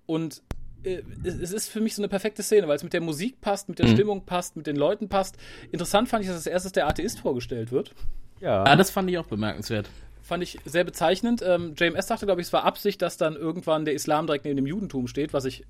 [0.06, 0.42] und
[0.86, 3.70] äh, es ist für mich so eine perfekte Szene, weil es mit der Musik passt,
[3.70, 5.38] mit der Stimmung passt, mit den Leuten passt.
[5.72, 7.94] Interessant fand ich, dass als erstes der Atheist vorgestellt wird.
[8.42, 8.66] Ja.
[8.66, 9.90] Ja, das fand ich auch bemerkenswert.
[10.22, 11.44] Fand ich sehr bezeichnend.
[11.46, 14.58] Ähm, JMS dachte, glaube ich, es war Absicht, dass dann irgendwann der Islam direkt neben
[14.58, 15.66] dem Judentum steht, was ich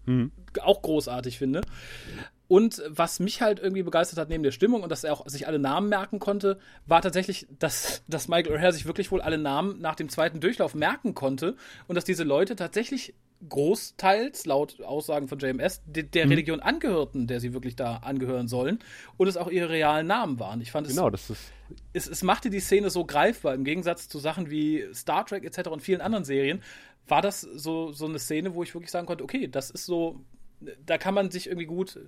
[0.62, 1.62] auch großartig finde.
[2.48, 5.48] Und was mich halt irgendwie begeistert hat neben der Stimmung und dass er auch sich
[5.48, 9.80] alle Namen merken konnte, war tatsächlich, dass, dass Michael O'Hare sich wirklich wohl alle Namen
[9.82, 11.56] nach dem zweiten Durchlauf merken konnte
[11.88, 13.16] und dass diese Leute tatsächlich
[13.50, 16.32] großteils, laut Aussagen von JMS, de der Mhm.
[16.32, 18.80] Religion angehörten, der sie wirklich da angehören sollen
[19.18, 20.62] und es auch ihre realen Namen waren.
[20.62, 21.52] Ich fand es, Genau, das ist.
[21.94, 25.70] es, es machte die Szene so greifbar, im Gegensatz zu Sachen wie Star Trek etc.
[25.70, 26.62] und vielen anderen Serien,
[27.08, 30.22] war das so, so eine Szene, wo ich wirklich sagen konnte, okay, das ist so,
[30.86, 32.00] da kann man sich irgendwie gut,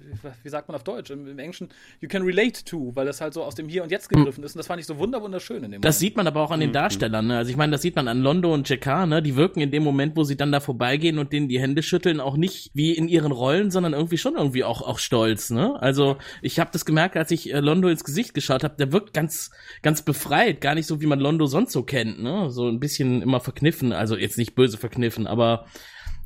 [0.43, 1.69] wie sagt man auf Deutsch, im, im Englischen,
[1.99, 4.55] you can relate to, weil das halt so aus dem Hier und Jetzt gegriffen ist
[4.55, 5.99] und das fand ich so wunder wunderschön in dem Das Moment.
[5.99, 6.63] sieht man aber auch an Mhm.
[6.65, 7.27] den Darstellern.
[7.27, 7.37] Ne?
[7.37, 9.05] Also ich meine, das sieht man an Londo und Jakar.
[9.05, 9.21] Ne?
[9.21, 12.19] Die wirken in dem Moment, wo sie dann da vorbeigehen und denen die Hände schütteln,
[12.19, 15.49] auch nicht wie in ihren Rollen, sondern irgendwie schon irgendwie auch auch stolz.
[15.49, 15.75] Ne?
[15.81, 18.75] Also ich habe das gemerkt, als ich äh, Londo ins Gesicht geschaut habe.
[18.77, 22.21] Der wirkt ganz ganz befreit, gar nicht so wie man Londo sonst so kennt.
[22.23, 22.49] Ne?
[22.49, 23.91] So ein bisschen immer verkniffen.
[23.93, 25.65] Also jetzt nicht böse verkniffen, aber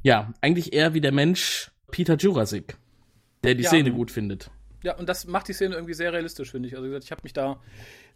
[0.03, 2.77] ja, eigentlich eher wie der Mensch Peter Jurassic,
[3.43, 3.69] der die Ja.
[3.69, 4.49] Szene gut findet.
[4.83, 6.75] Ja, und das macht die Szene irgendwie sehr realistisch, finde ich.
[6.75, 7.59] Also ich habe mich da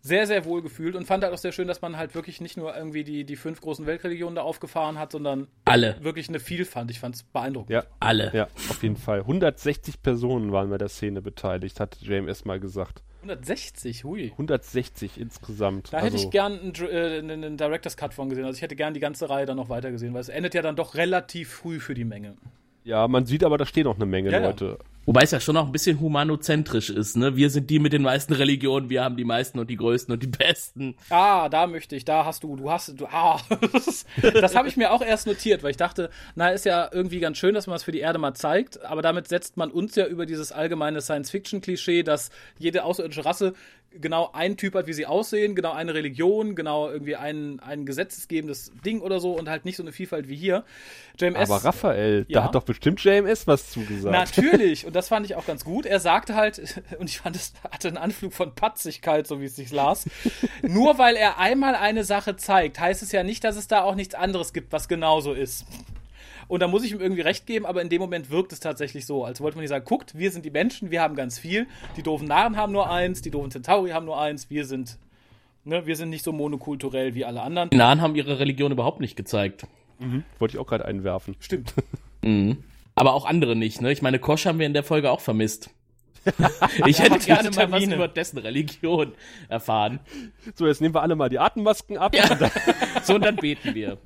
[0.02, 2.58] sehr, sehr wohl gefühlt und fand halt auch sehr schön, dass man halt wirklich nicht
[2.58, 6.90] nur irgendwie die, die fünf großen Weltreligionen da aufgefahren hat, sondern Alle, wirklich eine Vielfalt.
[6.92, 7.72] Ich fand es beeindruckend.
[7.72, 8.32] Ja, alle.
[8.34, 9.22] ja, auf jeden Fall.
[9.22, 13.04] 160 Personen waren bei der Szene beteiligt, hat JMS mal gesagt.
[13.24, 14.32] 160, hui.
[14.32, 15.92] 160 insgesamt.
[15.92, 18.46] Da hätte also, ich gern einen, äh, einen, einen Director's Cut von gesehen.
[18.46, 20.62] Also ich hätte gern die ganze Reihe dann noch weiter gesehen, weil es endet ja
[20.62, 22.36] dann doch relativ früh für die Menge.
[22.86, 24.48] Ja, man sieht aber, da stehen noch eine Menge Ja, ja.
[24.48, 24.78] Leute.
[25.08, 27.36] Wobei es ja schon auch ein bisschen humanozentrisch ist, ne?
[27.36, 30.24] Wir sind die mit den meisten Religionen, wir haben die meisten und die größten und
[30.24, 30.96] die besten.
[31.10, 33.40] Ah, da möchte ich, da hast du, du hast, du, ah.
[34.34, 37.38] das habe ich mir auch erst notiert, weil ich dachte, na, ist ja irgendwie ganz
[37.38, 40.08] schön, dass man es für die Erde mal zeigt, aber damit setzt man uns ja
[40.08, 43.54] über dieses allgemeine Science-Fiction-Klischee, dass jede außerirdische Rasse
[44.02, 48.72] genau einen Typ hat, wie sie aussehen, genau eine Religion, genau irgendwie ein, ein gesetzesgebendes
[48.86, 50.64] Ding oder so und halt nicht so eine Vielfalt wie hier.
[51.20, 52.40] JMS, Aber Raphael, Ja.
[52.40, 54.12] da hat doch bestimmt JMS was zugesagt.
[54.14, 55.86] Natürlich, und das fand ich auch ganz gut.
[55.86, 59.56] Er sagte halt, und ich fand, es hatte einen Anflug von Patzigkeit, so wie es
[59.56, 60.06] sich las.
[60.62, 63.96] Nur weil er einmal eine Sache zeigt, heißt es ja nicht, dass es da auch
[63.96, 65.66] nichts anderes gibt, was genauso ist.
[66.48, 69.06] Und da muss ich ihm irgendwie recht geben, aber in dem Moment wirkt es tatsächlich
[69.06, 71.68] so, als wollte man nicht sagen, guckt, wir sind die Menschen, wir haben ganz viel.
[71.98, 74.98] Die doofen Narren haben nur eins, die doofen Centauri haben nur eins, wir sind,
[75.64, 77.70] ne, wir sind nicht so monokulturell wie alle anderen.
[77.70, 79.66] Die Nahen haben ihre Religion überhaupt nicht gezeigt.
[80.40, 81.36] Wollte ich auch gerade einwerfen.
[81.40, 81.74] Stimmt.
[82.22, 82.64] Mhm.
[82.96, 83.92] Aber auch andere nicht, ne?
[83.92, 85.70] Ich meine, Kosch haben wir in der Folge auch vermisst.
[86.88, 89.14] ich hätte gerne mal was über dessen Religion
[89.48, 90.00] erfahren.
[90.56, 92.16] So, jetzt nehmen wir alle mal die Atemmasken ab.
[92.16, 92.50] Ja.
[93.04, 94.00] So, und dann beten wir.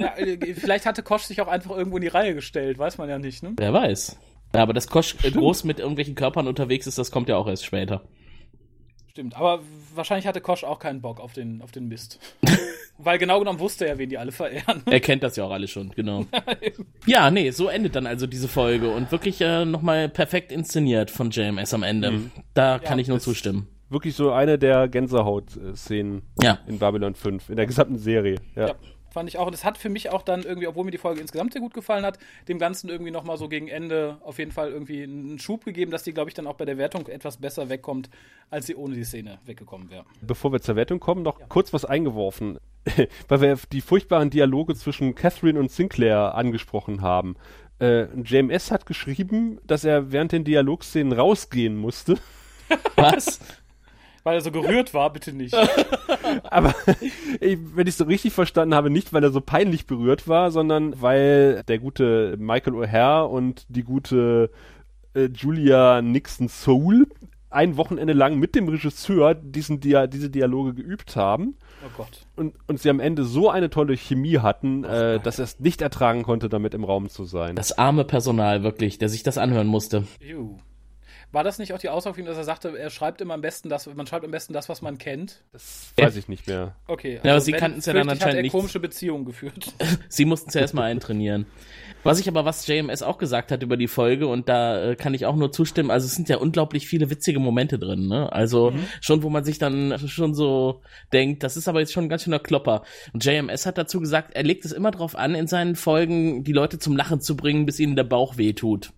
[0.00, 3.08] Ja, äh, vielleicht hatte Kosch sich auch einfach irgendwo in die Reihe gestellt, weiß man
[3.08, 3.52] ja nicht, ne?
[3.56, 4.18] Wer weiß.
[4.54, 7.46] Ja, aber dass Kosch äh, groß mit irgendwelchen Körpern unterwegs ist, das kommt ja auch
[7.46, 8.02] erst später.
[9.10, 9.60] Stimmt, aber
[9.94, 12.18] wahrscheinlich hatte Kosch auch keinen Bock auf den, auf den Mist.
[12.98, 14.82] Weil genau genommen wusste er, wen die alle verehren.
[14.86, 16.26] Er kennt das ja auch alle schon, genau.
[17.06, 21.30] ja, nee, so endet dann also diese Folge und wirklich äh, nochmal perfekt inszeniert von
[21.30, 22.30] JMS am Ende.
[22.54, 23.68] Da kann ich nur zustimmen.
[23.88, 26.58] Wirklich so eine der Gänsehaut-Szenen Ja.
[26.68, 28.36] in Babylon 5, in der gesamten Serie.
[28.54, 28.68] Ja.
[28.68, 28.74] Ja,
[29.10, 29.46] fand ich auch.
[29.46, 31.74] Und es hat für mich auch dann irgendwie, obwohl mir die Folge insgesamt sehr gut
[31.74, 35.64] gefallen hat, dem Ganzen irgendwie nochmal so gegen Ende auf jeden Fall irgendwie einen Schub
[35.64, 38.10] gegeben, dass die, glaube ich, dann auch bei der Wertung etwas besser wegkommt,
[38.50, 40.04] als sie ohne die Szene weggekommen wäre.
[40.20, 42.58] Bevor wir zur Wertung kommen, noch kurz was eingeworfen,
[43.28, 47.36] weil wir die furchtbaren Dialoge zwischen Catherine und Sinclair angesprochen haben.
[47.80, 52.18] Äh, JMS hat geschrieben, dass er während den Dialogszenen rausgehen musste.
[52.96, 53.40] Was?
[54.30, 55.54] Weil er so gerührt war, bitte nicht.
[56.44, 56.72] Aber
[57.40, 60.52] ich, wenn ich es so richtig verstanden habe, nicht weil er so peinlich berührt war,
[60.52, 64.50] sondern weil der gute Michael O'Hare und die gute
[65.14, 67.08] äh, Julia Nixon Soul
[67.50, 72.24] ein Wochenende lang mit dem Regisseur diesen Dia diese Dialoge geübt haben Oh Gott.
[72.36, 75.82] und, und sie am Ende so eine tolle Chemie hatten, äh, dass er es nicht
[75.82, 77.56] ertragen konnte, damit im Raum zu sein.
[77.56, 80.04] Das arme Personal, wirklich, der sich das anhören musste.
[80.20, 80.58] Ew.
[81.32, 83.40] War das nicht auch die Aussage von ihm, dass er sagte, er schreibt immer am
[83.40, 85.44] besten das, man schreibt am besten das, was man kennt?
[85.52, 86.74] Das weiß ich nicht mehr.
[86.88, 87.16] Okay.
[87.18, 88.52] also Ja, aber sie wenn- kannten's ja dann hat anscheinend er nicht.
[88.52, 89.72] komische Beziehungen geführt.
[90.08, 91.46] Sie mussten es ja erstmal eintrainieren.
[92.02, 95.12] Was ich aber, was JMS auch gesagt hat über die Folge, und da äh, kann
[95.14, 98.32] ich auch nur zustimmen, also es sind ja unglaublich viele witzige Momente drin, ne?
[98.32, 98.72] Also
[99.02, 100.80] schon, wo man sich dann schon so
[101.12, 102.82] denkt, das ist aber jetzt schon ein ganz schöner Klopper.
[103.12, 106.52] Und JMS hat dazu gesagt, er legt es immer drauf an, in seinen Folgen die
[106.52, 108.92] Leute zum Lachen zu bringen, bis ihnen der Bauch wehtut.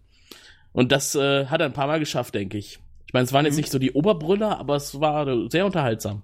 [0.72, 2.78] Und das äh, hat er ein paar Mal geschafft, denke ich.
[3.06, 6.22] Ich meine, es waren jetzt nicht so die Oberbrüller, aber es war sehr unterhaltsam.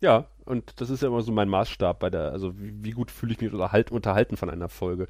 [0.00, 3.10] Ja, und das ist ja immer so mein Maßstab bei der, also wie, wie gut
[3.10, 5.06] fühle ich mich unterhalten, unterhalten von einer Folge.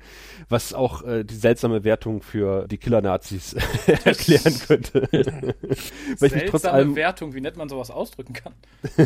[0.48, 3.54] Was auch äh, die seltsame Wertung für die Killer-Nazis
[4.04, 5.02] erklären könnte.
[5.12, 8.54] Weil ich mich trotz Seltsame allem, Wertung, wie nett man sowas ausdrücken kann.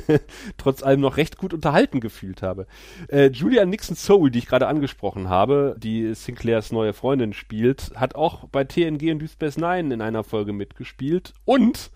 [0.57, 2.67] trotz allem noch recht gut unterhalten gefühlt habe.
[3.09, 8.15] Äh, Julia Nixon Soul, die ich gerade angesprochen habe, die Sinclairs neue Freundin spielt, hat
[8.15, 11.91] auch bei TNG und Deep Space Nine in einer Folge mitgespielt und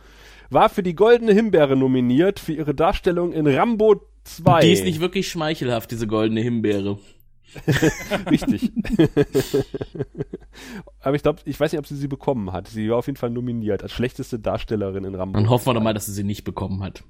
[0.50, 4.60] war für die Goldene Himbeere nominiert für ihre Darstellung in Rambo 2.
[4.60, 6.98] Die ist nicht wirklich schmeichelhaft, diese goldene Himbeere.
[8.30, 8.72] Richtig.
[11.00, 12.68] Aber ich glaube, ich weiß nicht, ob sie sie bekommen hat.
[12.68, 15.38] Sie war auf jeden Fall nominiert als schlechteste Darstellerin in Rambo.
[15.38, 17.04] Dann hoffen wir doch mal, dass sie sie nicht bekommen hat.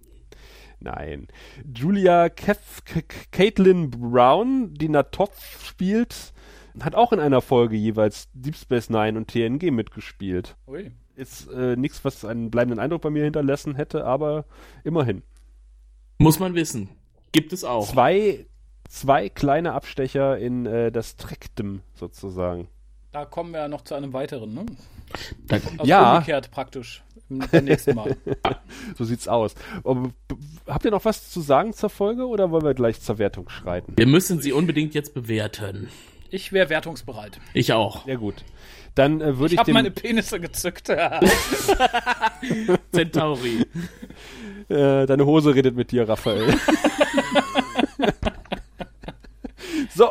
[0.78, 1.28] Nein.
[1.74, 5.32] Julia Caitlin Brown, die Natoth
[5.64, 6.34] spielt,
[6.80, 10.56] hat auch in einer Folge jeweils Deep Space Nine und TNG mitgespielt.
[10.66, 10.92] Ui.
[11.16, 14.44] Ist äh, nichts, was einen bleibenden Eindruck bei mir hinterlassen hätte, aber
[14.84, 15.22] immerhin.
[16.18, 16.90] Muss man wissen.
[17.32, 17.88] Gibt es auch.
[17.90, 18.46] Zwei,
[18.88, 22.68] zwei kleine Abstecher in äh, das Trekdom sozusagen.
[23.12, 24.66] Da kommen wir ja noch zu einem weiteren, ne?
[25.46, 26.12] Da, Also Ja.
[26.14, 27.02] umgekehrt praktisch.
[27.30, 28.16] Im beim nächsten Mal.
[28.98, 29.54] So sieht's aus.
[29.84, 30.10] Aber,
[30.66, 33.94] habt ihr noch was zu sagen zur Folge oder wollen wir gleich zur Wertung schreiten?
[33.96, 35.88] wir müssen sie unbedingt jetzt bewerten.
[36.30, 37.40] Ich wäre wertungsbereit.
[37.54, 38.04] Ich auch.
[38.04, 38.44] Sehr gut.
[38.96, 40.88] Dann äh, würde Ich ich, habe meine Penisse gezückt.
[42.92, 43.66] Centauri.
[44.68, 46.54] äh, deine Hose redet mit dir, Raphael.
[49.94, 50.08] so,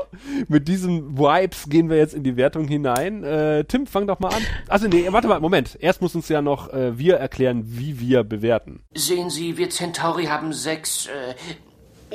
[0.47, 3.23] mit diesen Vibes gehen wir jetzt in die Wertung hinein.
[3.23, 4.43] Äh, Tim, fang doch mal an.
[4.67, 5.75] Also nee, warte mal, Moment.
[5.81, 8.83] Erst muss uns ja noch äh, wir erklären, wie wir bewerten.
[8.93, 11.09] Sehen Sie, wir Centauri haben sechs.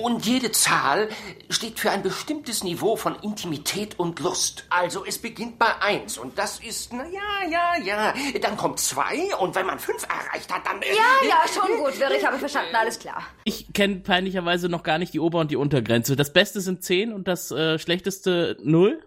[0.03, 1.09] Und jede Zahl
[1.49, 4.65] steht für ein bestimmtes Niveau von Intimität und Lust.
[4.71, 8.15] Also es beginnt bei eins und das ist, na ja, ja, ja.
[8.41, 10.81] Dann kommt zwei und wenn man fünf erreicht hat, dann.
[10.83, 13.23] Äh, Ja, ja, schon gut, Wirr, ich habe verstanden, alles klar.
[13.45, 16.17] Ich kenne peinlicherweise noch gar nicht die Ober- und die Untergrenze.
[16.17, 19.03] Das Beste sind 10 und das äh, Schlechteste 0.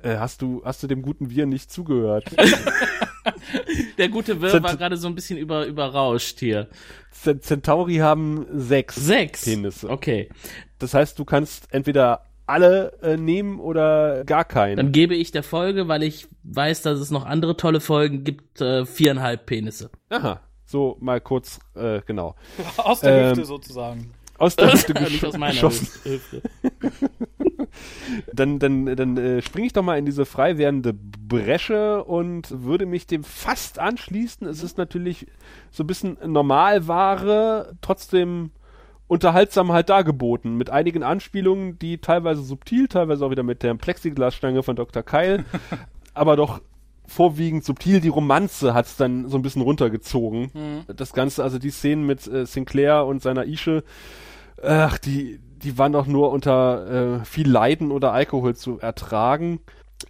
[0.00, 2.24] Äh, hast du hast du dem guten Wir nicht zugehört?
[3.98, 6.68] Der gute Wirr Cent- war gerade so ein bisschen über, überrauscht hier.
[7.10, 8.94] Z Centauri haben sechs.
[8.96, 9.44] 6.
[9.44, 9.88] Penisse.
[9.90, 10.28] Okay.
[10.78, 14.76] Das heißt, du kannst entweder alle äh, nehmen oder gar keinen.
[14.76, 18.60] Dann gebe ich der Folge, weil ich weiß, dass es noch andere tolle Folgen gibt,
[18.60, 19.90] äh, viereinhalb Penisse.
[20.08, 22.36] Aha, so mal kurz, äh, genau.
[22.78, 24.12] Aus der Ähm, Hüfte sozusagen.
[24.38, 25.88] Aus der Hüfte geschossen.
[26.04, 26.42] Hüfte.
[28.32, 32.86] Dann, dann, dann äh, springe ich doch mal in diese frei werdende Bresche und würde
[32.86, 34.46] mich dem fast anschließen.
[34.46, 35.26] Es ist natürlich
[35.70, 38.50] so ein bisschen Normalware, trotzdem
[39.06, 44.62] unterhaltsam halt dargeboten, mit einigen Anspielungen, die teilweise subtil, teilweise auch wieder mit der Plexiglasstange
[44.62, 45.02] von Dr.
[45.02, 45.44] Keil,
[46.14, 46.60] aber doch
[47.06, 48.00] vorwiegend subtil.
[48.00, 50.84] Die Romanze hat's dann so ein bisschen runtergezogen.
[50.94, 53.82] Das Ganze, also die Szenen mit äh, Sinclair und seiner Ische,
[54.62, 59.60] ach, die, die waren doch nur unter äh, viel Leiden oder Alkohol zu ertragen.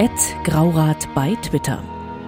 [0.00, 0.10] at
[0.42, 1.93] graurat bei Twitter.